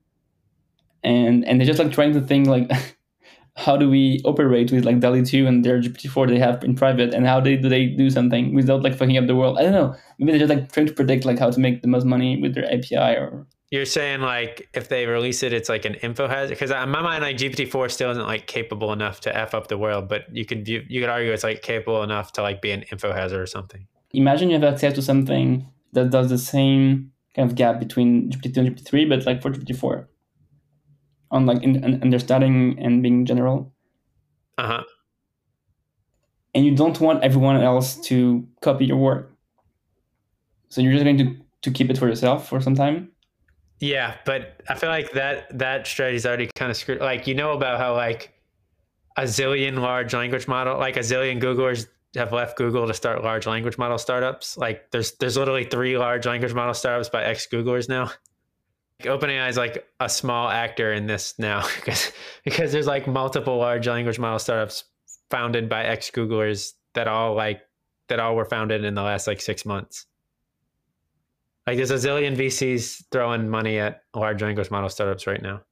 And 1.04 1.46
and 1.46 1.60
they're 1.60 1.68
just 1.68 1.80
like 1.80 1.92
trying 1.92 2.14
to 2.14 2.22
think 2.22 2.48
like 2.48 2.72
how 3.56 3.78
do 3.78 3.90
we 3.90 4.22
operate 4.26 4.72
with 4.72 4.86
like 4.86 5.00
DALL-E 5.00 5.24
2 5.24 5.48
and 5.48 5.64
their 5.64 5.80
GPT-4 5.80 6.28
they 6.28 6.40
have 6.40 6.64
in 6.64 6.76
private 6.76 7.14
and 7.14 7.26
how 7.26 7.40
they 7.40 7.56
do 7.56 7.70
they 7.70 7.86
do 7.88 8.10
something 8.10 8.56
without 8.56 8.84
like 8.84 8.98
fucking 8.98 9.18
up 9.18 9.28
the 9.28 9.36
world. 9.36 9.58
I 9.58 9.64
don't 9.64 9.72
know. 9.72 9.96
Maybe 10.18 10.32
they're 10.32 10.48
just 10.48 10.54
like 10.58 10.72
trying 10.72 10.88
to 10.88 10.94
predict 10.94 11.26
like 11.26 11.40
how 11.40 11.52
to 11.52 11.60
make 11.60 11.82
the 11.82 11.88
most 11.88 12.06
money 12.06 12.42
with 12.42 12.56
their 12.56 12.66
API 12.74 13.18
or 13.18 13.46
You're 13.76 13.86
saying 13.86 14.22
like 14.22 14.70
if 14.74 14.88
they 14.88 15.06
release 15.06 15.44
it, 15.44 15.52
it's 15.52 15.68
like 15.68 15.84
an 15.84 15.96
info 15.96 16.30
hazard 16.30 16.52
because 16.52 16.72
in 16.72 16.90
my 16.90 17.02
mind, 17.02 17.24
like 17.24 17.36
GPT 17.36 17.70
four 17.70 17.90
still 17.90 18.10
isn't 18.10 18.26
like 18.26 18.48
capable 18.48 18.94
enough 18.94 19.20
to 19.22 19.38
f 19.38 19.54
up 19.54 19.68
the 19.68 19.78
world, 19.78 20.08
but 20.08 20.34
you 20.34 20.46
could 20.46 20.64
view, 20.64 20.82
you 20.88 21.02
could 21.02 21.10
argue 21.10 21.34
it's 21.34 21.44
like 21.44 21.62
capable 21.62 22.02
enough 22.02 22.32
to 22.34 22.42
like 22.42 22.62
be 22.62 22.72
an 22.72 22.84
info 22.84 23.12
hazard 23.12 23.42
or 23.42 23.46
something. 23.46 23.86
imagine 24.14 24.50
you 24.50 24.58
have 24.58 24.64
access 24.74 24.94
to 24.94 25.02
something 25.02 25.68
that 25.92 26.10
does 26.10 26.30
the 26.30 26.38
same 26.38 27.12
kind 27.36 27.50
of 27.50 27.58
gap 27.58 27.78
between 27.80 28.32
GPT-2 28.32 28.58
and 28.58 28.78
GPT-3, 28.78 29.10
but 29.10 29.26
like 29.26 29.42
for 29.42 29.52
GPT-4 29.52 30.06
on 31.32 31.46
like 31.46 31.62
in, 31.62 31.84
in 31.84 32.02
understanding 32.02 32.78
and 32.80 33.04
being 33.04 33.26
general. 33.26 33.74
Uh 34.58 34.68
huh. 34.68 34.84
And 36.54 36.66
you 36.66 36.74
don't 36.74 36.98
want 37.02 37.26
everyone 37.26 37.62
else 37.62 38.00
to 38.08 38.48
copy 38.62 38.86
your 38.86 38.96
work. 39.10 39.34
So 40.70 40.80
you're 40.80 40.94
just 40.94 41.04
going 41.04 41.18
to, 41.18 41.36
to 41.64 41.72
keep 41.72 41.90
it 41.90 41.98
for 41.98 42.08
yourself 42.08 42.48
for 42.48 42.62
some 42.62 42.76
time. 42.76 43.12
Yeah, 43.80 44.16
but 44.26 44.62
I 44.70 44.76
feel 44.76 44.90
like 44.90 45.12
that 45.12 45.58
that 45.58 45.86
strategy 45.86 46.16
is 46.16 46.26
already 46.26 46.50
kind 46.56 46.72
of 46.72 46.78
screwed. 46.78 47.02
Like 47.02 47.28
you 47.28 47.36
know 47.36 47.52
about 47.52 47.80
how 47.80 47.94
like 47.94 48.34
a 49.18 49.24
zillion 49.24 49.80
large 49.80 50.14
language 50.14 50.48
model, 50.48 50.78
like 50.78 50.98
a 50.98 51.02
zillion 51.02 51.42
Googlers 51.42 51.88
have 52.16 52.32
left 52.32 52.58
Google 52.58 52.88
to 52.88 52.94
start 52.94 53.24
large 53.24 53.46
language 53.46 53.78
model 53.78 53.98
startups. 53.98 54.58
Like 54.58 54.92
there's 54.92 55.14
there's 55.14 55.38
literally 55.38 55.66
three 55.66 55.98
large 55.98 56.26
language 56.26 56.54
model 56.54 56.74
startups 56.74 57.10
by 57.10 57.24
ex 57.24 57.48
Googlers 57.48 57.90
now. 57.90 58.12
OpenAI 59.02 59.50
is 59.50 59.58
like 59.58 59.86
a 60.00 60.08
small 60.08 60.48
actor 60.48 60.94
in 60.94 61.06
this 61.06 61.38
now 61.38 61.68
because 61.76 62.12
because 62.44 62.72
there's 62.72 62.88
like 62.88 63.08
multiple 63.08 63.58
large 63.58 63.88
language 63.88 64.20
model 64.20 64.40
startups 64.40 64.86
founded 65.30 65.68
by 65.68 65.84
ex 65.84 66.10
Googlers 66.10 66.74
that 66.94 67.08
all 67.08 67.36
like 67.36 67.62
that 68.08 68.20
all 68.20 68.36
were 68.36 68.46
founded 68.46 68.84
in 68.84 68.96
the 68.96 69.02
last 69.02 69.28
like 69.28 69.42
six 69.42 69.66
months. 69.66 70.06
Like 71.68 71.78
there's 71.78 71.92
a 71.92 71.96
zillion 71.96 72.36
VCs 72.36 73.06
throwing 73.12 73.50
money 73.50 73.80
at 73.80 74.02
large 74.14 74.42
language 74.42 74.70
model 74.70 74.90
startups 74.90 75.28
right 75.28 75.42
now. 75.42 75.62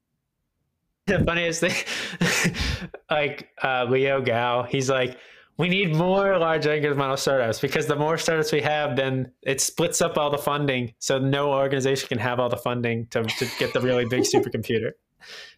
The 1.05 1.19
funniest 1.19 1.59
thing, 1.59 2.53
like 3.11 3.49
uh, 3.61 3.83
Leo 3.89 4.21
Gao, 4.21 4.63
he's 4.63 4.89
like, 4.89 5.17
we 5.57 5.67
need 5.67 5.93
more 5.93 6.37
large 6.37 6.65
language 6.65 6.95
model 6.95 7.17
startups 7.17 7.59
because 7.59 7.87
the 7.87 7.95
more 7.97 8.17
startups 8.17 8.53
we 8.53 8.61
have, 8.61 8.95
then 8.95 9.29
it 9.41 9.59
splits 9.59 10.01
up 10.01 10.17
all 10.17 10.29
the 10.29 10.37
funding, 10.37 10.93
so 10.99 11.19
no 11.19 11.51
organization 11.51 12.07
can 12.07 12.19
have 12.19 12.39
all 12.39 12.47
the 12.47 12.55
funding 12.55 13.07
to, 13.07 13.23
to 13.23 13.45
get 13.59 13.73
the 13.73 13.81
really 13.81 14.05
big 14.05 14.21
supercomputer. 14.33 14.91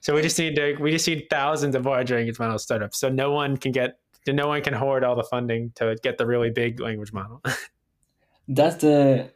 So 0.01 0.15
we 0.15 0.23
just 0.23 0.39
need 0.39 0.55
to 0.55 0.75
we 0.77 0.89
just 0.89 1.07
need 1.07 1.27
thousands 1.29 1.75
of 1.75 1.85
large 1.85 2.11
language 2.11 2.39
model 2.39 2.57
startups, 2.57 2.99
so 2.99 3.09
no 3.09 3.31
one 3.31 3.55
can 3.55 3.71
get 3.71 3.99
no 4.27 4.47
one 4.47 4.63
can 4.63 4.73
hoard 4.73 5.03
all 5.03 5.15
the 5.15 5.23
funding 5.23 5.71
to 5.75 5.95
get 6.01 6.17
the 6.17 6.25
really 6.25 6.49
big 6.49 6.79
language 6.79 7.13
model. 7.13 7.43
That's 8.47 8.77
the 8.77 9.31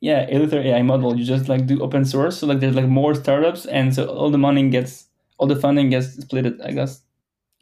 yeah, 0.00 0.28
Eleuther 0.30 0.64
AI 0.64 0.82
model. 0.82 1.16
You 1.16 1.24
just 1.24 1.48
like 1.48 1.66
do 1.66 1.82
open 1.82 2.04
source. 2.04 2.38
So 2.38 2.46
like 2.46 2.60
there's 2.60 2.74
like 2.74 2.86
more 2.86 3.14
startups 3.14 3.66
and 3.66 3.94
so 3.94 4.06
all 4.06 4.30
the 4.30 4.38
money 4.38 4.68
gets 4.70 5.06
all 5.38 5.46
the 5.46 5.56
funding 5.56 5.90
gets 5.90 6.14
split, 6.14 6.60
I 6.62 6.72
guess. 6.72 7.02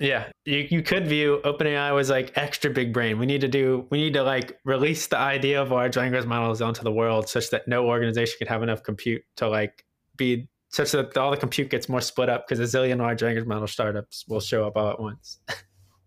Yeah, 0.00 0.30
you, 0.44 0.68
you 0.70 0.82
could 0.82 1.08
view 1.08 1.40
OpenAI 1.44 1.92
was 1.92 2.08
like 2.08 2.32
extra 2.36 2.70
big 2.70 2.92
brain. 2.92 3.18
We 3.18 3.26
need 3.26 3.40
to 3.40 3.48
do 3.48 3.86
we 3.90 3.98
need 3.98 4.14
to 4.14 4.22
like 4.22 4.58
release 4.64 5.08
the 5.08 5.18
idea 5.18 5.60
of 5.60 5.72
large 5.72 5.96
language 5.96 6.24
models 6.24 6.62
onto 6.62 6.84
the 6.84 6.92
world 6.92 7.28
such 7.28 7.50
that 7.50 7.66
no 7.66 7.86
organization 7.86 8.36
could 8.38 8.48
have 8.48 8.62
enough 8.62 8.84
compute 8.84 9.22
to 9.36 9.48
like 9.48 9.84
be 10.16 10.48
such 10.68 10.92
that 10.92 11.16
all 11.16 11.32
the 11.32 11.36
compute 11.36 11.70
gets 11.70 11.88
more 11.88 12.00
split 12.00 12.28
up 12.28 12.46
because 12.46 12.60
a 12.60 12.78
zillion 12.78 12.98
large 12.98 13.22
language 13.22 13.46
model 13.46 13.66
startups 13.66 14.24
will 14.28 14.40
show 14.40 14.64
up 14.66 14.76
all 14.76 14.90
at 14.90 15.00
once. 15.00 15.38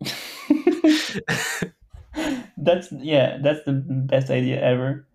that's 2.58 2.92
yeah, 2.94 3.40
that's 3.44 3.64
the 3.66 3.74
best 3.74 4.30
idea 4.30 4.62
ever. 4.62 5.06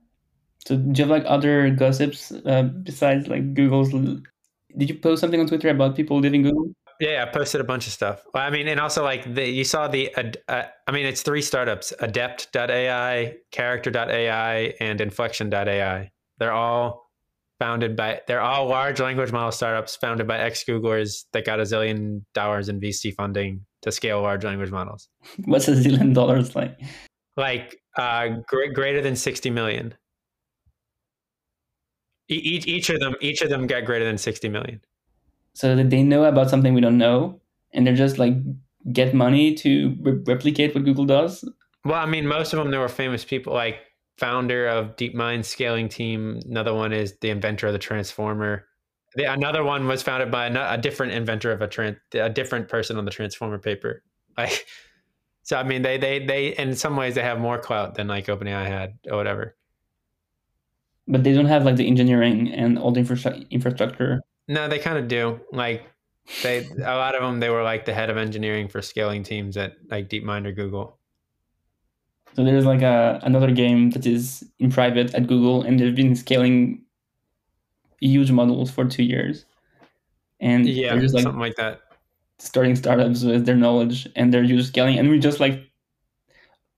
So 0.66 0.76
do 0.76 1.00
you 1.00 1.04
have 1.04 1.10
like 1.10 1.24
other 1.26 1.70
gossips 1.70 2.32
uh, 2.32 2.64
besides 2.82 3.28
like 3.28 3.54
Google's? 3.54 3.90
Did 3.92 4.90
you 4.90 4.98
post 4.98 5.20
something 5.20 5.40
on 5.40 5.46
Twitter 5.46 5.68
about 5.68 5.94
people 5.94 6.18
leaving 6.18 6.42
Google? 6.42 6.72
Yeah, 6.98 7.24
I 7.26 7.32
posted 7.32 7.60
a 7.60 7.64
bunch 7.64 7.86
of 7.86 7.92
stuff. 7.92 8.22
Well, 8.34 8.42
I 8.42 8.50
mean, 8.50 8.68
and 8.68 8.80
also 8.80 9.04
like 9.04 9.32
the, 9.32 9.46
you 9.46 9.64
saw 9.64 9.86
the, 9.86 10.12
uh, 10.48 10.64
I 10.86 10.92
mean, 10.92 11.06
it's 11.06 11.22
three 11.22 11.42
startups: 11.42 11.92
Adept.ai, 12.00 13.34
Character.ai, 13.52 14.74
and 14.80 15.00
Inflection.ai. 15.00 16.10
They're 16.38 16.52
all 16.52 17.10
founded 17.60 17.96
by, 17.96 18.22
they're 18.26 18.40
all 18.40 18.66
large 18.66 18.98
language 18.98 19.30
model 19.30 19.52
startups 19.52 19.96
founded 19.96 20.26
by 20.26 20.38
ex 20.38 20.64
Googlers 20.64 21.24
that 21.32 21.44
got 21.44 21.60
a 21.60 21.62
zillion 21.62 22.22
dollars 22.34 22.68
in 22.68 22.80
VC 22.80 23.14
funding 23.14 23.64
to 23.82 23.92
scale 23.92 24.22
large 24.22 24.44
language 24.44 24.70
models. 24.70 25.08
What's 25.44 25.68
a 25.68 25.72
zillion 25.72 26.14
dollars 26.14 26.56
like? 26.56 26.80
Like 27.36 27.78
uh, 27.96 28.28
gr- 28.48 28.72
greater 28.74 29.02
than 29.02 29.16
sixty 29.16 29.50
million. 29.50 29.94
Each 32.28 32.66
each 32.66 32.90
of 32.90 33.00
them 33.00 33.14
each 33.20 33.40
of 33.42 33.50
them 33.50 33.66
got 33.66 33.84
greater 33.84 34.04
than 34.04 34.18
sixty 34.18 34.48
million. 34.48 34.80
So 35.54 35.74
that 35.76 35.90
they 35.90 36.02
know 36.02 36.24
about 36.24 36.50
something 36.50 36.74
we 36.74 36.80
don't 36.80 36.98
know, 36.98 37.40
and 37.72 37.86
they're 37.86 37.94
just 37.94 38.18
like 38.18 38.34
get 38.92 39.14
money 39.14 39.54
to 39.54 39.96
re- 40.00 40.20
replicate 40.26 40.74
what 40.74 40.84
Google 40.84 41.06
does. 41.06 41.48
Well, 41.84 41.94
I 41.94 42.06
mean, 42.06 42.26
most 42.26 42.52
of 42.52 42.58
them 42.58 42.70
there 42.70 42.80
were 42.80 42.88
famous 42.88 43.24
people, 43.24 43.54
like 43.54 43.78
founder 44.18 44.66
of 44.66 44.96
DeepMind 44.96 45.44
scaling 45.44 45.88
team. 45.88 46.40
Another 46.46 46.74
one 46.74 46.92
is 46.92 47.16
the 47.20 47.30
inventor 47.30 47.68
of 47.68 47.72
the 47.72 47.78
transformer. 47.78 48.66
The, 49.14 49.32
another 49.32 49.62
one 49.64 49.86
was 49.86 50.02
founded 50.02 50.30
by 50.30 50.46
a, 50.46 50.74
a 50.74 50.78
different 50.78 51.12
inventor 51.12 51.52
of 51.52 51.62
a 51.62 51.68
trans, 51.68 51.96
a 52.12 52.28
different 52.28 52.68
person 52.68 52.98
on 52.98 53.04
the 53.04 53.10
transformer 53.10 53.58
paper. 53.58 54.02
Like, 54.38 54.66
so 55.44 55.56
I 55.56 55.62
mean, 55.62 55.80
they 55.80 55.96
they 55.96 56.26
they 56.26 56.48
in 56.48 56.76
some 56.76 56.94
ways 56.94 57.14
they 57.14 57.22
have 57.22 57.40
more 57.40 57.58
clout 57.58 57.94
than 57.94 58.06
like 58.06 58.26
OpenAI 58.26 58.66
had 58.66 58.98
or 59.10 59.16
whatever. 59.16 59.55
But 61.08 61.24
they 61.24 61.32
don't 61.34 61.46
have 61.46 61.64
like 61.64 61.76
the 61.76 61.86
engineering 61.86 62.52
and 62.52 62.78
all 62.78 62.92
the 62.92 63.00
infra- 63.00 63.40
infrastructure. 63.50 64.20
No, 64.48 64.68
they 64.68 64.78
kind 64.78 64.98
of 64.98 65.08
do. 65.08 65.40
Like 65.52 65.90
they 66.42 66.66
a 66.78 66.96
lot 66.96 67.14
of 67.14 67.22
them 67.22 67.40
they 67.40 67.50
were 67.50 67.62
like 67.62 67.84
the 67.84 67.94
head 67.94 68.10
of 68.10 68.16
engineering 68.16 68.68
for 68.68 68.82
scaling 68.82 69.22
teams 69.22 69.56
at 69.56 69.76
like 69.90 70.08
DeepMind 70.08 70.46
or 70.46 70.52
Google. 70.52 70.98
So 72.34 72.44
there's 72.44 72.66
like 72.66 72.82
a 72.82 73.18
another 73.22 73.50
game 73.50 73.90
that 73.90 74.06
is 74.06 74.44
in 74.58 74.70
private 74.70 75.14
at 75.14 75.26
Google, 75.26 75.62
and 75.62 75.78
they've 75.80 75.94
been 75.94 76.14
scaling 76.14 76.84
huge 78.00 78.30
models 78.30 78.70
for 78.70 78.84
two 78.84 79.02
years, 79.02 79.46
and 80.40 80.66
Yeah, 80.66 80.90
they're 80.90 81.00
just 81.00 81.14
like 81.14 81.24
something 81.24 81.40
like 81.40 81.56
that. 81.56 81.80
starting 82.38 82.76
startups 82.76 83.22
with 83.24 83.46
their 83.46 83.56
knowledge 83.56 84.08
and 84.16 84.32
their 84.32 84.42
huge 84.44 84.66
scaling, 84.66 84.98
and 84.98 85.08
we 85.10 85.18
just 85.18 85.40
like 85.40 85.70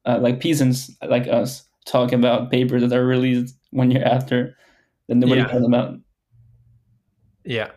uh, 0.04 0.18
like 0.20 0.40
peasants 0.40 0.90
like 1.08 1.26
us 1.28 1.68
talk 1.86 2.12
about 2.12 2.50
papers 2.50 2.82
that 2.82 2.92
are 2.96 3.06
released 3.06 3.56
one 3.70 3.90
year 3.90 4.04
after 4.04 4.56
that 5.08 5.14
nobody 5.16 5.40
Yeah. 5.40 5.48
cares 5.48 5.64
about. 5.64 5.98
Yeah. 7.44 7.70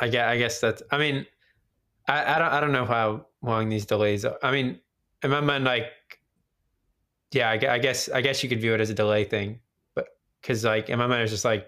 I 0.00 0.08
guess, 0.08 0.28
I 0.28 0.38
guess 0.38 0.60
that's, 0.60 0.82
I 0.90 0.98
mean, 0.98 1.26
I, 2.06 2.36
I 2.36 2.38
don't, 2.38 2.52
I 2.52 2.60
don't 2.60 2.72
know 2.72 2.86
how 2.86 3.26
long 3.42 3.68
these 3.68 3.84
delays 3.84 4.24
are. 4.24 4.38
I 4.42 4.50
mean, 4.50 4.80
in 5.22 5.30
my 5.30 5.40
mind, 5.40 5.64
like, 5.64 5.86
yeah, 7.32 7.50
I, 7.50 7.74
I 7.74 7.78
guess, 7.78 8.08
I 8.08 8.20
guess 8.20 8.42
you 8.42 8.48
could 8.48 8.60
view 8.60 8.74
it 8.74 8.80
as 8.80 8.90
a 8.90 8.94
delay 8.94 9.24
thing, 9.24 9.60
but 9.94 10.06
cause 10.42 10.64
like 10.64 10.88
in 10.88 10.98
my 10.98 11.06
mind, 11.06 11.22
it's 11.22 11.32
just 11.32 11.44
like, 11.44 11.66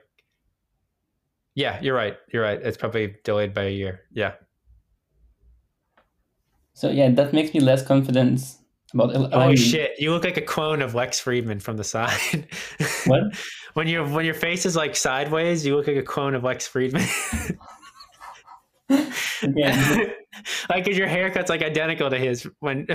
yeah, 1.56 1.80
you're 1.82 1.96
right. 1.96 2.16
You're 2.32 2.44
right. 2.44 2.60
It's 2.62 2.76
probably 2.76 3.16
delayed 3.24 3.52
by 3.52 3.64
a 3.64 3.70
year. 3.70 4.02
Yeah. 4.12 4.34
So 6.72 6.88
yeah, 6.88 7.10
that 7.10 7.32
makes 7.32 7.52
me 7.52 7.60
less 7.60 7.82
confident 7.82 8.40
about. 8.94 9.10
Oh 9.32 9.54
shit! 9.54 9.92
You 9.98 10.10
look 10.12 10.24
like 10.24 10.36
a 10.36 10.42
clone 10.42 10.82
of 10.82 10.94
Lex 10.94 11.20
Fridman 11.22 11.60
from 11.62 11.76
the 11.76 11.84
side. 11.84 12.48
What? 13.06 13.22
when 13.74 13.86
your 13.88 14.06
when 14.08 14.24
your 14.24 14.34
face 14.34 14.66
is 14.66 14.76
like 14.76 14.94
sideways, 14.96 15.64
you 15.64 15.76
look 15.76 15.86
like 15.86 15.96
a 15.96 16.02
clone 16.02 16.34
of 16.34 16.42
Lex 16.44 16.68
Fridman. 16.68 17.06
Yeah, 19.54 20.04
like 20.68 20.84
'cause 20.84 20.96
your 20.98 21.06
haircut's 21.06 21.48
like 21.48 21.62
identical 21.62 22.10
to 22.10 22.18
his 22.18 22.46
when 22.58 22.86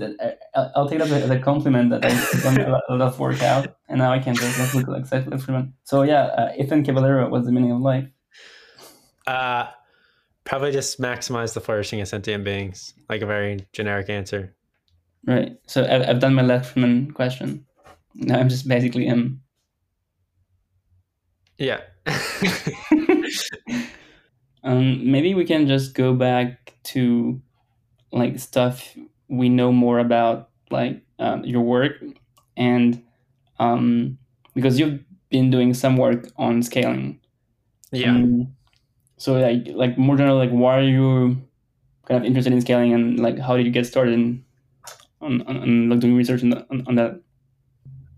I- 0.00 0.34
I'll 0.74 0.88
take 0.88 0.98
that 0.98 1.10
as 1.10 1.30
a 1.30 1.38
compliment 1.38 1.90
that 1.90 2.04
I've 2.04 2.42
done 2.42 2.60
a 2.60 2.68
lot, 2.70 2.82
a 2.88 2.94
lot 2.96 3.08
of 3.08 3.18
workout, 3.20 3.76
and 3.88 3.98
now 3.98 4.12
I 4.12 4.18
can 4.18 4.34
just 4.34 4.74
look 4.74 4.88
like 4.88 5.06
Seth 5.06 5.26
Lifterman. 5.26 5.72
So 5.84 6.02
yeah, 6.02 6.24
uh, 6.24 6.52
Ethan 6.58 6.84
Caballero 6.84 7.28
was 7.30 7.46
the 7.46 7.52
meaning 7.52 7.72
of 7.72 7.80
life. 7.80 8.08
uh 9.26 9.66
probably 10.44 10.72
just 10.72 10.98
maximize 11.00 11.52
the 11.52 11.60
flourishing 11.60 12.00
of 12.00 12.08
sentient 12.08 12.42
beings. 12.44 12.94
Like 13.08 13.20
a 13.22 13.26
very 13.26 13.66
generic 13.72 14.08
answer. 14.10 14.54
Right. 15.26 15.56
So 15.66 15.84
I've, 15.84 16.08
I've 16.08 16.20
done 16.20 16.34
my 16.34 16.42
Lefferman 16.42 17.12
question. 17.14 17.66
Now 18.14 18.38
I'm 18.38 18.48
just 18.48 18.66
basically 18.66 19.06
him. 19.06 19.42
Yeah. 21.58 21.80
Um, 24.64 25.10
maybe 25.10 25.34
we 25.34 25.44
can 25.44 25.66
just 25.66 25.94
go 25.94 26.14
back 26.14 26.74
to 26.84 27.40
like 28.12 28.38
stuff 28.38 28.96
we 29.28 29.48
know 29.48 29.72
more 29.72 29.98
about, 29.98 30.50
like 30.70 31.02
um, 31.18 31.44
your 31.44 31.62
work, 31.62 32.02
and 32.56 33.02
um, 33.58 34.18
because 34.54 34.78
you've 34.78 35.00
been 35.30 35.50
doing 35.50 35.74
some 35.74 35.96
work 35.96 36.28
on 36.36 36.62
scaling. 36.62 37.20
yeah. 37.92 38.10
Um, 38.10 38.54
so 39.16 39.34
like 39.34 39.68
like 39.68 39.98
more 39.98 40.16
general, 40.16 40.36
like 40.36 40.50
why 40.50 40.78
are 40.78 40.82
you 40.82 41.40
kind 42.06 42.20
of 42.20 42.24
interested 42.24 42.52
in 42.52 42.60
scaling, 42.60 42.92
and 42.92 43.18
like 43.20 43.38
how 43.38 43.56
did 43.56 43.66
you 43.66 43.72
get 43.72 43.86
started 43.86 44.14
in, 44.14 44.44
on, 45.20 45.42
on, 45.42 45.56
on 45.58 45.88
like 45.88 46.00
doing 46.00 46.16
research 46.16 46.42
on, 46.42 46.52
on, 46.54 46.84
on 46.86 46.94
that? 46.96 47.20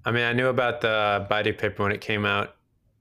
I 0.05 0.13
mean, 0.13 0.25
I 0.25 0.33
knew 0.33 0.49
about 0.49 0.81
the 0.81 1.27
Baidu 1.31 1.57
paper 1.59 1.83
when 1.83 1.93
it 1.93 2.01
came 2.01 2.25
out. 2.25 2.57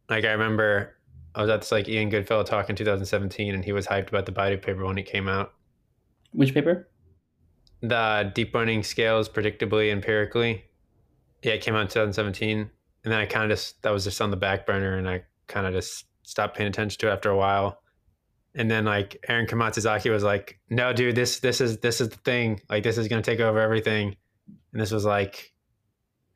Like, 0.09 0.25
I 0.25 0.31
remember 0.31 0.95
I 1.35 1.41
was 1.41 1.49
at 1.49 1.61
this 1.61 1.71
like 1.71 1.87
Ian 1.87 2.09
Goodfellow 2.09 2.43
talk 2.43 2.69
in 2.69 2.75
2017, 2.75 3.53
and 3.53 3.63
he 3.63 3.71
was 3.71 3.87
hyped 3.87 4.09
about 4.09 4.25
the 4.25 4.31
Baidu 4.31 4.61
paper 4.61 4.85
when 4.85 4.97
it 4.97 5.05
came 5.05 5.27
out. 5.27 5.53
Which 6.31 6.53
paper? 6.53 6.89
The 7.81 8.31
deep 8.35 8.53
learning 8.53 8.83
scales 8.83 9.29
predictably 9.29 9.91
empirically. 9.91 10.65
Yeah, 11.43 11.53
it 11.53 11.61
came 11.61 11.75
out 11.75 11.81
in 11.81 11.87
2017, 11.87 12.59
and 12.59 12.69
then 13.03 13.19
I 13.19 13.25
kind 13.25 13.49
of 13.49 13.57
just 13.57 13.81
that 13.83 13.91
was 13.91 14.03
just 14.03 14.19
on 14.19 14.31
the 14.31 14.37
back 14.37 14.65
burner, 14.65 14.97
and 14.97 15.09
I 15.09 15.23
kind 15.47 15.65
of 15.65 15.73
just 15.73 16.05
stopped 16.23 16.57
paying 16.57 16.67
attention 16.67 16.99
to 16.99 17.07
it 17.07 17.13
after 17.13 17.29
a 17.29 17.37
while. 17.37 17.81
And 18.55 18.69
then 18.69 18.85
like 18.85 19.23
Aran 19.27 19.45
Komatsuzaki 19.45 20.11
was 20.11 20.23
like, 20.23 20.59
"No, 20.69 20.91
dude, 20.91 21.15
this 21.15 21.39
this 21.39 21.61
is 21.61 21.77
this 21.77 22.01
is 22.01 22.09
the 22.09 22.17
thing. 22.17 22.61
Like, 22.69 22.83
this 22.83 22.97
is 22.97 23.07
gonna 23.07 23.21
take 23.21 23.39
over 23.39 23.59
everything." 23.59 24.15
And 24.71 24.81
this 24.81 24.91
was 24.91 25.05
like 25.05 25.53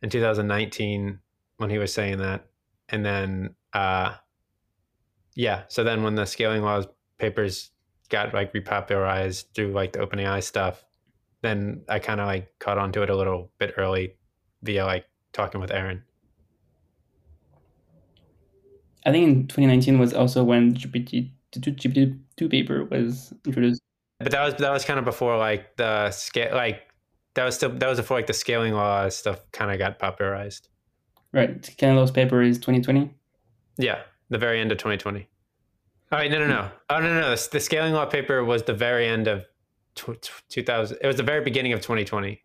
in 0.01 0.09
2019 0.09 1.19
when 1.57 1.69
he 1.69 1.77
was 1.77 1.93
saying 1.93 2.17
that. 2.19 2.45
And 2.89 3.05
then, 3.05 3.55
uh, 3.73 4.15
yeah. 5.35 5.63
So 5.69 5.83
then 5.83 6.03
when 6.03 6.15
the 6.15 6.25
scaling 6.25 6.61
laws 6.61 6.85
papers 7.17 7.71
got 8.09 8.33
like 8.33 8.53
repopularized 8.53 9.45
through 9.55 9.71
like 9.71 9.93
the 9.93 9.99
OpenAI 9.99 10.43
stuff, 10.43 10.85
then 11.41 11.83
I 11.89 11.99
kind 11.99 12.19
of 12.19 12.27
like 12.27 12.53
caught 12.59 12.77
onto 12.77 13.01
it 13.01 13.09
a 13.09 13.15
little 13.15 13.51
bit 13.57 13.73
early 13.77 14.15
via 14.61 14.85
like 14.85 15.05
talking 15.31 15.59
with 15.61 15.71
Aran. 15.71 16.03
I 19.05 19.11
think 19.11 19.27
in 19.27 19.47
2019 19.47 19.99
was 19.99 20.13
also 20.13 20.43
when 20.43 20.75
GPT 20.75 21.31
two 21.61 22.49
paper 22.49 22.85
was 22.85 23.33
introduced. 23.45 23.81
But 24.19 24.31
that 24.31 24.43
was 24.43 24.55
that 24.55 24.71
was 24.71 24.85
kind 24.85 24.99
of 24.99 25.05
before 25.05 25.37
like 25.37 25.75
the 25.77 26.11
scale 26.11 26.55
like 26.55 26.81
that 27.35 27.43
was 27.45 27.55
still 27.55 27.69
that 27.69 27.87
was 27.87 27.99
before 27.99 28.17
like 28.17 28.27
the 28.27 28.33
scaling 28.33 28.73
law 28.73 29.09
stuff 29.09 29.39
kind 29.51 29.71
of 29.71 29.77
got 29.77 29.99
popularized. 29.99 30.69
Right, 31.31 31.61
Kaplan's 31.77 32.11
paper 32.11 32.41
is 32.41 32.57
2020. 32.57 33.11
Yeah, 33.77 34.01
the 34.29 34.37
very 34.37 34.59
end 34.61 34.71
of 34.71 34.77
2020. 34.77 35.27
All 36.11 36.19
right, 36.19 36.29
no, 36.29 36.37
no, 36.37 36.47
no. 36.47 36.69
Oh, 36.91 36.99
no, 36.99 37.07
no, 37.07 37.21
no. 37.21 37.35
The, 37.35 37.49
the 37.53 37.59
scaling 37.59 37.93
law 37.93 38.05
paper 38.05 38.43
was 38.43 38.61
the 38.61 38.73
very 38.73 39.07
end 39.07 39.27
of 39.27 39.45
tw- 39.95 40.21
tw- 40.21 40.43
2000. 40.49 40.99
It 41.01 41.07
was 41.07 41.15
the 41.15 41.23
very 41.23 41.43
beginning 41.43 41.73
of 41.73 41.81
2020. 41.81 42.39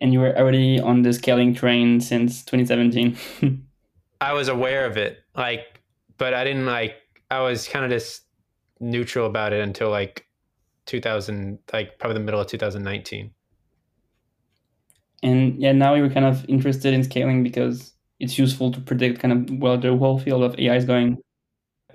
and 0.00 0.12
you 0.12 0.18
were 0.18 0.36
already 0.36 0.80
on 0.80 1.02
the 1.02 1.12
scaling 1.12 1.54
train 1.54 2.00
since 2.00 2.44
2017. 2.44 3.16
I 4.20 4.32
was 4.32 4.48
aware 4.48 4.84
of 4.84 4.96
it, 4.96 5.18
like, 5.36 5.81
but 6.18 6.34
I 6.34 6.44
didn't 6.44 6.66
like. 6.66 6.96
I 7.30 7.40
was 7.40 7.66
kind 7.66 7.84
of 7.84 7.90
just 7.90 8.22
neutral 8.80 9.26
about 9.26 9.52
it 9.52 9.60
until 9.60 9.90
like 9.90 10.26
2000, 10.86 11.58
like 11.72 11.98
probably 11.98 12.14
the 12.14 12.24
middle 12.24 12.40
of 12.40 12.46
2019. 12.48 13.30
and 15.22 15.60
yeah, 15.60 15.72
now 15.72 15.94
you're 15.94 16.10
kind 16.10 16.26
of 16.26 16.44
interested 16.48 16.92
in 16.92 17.04
scaling 17.04 17.42
because 17.42 17.94
it's 18.18 18.38
useful 18.38 18.70
to 18.72 18.80
predict 18.80 19.20
kind 19.20 19.50
of 19.50 19.58
where 19.58 19.76
the 19.76 19.96
whole 19.96 20.18
field 20.18 20.42
of 20.42 20.58
AI 20.58 20.76
is 20.76 20.84
going. 20.84 21.18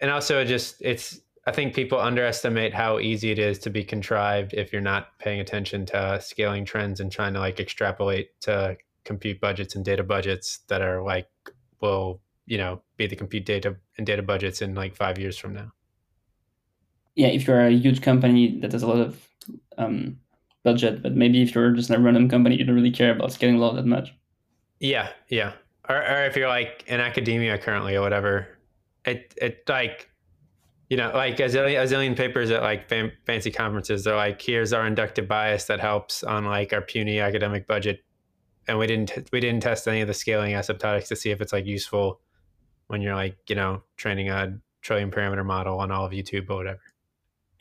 and 0.01 0.11
also 0.11 0.39
it 0.41 0.45
just 0.45 0.75
it's 0.81 1.21
I 1.45 1.51
think 1.51 1.73
people 1.73 1.97
underestimate 1.99 2.73
how 2.73 2.99
easy 2.99 3.31
it 3.31 3.39
is 3.39 3.57
to 3.59 3.69
be 3.69 3.83
contrived 3.83 4.53
if 4.53 4.73
you're 4.73 4.81
not 4.81 5.17
paying 5.17 5.39
attention 5.39 5.85
to 5.87 6.19
scaling 6.21 6.65
trends 6.65 6.99
and 6.99 7.09
trying 7.09 7.33
to 7.33 7.39
like 7.39 7.59
extrapolate 7.59 8.39
to 8.41 8.75
compute 9.05 9.39
budgets 9.39 9.75
and 9.75 9.85
data 9.85 10.03
budgets 10.03 10.59
that 10.67 10.81
are 10.81 11.01
like 11.01 11.29
will 11.79 12.19
you 12.47 12.57
know 12.57 12.81
be 12.95 13.05
the 13.05 13.15
compute 13.15 13.45
data 13.45 13.75
and 13.97 14.07
data 14.07 14.23
budgets 14.23 14.61
in 14.61 14.73
like 14.73 14.95
five 14.95 15.19
years 15.19 15.37
from 15.37 15.53
now. 15.53 15.71
Yeah, 17.15 17.27
if 17.27 17.45
you're 17.45 17.61
a 17.61 17.71
huge 17.71 18.01
company 18.01 18.59
that 18.61 18.71
has 18.71 18.83
a 18.83 18.87
lot 18.87 18.99
of 18.99 19.27
um, 19.77 20.17
budget, 20.63 21.03
but 21.03 21.13
maybe 21.13 21.41
if 21.41 21.53
you're 21.53 21.71
just 21.71 21.89
a 21.89 21.99
random 21.99 22.29
company, 22.29 22.57
you 22.57 22.63
don't 22.63 22.75
really 22.75 22.91
care 22.91 23.11
about 23.11 23.31
scaling 23.31 23.57
law 23.57 23.73
that 23.73 23.85
much. 23.85 24.13
Yeah, 24.79 25.09
yeah. 25.29 25.53
Or, 25.89 25.95
or 25.95 26.25
if 26.25 26.35
you're 26.35 26.47
like 26.47 26.83
in 26.87 26.99
academia 26.99 27.57
currently 27.57 27.95
or 27.95 28.01
whatever, 28.01 28.47
it 29.05 29.33
it 29.37 29.63
like 29.67 30.09
you 30.89 30.95
know, 30.95 31.11
like 31.13 31.39
a 31.39 31.43
zillion, 31.43 31.81
a 31.81 31.85
zillion 31.85 32.15
papers 32.15 32.49
at 32.49 32.61
like 32.61 32.87
fam- 32.87 33.11
fancy 33.25 33.51
conferences. 33.51 34.05
They're 34.05 34.15
like, 34.15 34.41
here's 34.41 34.71
our 34.71 34.87
inductive 34.87 35.27
bias 35.27 35.65
that 35.65 35.81
helps 35.81 36.23
on 36.23 36.45
like 36.45 36.71
our 36.71 36.81
puny 36.81 37.19
academic 37.19 37.67
budget, 37.67 37.99
and 38.67 38.77
we 38.77 38.87
didn't 38.87 39.29
we 39.33 39.39
didn't 39.39 39.63
test 39.63 39.87
any 39.87 40.01
of 40.01 40.07
the 40.07 40.13
scaling 40.13 40.53
asymptotics 40.53 41.07
to 41.09 41.15
see 41.15 41.31
if 41.31 41.41
it's 41.41 41.51
like 41.51 41.65
useful 41.65 42.21
when 42.87 43.01
you're 43.01 43.15
like 43.15 43.37
you 43.47 43.55
know 43.55 43.83
training 43.97 44.29
a 44.29 44.59
trillion 44.81 45.11
parameter 45.11 45.45
model 45.45 45.79
on 45.79 45.91
all 45.91 46.05
of 46.05 46.11
YouTube 46.11 46.49
or 46.49 46.57
whatever. 46.57 46.79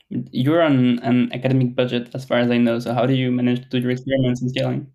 You're 0.09 0.61
on 0.61 0.99
an 0.99 1.33
academic 1.33 1.75
budget, 1.75 2.09
as 2.13 2.23
far 2.23 2.39
as 2.39 2.49
I 2.49 2.57
know. 2.57 2.79
So 2.79 2.93
how 2.93 3.05
do 3.05 3.13
you 3.13 3.29
manage 3.29 3.63
to 3.63 3.69
do 3.69 3.79
your 3.79 3.91
experiments 3.91 4.41
in 4.41 4.49
scaling? 4.49 4.87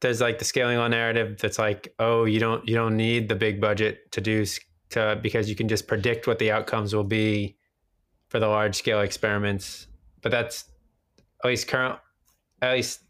There's 0.00 0.20
like 0.20 0.40
the 0.40 0.44
scaling 0.44 0.78
law 0.78 0.88
narrative 0.88 1.38
that's 1.40 1.58
like, 1.58 1.94
oh, 2.00 2.24
you 2.24 2.40
don't 2.40 2.66
you 2.68 2.74
don't 2.74 2.96
need 2.96 3.28
the 3.28 3.36
big 3.36 3.60
budget 3.60 4.10
to 4.12 4.20
do 4.20 4.44
to 4.90 5.18
because 5.22 5.48
you 5.48 5.54
can 5.54 5.68
just 5.68 5.86
predict 5.86 6.26
what 6.26 6.40
the 6.40 6.50
outcomes 6.50 6.94
will 6.94 7.04
be 7.04 7.56
for 8.28 8.40
the 8.40 8.48
large 8.48 8.74
scale 8.74 9.00
experiments. 9.00 9.86
But 10.22 10.32
that's 10.32 10.64
at 11.44 11.48
least 11.48 11.68
current, 11.68 11.98
at 12.60 12.72
least 12.72 13.00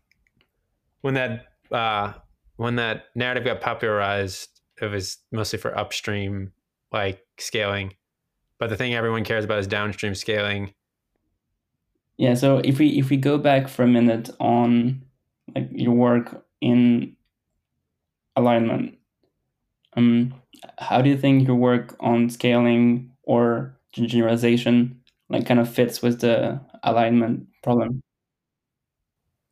when 1.00 1.14
that 1.14 1.46
uh, 1.70 2.12
when 2.56 2.76
that 2.76 3.04
narrative 3.14 3.44
got 3.44 3.62
popularized, 3.62 4.60
it 4.80 4.86
was 4.86 5.18
mostly 5.30 5.58
for 5.58 5.76
upstream 5.76 6.52
like 6.92 7.24
scaling. 7.38 7.94
But 8.58 8.70
the 8.70 8.76
thing 8.76 8.94
everyone 8.94 9.24
cares 9.24 9.44
about 9.44 9.58
is 9.58 9.66
downstream 9.66 10.14
scaling. 10.14 10.72
Yeah. 12.16 12.34
So 12.34 12.58
if 12.58 12.78
we 12.78 12.98
if 12.98 13.10
we 13.10 13.16
go 13.16 13.38
back 13.38 13.68
for 13.68 13.82
a 13.82 13.88
minute 13.88 14.30
on 14.38 15.02
like 15.54 15.68
your 15.72 15.94
work 15.94 16.44
in 16.60 17.16
alignment, 18.36 18.98
um, 19.96 20.34
how 20.78 21.02
do 21.02 21.10
you 21.10 21.18
think 21.18 21.46
your 21.46 21.56
work 21.56 21.96
on 22.00 22.30
scaling 22.30 23.10
or 23.24 23.76
generalization 23.92 25.00
like 25.28 25.46
kind 25.46 25.60
of 25.60 25.72
fits 25.72 26.02
with 26.02 26.20
the 26.20 26.60
alignment 26.82 27.46
problem? 27.62 28.00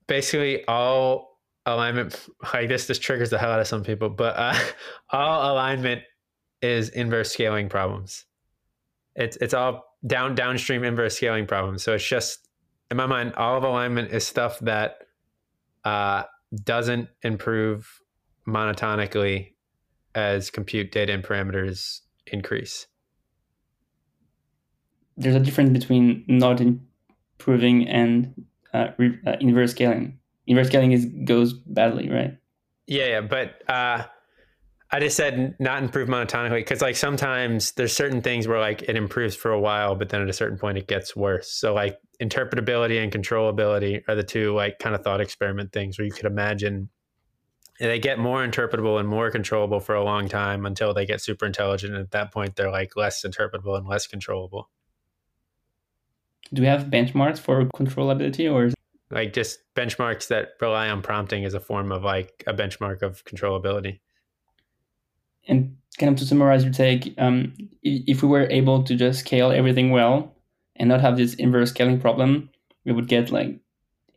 Basically, 0.06 0.64
all 0.66 1.29
alignment 1.66 2.28
like 2.54 2.68
this 2.68 2.86
just 2.86 3.02
triggers 3.02 3.30
the 3.30 3.38
hell 3.38 3.50
out 3.50 3.60
of 3.60 3.66
some 3.66 3.82
people, 3.82 4.08
but 4.10 4.36
uh, 4.36 4.58
all 5.10 5.52
alignment 5.52 6.02
is 6.62 6.90
inverse 6.90 7.32
scaling 7.32 7.68
problems. 7.68 8.24
It's 9.16 9.36
it's 9.38 9.54
all 9.54 9.84
down 10.06 10.34
downstream 10.34 10.84
inverse 10.84 11.16
scaling 11.16 11.46
problems. 11.46 11.82
So 11.82 11.94
it's 11.94 12.06
just 12.06 12.48
in 12.90 12.96
my 12.96 13.06
mind, 13.06 13.34
all 13.34 13.56
of 13.56 13.64
alignment 13.64 14.12
is 14.12 14.26
stuff 14.26 14.58
that 14.60 14.98
uh, 15.84 16.24
doesn't 16.64 17.08
improve 17.22 18.00
monotonically 18.46 19.52
as 20.14 20.50
compute 20.50 20.92
data 20.92 21.12
and 21.12 21.22
parameters 21.22 22.00
increase? 22.26 22.86
There's 25.16 25.34
a 25.34 25.40
difference 25.40 25.70
between 25.70 26.24
not 26.28 26.60
improving 26.60 27.88
and 27.88 28.46
uh, 28.72 28.88
re- 28.98 29.18
uh, 29.26 29.36
inverse 29.40 29.72
scaling. 29.72 30.18
Inverse 30.46 30.68
scaling 30.68 30.92
is 30.92 31.06
goes 31.24 31.52
badly, 31.52 32.08
right? 32.08 32.36
Yeah, 32.86 33.06
yeah, 33.06 33.20
but 33.20 33.62
uh, 33.70 34.04
I 34.90 35.00
just 35.00 35.16
said 35.16 35.54
not 35.60 35.82
improve 35.82 36.08
monotonically 36.08 36.60
because 36.60 36.82
like 36.82 36.96
sometimes 36.96 37.72
there's 37.72 37.94
certain 37.94 38.22
things 38.22 38.48
where 38.48 38.58
like 38.58 38.82
it 38.82 38.96
improves 38.96 39.36
for 39.36 39.52
a 39.52 39.60
while, 39.60 39.94
but 39.94 40.08
then 40.08 40.22
at 40.22 40.28
a 40.28 40.32
certain 40.32 40.58
point 40.58 40.78
it 40.78 40.88
gets 40.88 41.14
worse. 41.14 41.52
So 41.52 41.74
like 41.74 41.98
interpretability 42.20 43.02
and 43.02 43.12
controllability 43.12 44.02
are 44.08 44.14
the 44.14 44.24
two 44.24 44.54
like 44.54 44.78
kind 44.78 44.94
of 44.94 45.02
thought 45.02 45.20
experiment 45.20 45.72
things 45.72 45.98
where 45.98 46.06
you 46.06 46.12
could 46.12 46.26
imagine 46.26 46.90
they 47.78 47.98
get 47.98 48.18
more 48.18 48.46
interpretable 48.46 49.00
and 49.00 49.08
more 49.08 49.30
controllable 49.30 49.80
for 49.80 49.94
a 49.94 50.04
long 50.04 50.28
time 50.28 50.66
until 50.66 50.92
they 50.92 51.06
get 51.06 51.20
super 51.20 51.46
intelligent. 51.46 51.94
And 51.94 52.02
at 52.02 52.10
that 52.10 52.30
point, 52.30 52.56
they're 52.56 52.70
like 52.70 52.94
less 52.94 53.24
interpretable 53.24 53.76
and 53.78 53.86
less 53.88 54.06
controllable. 54.06 54.68
Do 56.52 56.62
we 56.62 56.68
have 56.68 56.84
benchmarks 56.86 57.38
for 57.38 57.64
controllability 57.64 58.52
or? 58.52 58.70
Like 59.10 59.32
just 59.32 59.58
benchmarks 59.74 60.28
that 60.28 60.50
rely 60.60 60.88
on 60.88 61.02
prompting 61.02 61.44
as 61.44 61.54
a 61.54 61.60
form 61.60 61.90
of 61.90 62.04
like 62.04 62.44
a 62.46 62.54
benchmark 62.54 63.02
of 63.02 63.24
controllability. 63.24 64.00
And 65.48 65.76
kind 65.98 66.12
of 66.12 66.18
to 66.20 66.26
summarize 66.26 66.62
your 66.62 66.72
take, 66.72 67.14
um, 67.18 67.54
if 67.82 68.22
we 68.22 68.28
were 68.28 68.48
able 68.50 68.84
to 68.84 68.94
just 68.94 69.20
scale 69.20 69.50
everything 69.50 69.90
well 69.90 70.34
and 70.76 70.88
not 70.88 71.00
have 71.00 71.16
this 71.16 71.34
inverse 71.34 71.70
scaling 71.70 72.00
problem, 72.00 72.50
we 72.84 72.92
would 72.92 73.08
get 73.08 73.32
like 73.32 73.58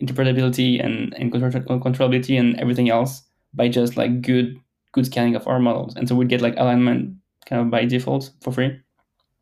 interpretability 0.01 0.83
and, 0.83 1.13
and 1.17 1.31
controllability 1.31 2.39
and 2.39 2.59
everything 2.59 2.89
else 2.89 3.23
by 3.53 3.67
just 3.67 3.97
like 3.97 4.21
good 4.21 4.59
good 4.93 5.05
scaling 5.05 5.35
of 5.35 5.47
our 5.47 5.59
models, 5.59 5.95
and 5.95 6.07
so 6.07 6.15
we'd 6.15 6.29
get 6.29 6.41
like 6.41 6.55
alignment 6.57 7.15
kind 7.45 7.61
of 7.61 7.69
by 7.69 7.83
default 7.83 8.31
for 8.41 8.53
free. 8.53 8.79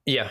Yeah, 0.06 0.30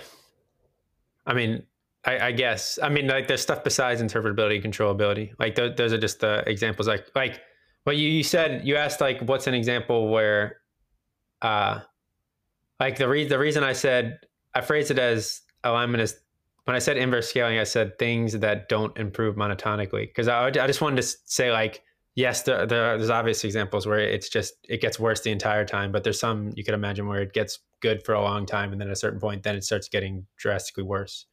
I 1.27 1.35
mean, 1.35 1.63
I, 2.05 2.29
I 2.29 2.33
guess 2.33 2.79
I 2.83 2.89
mean 2.89 3.07
like 3.07 3.29
there's 3.29 3.43
stuff 3.43 3.63
besides 3.63 4.03
interpretability, 4.03 4.65
controllability. 4.65 5.33
Like 5.39 5.55
th- 5.55 5.77
those 5.77 5.93
are 5.93 5.99
just 5.99 6.21
the 6.21 6.43
examples. 6.47 6.89
Like 6.89 7.07
like 7.15 7.41
what 7.85 7.97
you, 7.97 8.09
you 8.09 8.23
said. 8.23 8.67
You 8.67 8.77
asked 8.77 9.01
like 9.01 9.21
what's 9.23 9.47
an 9.47 9.55
example 9.55 10.11
where, 10.11 10.61
uh, 11.43 11.81
like 12.79 12.97
the 12.97 13.09
re- 13.09 13.29
the 13.29 13.39
reason 13.39 13.65
I 13.65 13.73
said 13.73 14.19
I 14.55 14.63
phrased 14.63 14.91
it 14.91 14.99
as 14.99 15.43
alignment 15.65 16.03
is 16.03 16.19
when 16.65 16.75
I 16.75 16.79
said 16.79 16.97
inverse 16.97 17.29
scaling, 17.29 17.59
I 17.59 17.65
said 17.65 17.99
things 17.99 18.33
that 18.33 18.69
don't 18.69 18.97
improve 18.97 19.37
monotonically 19.37 20.09
because 20.09 20.29
I, 20.29 20.47
I 20.47 20.51
just 20.51 20.81
wanted 20.81 21.03
to 21.03 21.09
say 21.27 21.53
like 21.53 21.83
yes, 22.15 22.43
there, 22.43 22.67
there, 22.67 22.97
there's 22.99 23.11
obvious 23.11 23.45
examples 23.45 23.87
where 23.87 23.99
it's 23.99 24.29
just 24.29 24.55
it 24.69 24.81
gets 24.81 24.99
worse 24.99 25.21
the 25.21 25.31
entire 25.31 25.65
time, 25.65 25.93
but 25.93 26.05
there's 26.05 26.21
some 26.21 26.53
you 26.57 26.65
could 26.65 26.75
imagine 26.75 27.07
where 27.07 27.21
it 27.23 27.33
gets 27.33 27.61
good 27.81 28.05
for 28.05 28.15
a 28.15 28.23
long 28.23 28.47
time, 28.47 28.73
and 28.73 28.81
then 28.81 28.89
at 28.89 28.93
a 28.93 28.97
certain 28.97 29.21
point, 29.21 29.43
then 29.43 29.57
it 29.57 29.65
starts 29.65 29.89
getting 29.89 30.27
drastically 30.37 30.85
worse. 30.85 31.27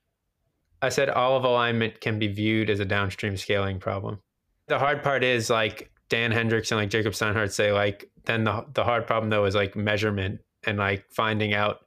I 0.81 0.89
said 0.89 1.09
all 1.09 1.35
of 1.35 1.43
alignment 1.43 2.01
can 2.01 2.19
be 2.19 2.27
viewed 2.27 2.69
as 2.69 2.79
a 2.79 2.85
downstream 2.85 3.37
scaling 3.37 3.79
problem. 3.79 4.19
The 4.67 4.79
hard 4.79 5.01
part 5.01 5.23
is 5.23 5.49
like 5.49 5.91
Dan 6.09 6.31
Hendrycks 6.31 6.71
and 6.71 6.79
like 6.79 6.89
Jacob 6.89 7.13
Steinhardt 7.13 7.51
say, 7.51 7.71
like 7.71 8.09
then 8.25 8.43
the 8.43 8.65
the 8.73 8.83
hard 8.83 9.07
problem 9.07 9.29
though 9.29 9.45
is 9.45 9.55
like 9.55 9.75
measurement 9.75 10.39
and 10.65 10.77
like 10.77 11.05
finding 11.09 11.53
out 11.53 11.79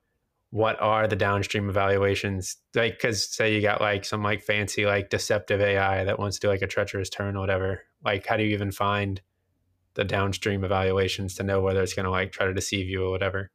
what 0.50 0.80
are 0.80 1.06
the 1.06 1.16
downstream 1.16 1.68
evaluations. 1.68 2.56
Like 2.74 2.94
because 2.94 3.24
say 3.32 3.54
you 3.54 3.62
got 3.62 3.80
like 3.80 4.04
some 4.04 4.22
like 4.22 4.42
fancy 4.42 4.84
like 4.86 5.10
deceptive 5.10 5.60
ai 5.60 6.04
that 6.04 6.18
wants 6.18 6.38
to 6.38 6.46
do 6.46 6.50
like 6.50 6.62
a 6.62 6.66
treacherous 6.66 7.08
turn 7.08 7.36
or 7.36 7.40
whatever. 7.40 7.82
Like 8.04 8.26
how 8.26 8.36
do 8.36 8.42
you 8.42 8.50
even 8.50 8.72
find 8.72 9.20
the 9.94 10.04
downstream 10.04 10.64
evaluations 10.64 11.34
to 11.36 11.42
know 11.42 11.60
whether 11.60 11.82
it's 11.82 11.94
going 11.94 12.04
to 12.04 12.10
like 12.10 12.32
try 12.32 12.46
to 12.46 12.54
deceive 12.54 12.88
you 12.88 13.04
or 13.04 13.10
whatever? 13.10 13.50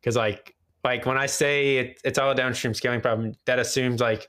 Because 0.00 0.16
like 0.16 0.54
like 0.82 1.04
when 1.04 1.18
i 1.18 1.26
say 1.26 1.76
it, 1.76 2.00
it's 2.04 2.18
all 2.18 2.30
a 2.30 2.34
downstream 2.34 2.72
scaling 2.72 3.02
problem 3.02 3.34
that 3.44 3.58
assumes 3.58 4.00
like 4.00 4.28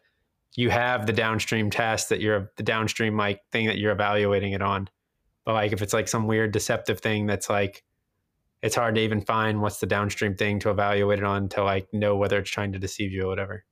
you 0.56 0.70
have 0.70 1.06
the 1.06 1.14
downstream 1.14 1.70
test 1.70 2.10
that 2.10 2.22
you're 2.22 2.52
the 2.58 2.64
downstream 2.64 3.18
like 3.18 3.42
thing 3.52 3.68
that 3.68 3.78
you're 3.78 3.92
evaluating 3.92 4.54
it 4.54 4.62
on 4.62 4.90
but 5.46 5.54
like 5.54 5.72
if 5.72 5.82
it's 5.82 5.94
like 5.94 6.08
some 6.08 6.28
weird 6.28 6.52
deceptive 6.52 7.00
thing 7.00 7.26
that's 7.26 7.50
like 7.50 7.84
it's 8.62 8.76
hard 8.76 8.96
to 8.96 9.02
even 9.02 9.22
find 9.22 9.62
what's 9.62 9.80
the 9.80 9.88
downstream 9.88 10.36
thing 10.36 10.60
to 10.60 10.70
evaluate 10.70 11.20
it 11.20 11.26
on 11.26 11.50
to 11.50 11.64
like 11.64 11.88
know 11.94 12.16
whether 12.16 12.38
it's 12.38 12.50
trying 12.50 12.72
to 12.74 12.80
deceive 12.80 13.12
you 13.12 13.24
or 13.24 13.28
whatever. 13.28 13.66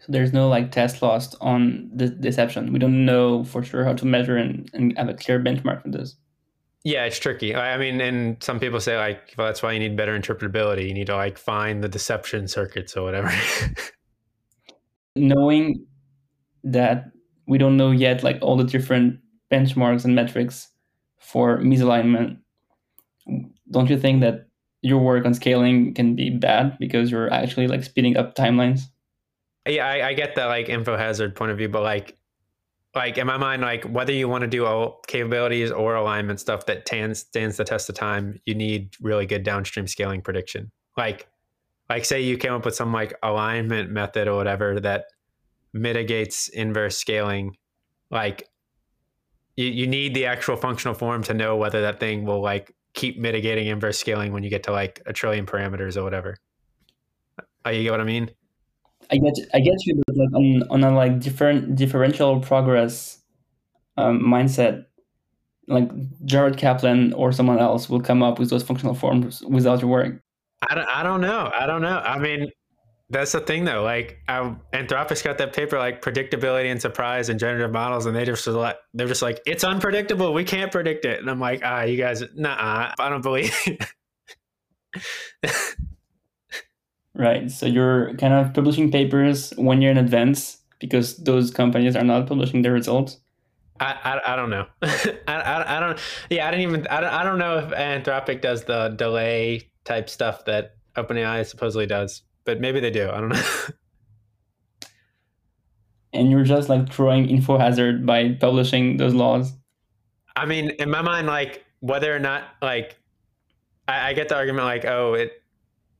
So 0.00 0.06
there's 0.08 0.32
no 0.32 0.48
like 0.48 0.72
test 0.72 1.00
loss 1.00 1.34
on 1.36 1.90
the 1.94 2.08
deception. 2.08 2.72
We 2.72 2.80
don't 2.80 3.04
know 3.04 3.44
for 3.44 3.62
sure 3.62 3.84
how 3.84 3.92
to 3.94 4.04
measure 4.04 4.36
and, 4.36 4.68
and 4.72 4.96
have 4.98 5.08
a 5.08 5.14
clear 5.14 5.38
benchmark 5.38 5.82
for 5.82 5.90
this. 5.90 6.16
Yeah, 6.84 7.04
it's 7.04 7.20
tricky. 7.20 7.54
I 7.54 7.78
mean, 7.78 8.00
and 8.00 8.42
some 8.42 8.58
people 8.58 8.80
say 8.80 8.96
like, 8.96 9.34
well, 9.38 9.46
that's 9.46 9.62
why 9.62 9.70
you 9.70 9.78
need 9.78 9.96
better 9.96 10.18
interpretability. 10.18 10.88
You 10.88 10.94
need 10.94 11.06
to 11.06 11.14
like 11.14 11.38
find 11.38 11.84
the 11.84 11.88
deception 11.88 12.48
circuits 12.48 12.96
or 12.96 13.04
whatever. 13.04 13.32
Knowing 15.14 15.86
that 16.64 17.10
we 17.46 17.58
don't 17.58 17.76
know 17.76 17.90
yet 17.90 18.22
like 18.22 18.38
all 18.40 18.56
the 18.56 18.64
different 18.64 19.18
benchmarks 19.50 20.04
and 20.04 20.14
metrics 20.14 20.68
for 21.18 21.58
misalignment 21.58 22.38
don't 23.70 23.88
you 23.88 23.98
think 23.98 24.20
that 24.20 24.46
your 24.82 24.98
work 24.98 25.24
on 25.24 25.34
scaling 25.34 25.94
can 25.94 26.14
be 26.14 26.30
bad 26.30 26.76
because 26.78 27.10
you're 27.10 27.32
actually 27.32 27.68
like 27.68 27.84
speeding 27.84 28.16
up 28.16 28.34
timelines? 28.34 28.82
Yeah, 29.66 29.86
I, 29.86 30.08
I 30.08 30.14
get 30.14 30.34
that 30.34 30.46
like 30.46 30.68
info 30.68 30.96
hazard 30.96 31.36
point 31.36 31.52
of 31.52 31.58
view, 31.58 31.68
but 31.68 31.82
like 31.82 32.18
like 32.94 33.16
in 33.16 33.26
my 33.26 33.38
mind, 33.38 33.62
like 33.62 33.84
whether 33.84 34.12
you 34.12 34.28
want 34.28 34.42
to 34.42 34.48
do 34.48 34.66
all 34.66 35.00
capabilities 35.06 35.70
or 35.70 35.94
alignment 35.94 36.40
stuff 36.40 36.66
that 36.66 36.86
stands 36.86 37.20
stands 37.20 37.56
the 37.56 37.64
test 37.64 37.88
of 37.88 37.94
time, 37.94 38.40
you 38.44 38.54
need 38.54 38.94
really 39.00 39.24
good 39.24 39.44
downstream 39.44 39.86
scaling 39.86 40.20
prediction. 40.20 40.70
Like 40.96 41.28
like 41.88 42.04
say 42.04 42.20
you 42.20 42.36
came 42.36 42.52
up 42.52 42.64
with 42.64 42.74
some 42.74 42.92
like 42.92 43.14
alignment 43.22 43.90
method 43.90 44.26
or 44.26 44.36
whatever 44.36 44.80
that 44.80 45.06
mitigates 45.72 46.48
inverse 46.48 46.98
scaling. 46.98 47.56
Like 48.10 48.48
you, 49.56 49.66
you 49.66 49.86
need 49.86 50.14
the 50.14 50.26
actual 50.26 50.56
functional 50.56 50.94
form 50.94 51.22
to 51.24 51.34
know 51.34 51.56
whether 51.56 51.82
that 51.82 52.00
thing 52.00 52.24
will 52.24 52.40
like 52.40 52.74
keep 52.94 53.18
mitigating 53.18 53.66
inverse 53.66 53.98
scaling 53.98 54.32
when 54.32 54.42
you 54.42 54.50
get 54.50 54.62
to 54.64 54.72
like 54.72 55.00
a 55.06 55.12
trillion 55.12 55.46
parameters 55.46 55.96
or 55.96 56.04
whatever. 56.04 56.36
Oh, 57.64 57.70
you 57.70 57.84
get 57.84 57.90
what 57.92 58.00
I 58.00 58.04
mean? 58.04 58.30
I 59.10 59.16
get 59.16 59.34
I 59.54 59.60
get 59.60 59.84
you, 59.84 60.02
but 60.06 60.16
like 60.16 60.32
on 60.34 60.62
on 60.70 60.84
a 60.84 60.94
like 60.94 61.20
different 61.20 61.76
differential 61.76 62.40
progress 62.40 63.18
um, 63.96 64.20
mindset, 64.20 64.86
like 65.68 65.90
Jared 66.24 66.56
Kaplan 66.56 67.12
or 67.12 67.32
someone 67.32 67.58
else 67.58 67.88
will 67.88 68.00
come 68.00 68.22
up 68.22 68.38
with 68.38 68.50
those 68.50 68.62
functional 68.62 68.94
forms 68.94 69.42
without 69.42 69.80
your 69.80 69.90
work. 69.90 70.20
I 70.68 70.74
don't, 70.74 70.88
I 70.88 71.02
don't 71.02 71.20
know. 71.20 71.50
I 71.54 71.66
don't 71.66 71.82
know. 71.82 71.98
I 71.98 72.18
mean, 72.18 72.50
that's 73.12 73.32
the 73.32 73.40
thing 73.40 73.64
though. 73.64 73.82
Like 73.82 74.18
I, 74.26 74.54
Anthropic 74.72 75.22
got 75.22 75.36
that 75.38 75.52
paper 75.52 75.78
like 75.78 76.00
predictability 76.02 76.70
and 76.70 76.80
surprise 76.80 77.28
and 77.28 77.38
generative 77.38 77.70
models, 77.70 78.06
and 78.06 78.16
they 78.16 78.24
just 78.24 78.46
like 78.46 78.76
they're 78.94 79.06
just 79.06 79.20
like 79.20 79.40
it's 79.46 79.64
unpredictable. 79.64 80.32
We 80.32 80.44
can't 80.44 80.72
predict 80.72 81.04
it. 81.04 81.20
And 81.20 81.30
I'm 81.30 81.38
like, 81.38 81.60
ah, 81.62 81.82
you 81.82 81.98
guys, 81.98 82.24
nah, 82.34 82.94
I 82.98 83.08
don't 83.10 83.20
believe. 83.20 83.54
right. 87.14 87.50
So 87.50 87.66
you're 87.66 88.14
kind 88.14 88.32
of 88.32 88.54
publishing 88.54 88.90
papers 88.90 89.52
one 89.56 89.82
year 89.82 89.90
in 89.90 89.98
advance 89.98 90.58
because 90.78 91.18
those 91.18 91.50
companies 91.50 91.94
are 91.94 92.04
not 92.04 92.26
publishing 92.26 92.62
their 92.62 92.72
results. 92.72 93.18
I, 93.78 93.92
I, 94.04 94.32
I 94.32 94.36
don't 94.36 94.50
know. 94.50 94.66
I, 94.82 95.20
I, 95.28 95.76
I 95.76 95.80
don't. 95.80 95.98
Yeah, 96.30 96.48
I 96.48 96.50
didn't 96.50 96.62
even. 96.62 96.86
I 96.86 97.00
don't, 97.02 97.12
I 97.12 97.24
don't 97.24 97.38
know 97.38 97.58
if 97.58 97.66
Anthropic 97.72 98.40
does 98.40 98.64
the 98.64 98.88
delay 98.88 99.70
type 99.84 100.08
stuff 100.08 100.46
that 100.46 100.76
OpenAI 100.96 101.44
supposedly 101.44 101.86
does 101.86 102.22
but 102.44 102.60
maybe 102.60 102.80
they 102.80 102.90
do. 102.90 103.10
I 103.10 103.20
don't 103.20 103.30
know. 103.30 103.42
and 106.12 106.30
you're 106.30 106.44
just 106.44 106.68
like 106.68 106.92
throwing 106.92 107.28
info 107.28 107.58
hazard 107.58 108.06
by 108.06 108.32
publishing 108.34 108.96
those 108.96 109.14
laws. 109.14 109.52
I 110.36 110.46
mean, 110.46 110.70
in 110.70 110.90
my 110.90 111.02
mind, 111.02 111.26
like 111.26 111.64
whether 111.80 112.14
or 112.14 112.18
not 112.18 112.44
like 112.60 112.96
I, 113.88 114.10
I 114.10 114.12
get 114.12 114.28
the 114.28 114.36
argument 114.36 114.66
like, 114.66 114.84
oh, 114.84 115.14
it 115.14 115.32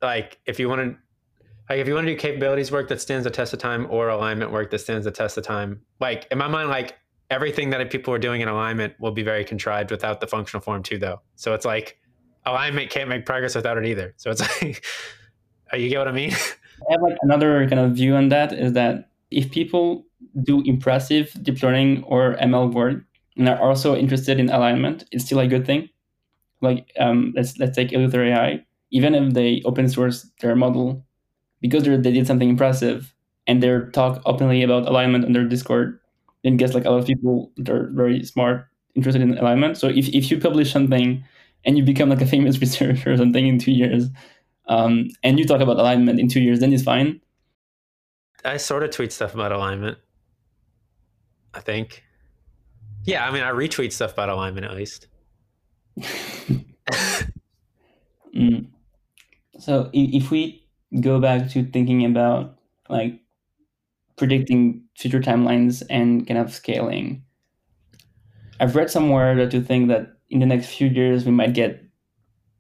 like 0.01 0.39
if 0.47 0.59
you 0.59 0.69
want 0.69 0.81
to 0.81 0.97
like 1.71 1.81
if 1.81 1.89
you 1.89 1.95
want 1.95 2.07
to 2.07 2.13
do 2.13 2.19
capabilities 2.19 2.73
work 2.73 2.89
that 2.89 3.01
stands 3.01 3.25
the 3.25 3.31
test 3.31 3.53
of 3.53 3.59
time 3.59 3.87
or 3.91 4.09
alignment 4.09 4.53
work 4.53 4.71
that 4.71 4.81
stands 4.81 5.05
the 5.05 5.11
test 5.11 5.39
of 5.39 5.45
time, 5.45 5.81
like 6.01 6.27
in 6.31 6.39
my 6.39 6.49
mind, 6.49 6.69
like 6.69 6.99
everything 7.31 7.71
that 7.71 7.91
people 7.91 8.13
are 8.13 8.19
doing 8.19 8.43
in 8.43 8.49
alignment 8.49 8.95
will 9.01 9.13
be 9.13 9.23
very 9.23 9.45
contrived 9.45 9.91
without 9.91 10.21
the 10.21 10.27
functional 10.27 10.61
form 10.61 10.83
too, 10.83 10.99
though. 10.99 11.21
So 11.37 11.55
it's 11.55 11.65
like 11.65 11.99
alignment 12.45 12.91
can't 12.91 13.09
make 13.09 13.25
progress 13.25 13.55
without 13.55 13.79
it 13.79 13.87
either. 13.87 14.15
So 14.17 14.31
it's 14.31 14.41
like 14.63 14.85
you 15.77 15.89
get 15.89 15.99
what 15.99 16.09
I 16.09 16.13
mean? 16.13 16.33
I 16.89 16.93
have 16.93 17.03
like 17.03 17.17
another 17.23 17.69
kind 17.69 17.81
of 17.81 17.93
view 17.93 18.15
on 18.15 18.29
that 18.31 18.53
is 18.53 18.73
that 18.73 19.11
if 19.31 19.51
people 19.51 20.05
do 20.43 20.63
impressive 20.63 21.33
deep 21.43 21.63
learning 21.63 22.03
or 22.05 22.37
ML 22.41 22.69
work 22.69 23.05
and 23.37 23.49
are 23.49 23.61
also 23.61 23.97
interested 23.97 24.39
in 24.41 24.51
alignment, 24.51 25.05
it's 25.13 25.25
still 25.25 25.41
a 25.41 25.47
good 25.47 25.65
thing. 25.67 25.89
Like 26.61 26.93
um, 26.99 27.33
let's 27.37 27.59
let's 27.59 27.77
take 27.77 27.91
Eleuther 27.91 28.27
AI. 28.29 28.65
Even 28.91 29.15
if 29.15 29.35
they 29.35 29.63
open 29.65 29.89
source 29.89 30.29
their 30.41 30.57
model 30.57 31.05
because 31.61 31.85
they 31.85 31.97
did 31.99 32.27
something 32.27 32.49
impressive 32.49 33.15
and 33.47 33.63
they 33.63 33.71
talk 33.93 34.23
openly 34.27 34.63
about 34.63 34.89
alignment 34.89 35.25
on 35.25 35.33
their 35.33 35.45
Discord, 35.47 35.99
then 36.45 36.57
gets 36.57 36.75
like 36.75 36.85
a 36.85 36.91
lot 36.91 37.01
of 37.01 37.07
people 37.07 37.53
that 37.57 37.71
are 37.71 37.91
very 37.95 38.25
smart 38.25 38.67
interested 38.95 39.23
in 39.23 39.39
alignment. 39.39 39.79
So 39.79 39.89
if, 39.89 40.09
if 40.11 40.31
you 40.31 40.39
publish 40.39 40.73
something 40.73 41.25
and 41.65 41.79
you 41.79 41.85
become 41.85 42.11
like 42.11 42.21
a 42.21 42.27
famous 42.27 42.59
researcher 42.63 43.13
or 43.13 43.17
something 43.17 43.47
in 43.47 43.59
two 43.59 43.73
years, 43.73 44.09
um, 44.67 45.09
and 45.23 45.39
you 45.39 45.45
talk 45.45 45.61
about 45.61 45.79
alignment 45.79 46.21
in 46.21 46.29
two 46.29 46.41
years, 46.41 46.61
then 46.61 46.73
it's 46.73 46.83
fine. 46.83 47.21
I 48.45 48.57
sort 48.57 48.83
of 48.83 48.91
tweet 48.91 49.13
stuff 49.13 49.35
about 49.35 49.53
alignment. 49.53 49.99
I 51.55 51.61
think. 51.61 52.03
Yeah, 53.05 53.27
I 53.27 53.33
mean, 53.33 53.43
I 53.43 53.51
retweet 53.51 53.93
stuff 53.93 54.13
about 54.13 54.29
alignment 54.29 54.67
at 54.67 54.75
least. 54.75 55.09
mm. 58.35 58.67
So 59.59 59.91
if 59.93 60.31
we 60.31 60.67
go 61.01 61.21
back 61.21 61.51
to 61.51 61.65
thinking 61.65 62.05
about 62.05 62.59
like 62.89 63.21
predicting 64.17 64.83
future 64.97 65.21
timelines 65.21 65.83
and 65.91 66.27
kind 66.27 66.39
of 66.39 66.53
scaling, 66.53 67.25
I've 68.61 68.77
read 68.77 68.91
somewhere 68.91 69.35
that 69.37 69.51
to 69.51 69.61
think 69.61 69.89
that 69.89 70.17
in 70.31 70.41
the 70.41 70.47
next 70.47 70.69
few 70.69 70.89
years 70.89 71.25
we 71.25 71.33
might 71.33 71.53
get 71.55 71.83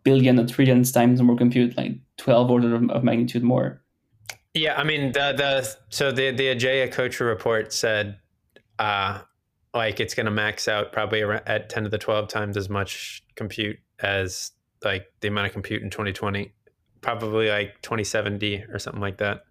billion 0.05 0.39
or 0.39 0.47
trillions 0.47 0.93
times 0.93 1.21
more 1.23 1.37
compute, 1.37 1.77
like 1.77 1.93
12 2.19 2.51
order 2.51 2.75
of, 2.75 2.91
of 2.91 3.05
magnitude 3.05 3.43
more. 3.43 3.81
Yeah, 4.55 4.79
I 4.79 4.85
mean 4.85 5.13
the 5.13 5.33
the 5.33 5.77
so 5.89 6.13
the 6.13 6.31
the 6.31 6.55
Ajeya 6.55 6.93
Cotra 6.93 7.27
report 7.27 7.73
said 7.73 8.19
uh 8.79 9.23
like 9.75 10.01
it's 10.01 10.15
going 10.15 10.27
to 10.27 10.33
max 10.33 10.69
out 10.69 10.93
probably 10.93 11.23
at 11.23 11.69
10 11.71 11.85
to 11.85 11.89
the 11.89 11.99
12 11.99 12.29
times 12.29 12.57
as 12.57 12.69
much 12.69 13.23
compute 13.37 13.79
as 14.01 14.53
like 14.85 15.07
the 15.21 15.29
amount 15.29 15.47
of 15.47 15.53
compute 15.53 15.83
in 15.83 15.91
2020 15.91 16.53
probably 17.01 17.49
like 17.49 17.81
2070 17.83 18.65
or 18.71 18.79
something 18.79 19.01
like 19.01 19.19
that 19.19 19.45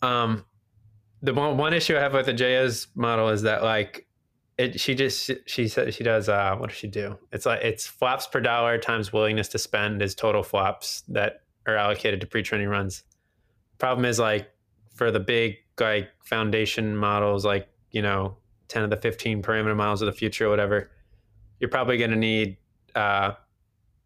um 0.00 0.44
the 1.20 1.34
one, 1.34 1.56
one 1.56 1.74
issue 1.74 1.96
i 1.96 2.00
have 2.00 2.14
with 2.14 2.26
the 2.26 2.32
Ajeya's 2.32 2.88
model 2.94 3.28
is 3.28 3.42
that 3.42 3.62
like 3.62 4.06
it 4.58 4.78
she 4.78 4.94
just 4.94 5.30
she 5.46 5.68
said 5.68 5.92
she 5.94 6.04
does 6.04 6.28
uh 6.28 6.54
what 6.56 6.70
does 6.70 6.78
she 6.78 6.88
do? 6.88 7.18
It's 7.32 7.46
like 7.46 7.62
it's 7.62 7.86
flops 7.86 8.26
per 8.26 8.40
dollar 8.40 8.78
times 8.78 9.12
willingness 9.12 9.48
to 9.48 9.58
spend 9.58 10.02
is 10.02 10.14
total 10.14 10.42
flops 10.42 11.02
that 11.08 11.42
are 11.66 11.76
allocated 11.76 12.20
to 12.20 12.26
pre-training 12.26 12.68
runs. 12.68 13.04
Problem 13.78 14.04
is 14.04 14.18
like 14.18 14.50
for 14.94 15.10
the 15.10 15.20
big 15.20 15.56
like 15.80 16.10
foundation 16.24 16.96
models 16.96 17.44
like 17.44 17.68
you 17.90 18.02
know 18.02 18.36
10 18.68 18.84
of 18.84 18.90
the 18.90 18.96
15 18.96 19.42
parameter 19.42 19.74
models 19.74 20.02
of 20.02 20.06
the 20.06 20.12
future 20.12 20.46
or 20.46 20.50
whatever 20.50 20.90
you're 21.58 21.70
probably 21.70 21.96
going 21.96 22.10
to 22.10 22.16
need 22.16 22.56
uh 22.94 23.32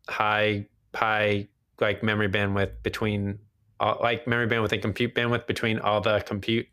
high 0.09 0.67
high 0.95 1.47
like 1.81 2.03
memory 2.03 2.29
bandwidth 2.29 2.71
between 2.83 3.39
all, 3.81 3.99
like 4.01 4.27
memory 4.27 4.47
bandwidth 4.47 4.73
and 4.73 4.81
compute 4.81 5.15
bandwidth 5.15 5.47
between 5.47 5.79
all 5.81 6.01
the 6.01 6.21
compute 6.21 6.67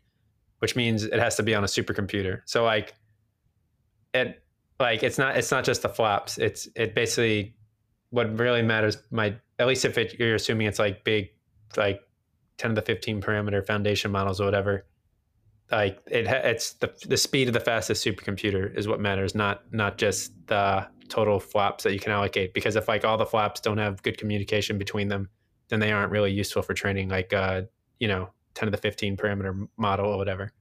which 0.64 0.76
means 0.76 1.04
it 1.04 1.18
has 1.18 1.36
to 1.36 1.42
be 1.42 1.54
on 1.54 1.62
a 1.62 1.66
supercomputer. 1.66 2.40
So 2.46 2.64
like 2.64 2.94
it 4.14 4.42
like 4.80 5.02
it's 5.02 5.18
not 5.18 5.36
it's 5.36 5.50
not 5.50 5.64
just 5.64 5.82
the 5.82 5.88
flops. 5.88 6.38
It's 6.38 6.68
it 6.74 6.94
basically 6.94 7.54
what 8.10 8.38
really 8.38 8.62
matters. 8.62 8.96
My 9.10 9.36
at 9.58 9.66
least 9.66 9.84
if 9.84 9.98
it, 9.98 10.18
you're 10.18 10.34
assuming 10.34 10.66
it's 10.66 10.78
like 10.78 11.04
big 11.04 11.30
like 11.76 12.00
ten 12.56 12.70
to 12.70 12.74
the 12.74 12.82
fifteen 12.82 13.20
parameter 13.20 13.64
foundation 13.66 14.10
models 14.10 14.40
or 14.40 14.44
whatever. 14.44 14.86
Like 15.70 16.00
it 16.06 16.26
it's 16.26 16.74
the 16.74 16.92
the 17.06 17.16
speed 17.16 17.48
of 17.48 17.54
the 17.54 17.60
fastest 17.60 18.04
supercomputer 18.04 18.74
is 18.76 18.88
what 18.88 19.00
matters, 19.00 19.34
not 19.34 19.62
not 19.72 19.98
just 19.98 20.32
the 20.46 20.86
total 21.08 21.38
flops 21.40 21.84
that 21.84 21.92
you 21.92 22.00
can 22.00 22.12
allocate. 22.12 22.54
Because 22.54 22.76
if 22.76 22.88
like 22.88 23.04
all 23.04 23.18
the 23.18 23.26
flops 23.26 23.60
don't 23.60 23.78
have 23.78 24.02
good 24.02 24.16
communication 24.16 24.78
between 24.78 25.08
them, 25.08 25.28
then 25.68 25.80
they 25.80 25.92
aren't 25.92 26.12
really 26.12 26.32
useful 26.32 26.62
for 26.62 26.74
training 26.74 27.08
like 27.08 27.32
uh 27.32 27.62
you 27.98 28.08
know 28.08 28.30
10 28.54 28.66
to 28.66 28.70
the 28.70 28.76
15 28.76 29.16
parameter 29.16 29.68
model 29.76 30.06
or 30.06 30.16
whatever 30.16 30.52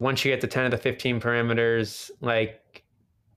once 0.00 0.24
you 0.24 0.32
get 0.32 0.40
to 0.40 0.48
10 0.48 0.64
of 0.64 0.70
the 0.72 0.78
15 0.78 1.20
parameters, 1.20 2.10
like 2.20 2.82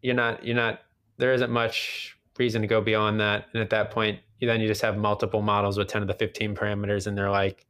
you're 0.01 0.15
not, 0.15 0.43
you're 0.43 0.55
not, 0.55 0.79
there 1.17 1.33
isn't 1.33 1.51
much 1.51 2.17
reason 2.39 2.61
to 2.61 2.67
go 2.67 2.81
beyond 2.81 3.19
that. 3.19 3.45
And 3.53 3.61
at 3.61 3.69
that 3.69 3.91
point, 3.91 4.19
you 4.39 4.47
then 4.47 4.59
you 4.59 4.67
just 4.67 4.81
have 4.81 4.97
multiple 4.97 5.41
models 5.41 5.77
with 5.77 5.87
10 5.87 6.01
of 6.01 6.07
the 6.07 6.13
15 6.13 6.53
parameters 6.55 7.07
and 7.07 7.17
they're 7.17 7.29
like 7.29 7.65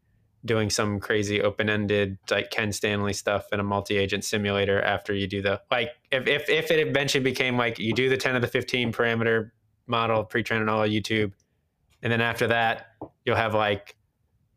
doing 0.45 0.71
some 0.71 0.99
crazy 0.99 1.39
open-ended 1.39 2.17
like 2.31 2.49
Ken 2.49 2.71
Stanley 2.71 3.13
stuff 3.13 3.45
in 3.51 3.59
a 3.59 3.63
multi-agent 3.63 4.25
simulator 4.25 4.81
after 4.81 5.13
you 5.13 5.27
do 5.27 5.41
the 5.41 5.61
like 5.69 5.91
if, 6.11 6.27
if 6.27 6.49
if 6.49 6.71
it 6.71 6.85
eventually 6.85 7.23
became 7.23 7.57
like 7.57 7.77
you 7.77 7.93
do 7.93 8.09
the 8.09 8.17
10 8.17 8.35
of 8.35 8.41
the 8.41 8.47
15 8.47 8.91
parameter 8.91 9.51
model 9.85 10.23
pre-trained 10.23 10.63
on 10.63 10.69
all 10.69 10.87
YouTube 10.87 11.31
and 12.01 12.11
then 12.11 12.21
after 12.21 12.47
that 12.47 12.87
you'll 13.23 13.35
have 13.35 13.53
like 13.53 13.95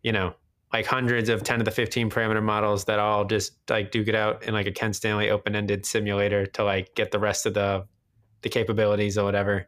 you 0.03 0.11
know 0.11 0.35
like 0.73 0.87
hundreds 0.87 1.29
of 1.29 1.43
10 1.43 1.59
to 1.61 1.65
the 1.65 1.71
15 1.71 2.11
parameter 2.11 2.43
models 2.43 2.85
that 2.87 2.99
all 2.99 3.25
just 3.25 3.53
like 3.71 3.91
duke 3.91 4.09
it 4.09 4.15
out 4.15 4.43
in 4.43 4.53
like 4.53 4.67
a 4.67 4.73
Ken 4.73 4.93
Stanley 4.93 5.31
open-ended 5.31 5.87
simulator 5.87 6.47
to 6.47 6.65
like 6.65 6.95
get 6.95 7.13
the 7.13 7.19
rest 7.19 7.47
of 7.47 7.55
the 7.55 7.87
the 8.43 8.49
capabilities 8.49 9.17
or 9.17 9.25
whatever. 9.25 9.67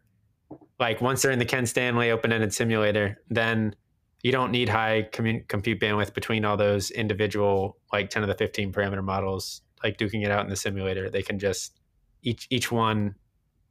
Like 0.78 1.00
once 1.00 1.22
they're 1.22 1.30
in 1.30 1.38
the 1.38 1.44
Ken 1.44 1.66
Stanley 1.66 2.10
open-ended 2.10 2.52
simulator, 2.52 3.20
then 3.28 3.74
you 4.22 4.32
don't 4.32 4.50
need 4.50 4.68
high 4.68 5.08
commun- 5.12 5.44
compute 5.48 5.80
bandwidth 5.80 6.12
between 6.14 6.44
all 6.44 6.56
those 6.56 6.90
individual 6.90 7.76
like 7.92 8.10
10 8.10 8.22
to 8.22 8.26
the 8.26 8.34
15 8.34 8.72
parameter 8.72 9.02
models 9.02 9.62
like 9.82 9.96
duking 9.96 10.24
it 10.24 10.30
out 10.30 10.44
in 10.44 10.50
the 10.50 10.56
simulator. 10.56 11.08
They 11.08 11.22
can 11.22 11.38
just 11.38 11.80
each 12.22 12.46
each 12.50 12.72
one 12.72 13.14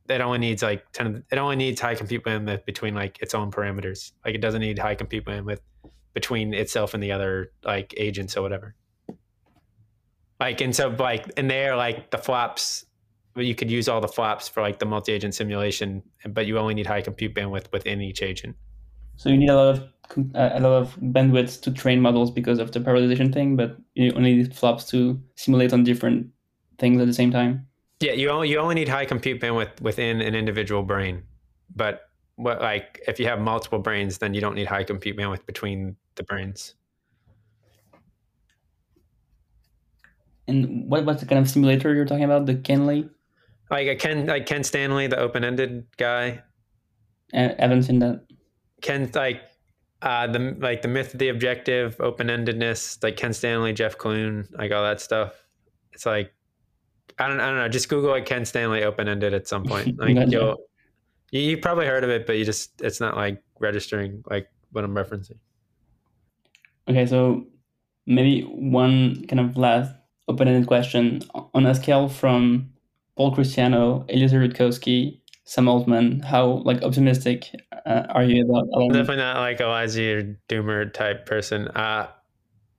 it 0.09 0.21
only 0.21 0.37
needs 0.37 0.63
like 0.63 0.89
10 0.93 1.25
it 1.29 1.37
only 1.37 1.57
needs 1.57 1.81
high 1.81 1.95
compute 1.95 2.23
bandwidth 2.23 2.65
between 2.65 2.95
like 2.95 3.21
its 3.21 3.33
own 3.33 3.51
parameters. 3.51 4.13
Like 4.25 4.35
it 4.35 4.41
doesn't 4.41 4.61
need 4.61 4.79
high 4.79 4.95
compute 4.95 5.25
bandwidth 5.25 5.59
between 6.17 6.51
itself 6.51 6.95
and 6.95 7.03
the 7.03 7.11
other 7.11 7.51
like 7.63 7.93
agents 7.95 8.35
or 8.35 8.41
whatever. 8.41 8.73
Like 10.39 10.61
and 10.61 10.75
so 10.75 10.87
like 10.97 11.29
and 11.37 11.47
there 11.47 11.75
like 11.75 12.09
the 12.09 12.17
flops 12.17 12.87
you 13.35 13.53
could 13.53 13.69
use 13.69 13.87
all 13.87 14.01
the 14.01 14.07
flops 14.07 14.47
for 14.47 14.63
like 14.63 14.79
the 14.79 14.85
multi-agent 14.87 15.35
simulation, 15.35 16.01
but 16.27 16.47
you 16.47 16.57
only 16.57 16.73
need 16.73 16.87
high 16.87 17.03
compute 17.03 17.35
bandwidth 17.35 17.71
within 17.71 18.01
each 18.01 18.23
agent. 18.23 18.55
So 19.17 19.29
you 19.29 19.37
need 19.37 19.49
a 19.49 19.55
lot 19.55 19.75
of 19.75 19.83
a 20.33 20.59
lot 20.59 20.81
of 20.81 20.95
bandwidth 20.95 21.61
to 21.61 21.71
train 21.71 22.01
models 22.01 22.31
because 22.31 22.57
of 22.57 22.71
the 22.71 22.79
parallelization 22.79 23.31
thing, 23.31 23.55
but 23.55 23.77
you 23.93 24.11
only 24.13 24.37
need 24.37 24.55
flops 24.55 24.85
to 24.85 25.21
simulate 25.35 25.71
on 25.71 25.83
different 25.83 26.25
things 26.79 26.99
at 26.99 27.05
the 27.05 27.13
same 27.13 27.29
time. 27.29 27.67
Yeah, 27.99 28.13
you 28.13 28.31
only 28.31 28.49
you 28.49 28.57
only 28.57 28.73
need 28.73 28.89
high 28.89 29.05
compute 29.05 29.39
bandwidth 29.39 29.81
within 29.81 30.19
an 30.19 30.33
individual 30.33 30.81
brain, 30.81 31.21
but 31.75 32.06
what 32.37 32.61
like 32.61 33.03
if 33.07 33.19
you 33.19 33.25
have 33.25 33.41
multiple 33.41 33.79
brains, 33.79 34.19
then 34.19 34.33
you 34.33 34.39
don't 34.39 34.55
need 34.55 34.67
high 34.67 34.83
compute 34.83 35.17
bandwidth 35.17 35.45
between 35.45 35.97
the 36.15 36.23
brains. 36.23 36.75
And 40.47 40.89
what 40.89 41.03
what's 41.03 41.19
the 41.19 41.25
kind 41.25 41.41
of 41.41 41.49
simulator 41.49 41.93
you're 41.93 42.05
talking 42.05 42.23
about? 42.23 42.45
The 42.45 42.55
Kenley? 42.55 43.09
Like 43.69 43.99
Ken 43.99 44.27
like 44.27 44.45
Ken 44.45 44.63
Stanley, 44.63 45.07
the 45.07 45.17
open 45.17 45.43
ended 45.43 45.85
guy. 45.97 46.41
I 47.33 47.55
haven't 47.59 47.83
seen 47.83 47.99
that. 47.99 48.25
Ken 48.81 49.11
like 49.13 49.41
uh 50.03 50.27
the 50.27 50.55
like 50.59 50.83
the 50.83 50.87
myth 50.87 51.13
of 51.13 51.19
the 51.19 51.29
objective, 51.29 51.99
open 51.99 52.27
endedness, 52.27 53.03
like 53.03 53.17
Ken 53.17 53.33
Stanley, 53.33 53.73
Jeff 53.73 53.97
Clune, 53.97 54.47
like 54.51 54.71
all 54.71 54.83
that 54.83 55.01
stuff. 55.01 55.33
It's 55.91 56.05
like 56.05 56.31
I 57.17 57.27
don't 57.27 57.39
I 57.39 57.47
don't 57.47 57.57
know. 57.57 57.67
Just 57.67 57.89
Google 57.89 58.11
like 58.11 58.27
Ken 58.27 58.45
Stanley 58.45 58.83
open 58.83 59.09
ended 59.09 59.33
at 59.33 59.47
some 59.47 59.63
point. 59.63 59.97
Like 59.97 60.29
you'll 60.29 60.57
you, 61.31 61.41
you 61.41 61.57
probably 61.57 61.85
heard 61.85 62.03
of 62.03 62.09
it, 62.09 62.25
but 62.25 62.37
you 62.37 62.45
just 62.45 62.81
it's 62.81 62.99
not 62.99 63.15
like 63.15 63.41
registering 63.59 64.23
like 64.29 64.49
what 64.71 64.83
I'm 64.83 64.95
referencing. 64.95 65.37
Okay, 66.89 67.05
so 67.05 67.45
maybe 68.05 68.41
one 68.43 69.25
kind 69.27 69.39
of 69.39 69.57
last 69.57 69.93
open-ended 70.27 70.67
question 70.67 71.21
on 71.53 71.65
a 71.65 71.75
scale 71.75 72.07
from 72.07 72.69
Paul 73.15 73.35
Christiano, 73.35 74.09
Eliezer 74.09 74.39
Yudkowsky, 74.39 75.19
Sam 75.43 75.67
Altman. 75.67 76.21
How 76.21 76.61
like 76.65 76.81
optimistic 76.83 77.49
uh, 77.85 78.03
are 78.09 78.23
you 78.23 78.45
about? 78.45 78.67
I'm 78.75 78.89
definitely 78.89 79.17
not 79.17 79.37
like 79.37 79.59
Elijah 79.59 80.17
or 80.17 80.37
Doomer 80.49 80.93
type 80.93 81.25
person. 81.25 81.67
Uh, 81.69 82.07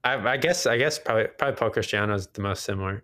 I, 0.05 0.15
I 0.15 0.37
guess 0.37 0.67
I 0.67 0.79
guess 0.79 0.99
probably 0.99 1.27
probably 1.39 1.57
Paul 1.57 1.71
Christiano 1.71 2.15
is 2.15 2.29
the 2.29 2.41
most 2.41 2.65
similar. 2.65 3.03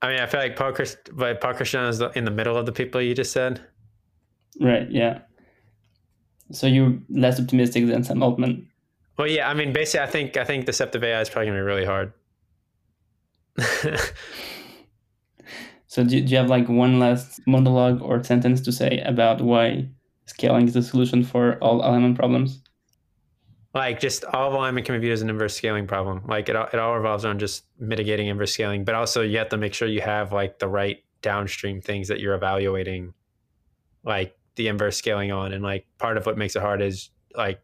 I 0.00 0.08
mean, 0.08 0.20
I 0.20 0.26
feel 0.26 0.40
like 0.40 0.56
Paul, 0.56 0.72
Christ, 0.72 0.98
but 1.12 1.40
Paul 1.40 1.54
Christiano 1.54 1.88
is 1.88 2.00
in 2.14 2.24
the 2.24 2.30
middle 2.30 2.56
of 2.56 2.66
the 2.66 2.72
people 2.72 3.00
you 3.00 3.14
just 3.14 3.32
said. 3.32 3.60
Right. 4.60 4.90
Yeah. 4.90 5.20
So 6.52 6.66
you're 6.66 6.98
less 7.10 7.40
optimistic 7.40 7.86
than 7.86 8.04
Sam 8.04 8.22
Altman. 8.22 8.68
Well, 9.16 9.26
yeah, 9.26 9.48
I 9.50 9.54
mean, 9.54 9.72
basically, 9.72 10.06
I 10.06 10.10
think 10.10 10.36
I 10.36 10.44
think 10.44 10.66
deceptive 10.66 11.02
AI 11.02 11.20
is 11.20 11.28
probably 11.28 11.48
gonna 11.48 11.58
be 11.58 11.62
really 11.62 11.84
hard. 11.84 12.12
So 15.88 16.04
do, 16.04 16.20
do 16.20 16.30
you 16.30 16.36
have 16.36 16.50
like 16.50 16.68
one 16.68 17.00
last 17.00 17.40
monologue 17.46 18.02
or 18.02 18.22
sentence 18.22 18.60
to 18.60 18.72
say 18.72 19.00
about 19.06 19.40
why 19.40 19.88
scaling 20.26 20.68
is 20.68 20.74
the 20.74 20.82
solution 20.82 21.24
for 21.24 21.58
all 21.58 21.82
LLM 21.82 22.14
problems? 22.14 22.62
Like 23.74 24.00
just 24.00 24.24
all 24.24 24.54
alignment 24.54 24.86
can 24.86 24.94
be 24.94 25.00
viewed 25.00 25.12
as 25.12 25.22
an 25.22 25.28
inverse 25.28 25.54
scaling 25.54 25.86
problem. 25.86 26.22
Like 26.26 26.48
it 26.48 26.56
all, 26.56 26.68
it 26.72 26.78
all 26.78 26.96
revolves 26.96 27.24
on 27.24 27.38
just 27.38 27.64
mitigating 27.78 28.28
inverse 28.28 28.54
scaling, 28.54 28.84
but 28.84 28.94
also 28.94 29.22
you 29.22 29.38
have 29.38 29.50
to 29.50 29.58
make 29.58 29.74
sure 29.74 29.86
you 29.86 30.00
have 30.00 30.32
like 30.32 30.58
the 30.58 30.68
right 30.68 31.04
downstream 31.20 31.80
things 31.80 32.08
that 32.08 32.20
you're 32.20 32.34
evaluating, 32.34 33.12
like 34.04 34.36
the 34.56 34.68
inverse 34.68 34.96
scaling 34.96 35.32
on. 35.32 35.52
And 35.52 35.62
like 35.62 35.86
part 35.98 36.16
of 36.16 36.24
what 36.24 36.38
makes 36.38 36.56
it 36.56 36.62
hard 36.62 36.80
is 36.80 37.10
like 37.34 37.60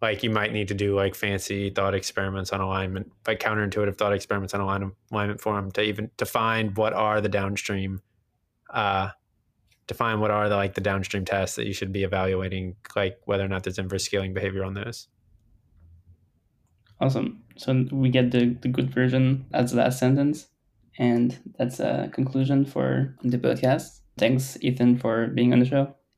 like 0.00 0.22
you 0.22 0.30
might 0.30 0.52
need 0.52 0.68
to 0.68 0.74
do 0.74 0.94
like 0.94 1.14
fancy 1.14 1.70
thought 1.70 1.94
experiments 1.94 2.52
on 2.52 2.60
alignment, 2.60 3.12
like 3.26 3.40
counterintuitive 3.40 3.98
thought 3.98 4.12
experiments 4.12 4.54
on 4.54 4.60
alignment 4.60 4.94
Alignment 5.10 5.40
Forum 5.40 5.70
to 5.72 5.82
even 5.82 6.10
to 6.16 6.24
find 6.24 6.76
what 6.76 6.92
are 6.92 7.20
the 7.20 7.28
downstream 7.28 8.00
uh 8.70 9.10
define 9.88 10.20
what 10.20 10.30
are 10.30 10.48
the 10.48 10.56
like 10.56 10.74
the 10.74 10.80
downstream 10.80 11.24
tests 11.24 11.56
that 11.56 11.66
you 11.66 11.72
should 11.72 11.92
be 11.92 12.04
evaluating, 12.04 12.76
like 12.94 13.18
whether 13.24 13.44
or 13.44 13.48
not 13.48 13.64
there's 13.64 13.78
inverse 13.78 14.04
scaling 14.04 14.32
behavior 14.34 14.62
on 14.64 14.74
those. 14.74 15.08
Awesome. 17.00 17.42
So 17.56 17.86
we 17.90 18.10
get 18.10 18.30
the, 18.30 18.56
the 18.60 18.68
good 18.68 18.90
version 18.90 19.46
as 19.52 19.72
the 19.72 19.78
last 19.78 19.98
sentence. 19.98 20.46
And 20.98 21.38
that's 21.58 21.80
a 21.80 22.10
conclusion 22.12 22.64
for 22.64 23.16
the 23.22 23.38
podcast. 23.38 24.00
Thanks, 24.18 24.58
Ethan, 24.60 24.98
for 24.98 25.28
being 25.28 25.52
on 25.52 25.60
the 25.60 25.64
show. 25.64 25.94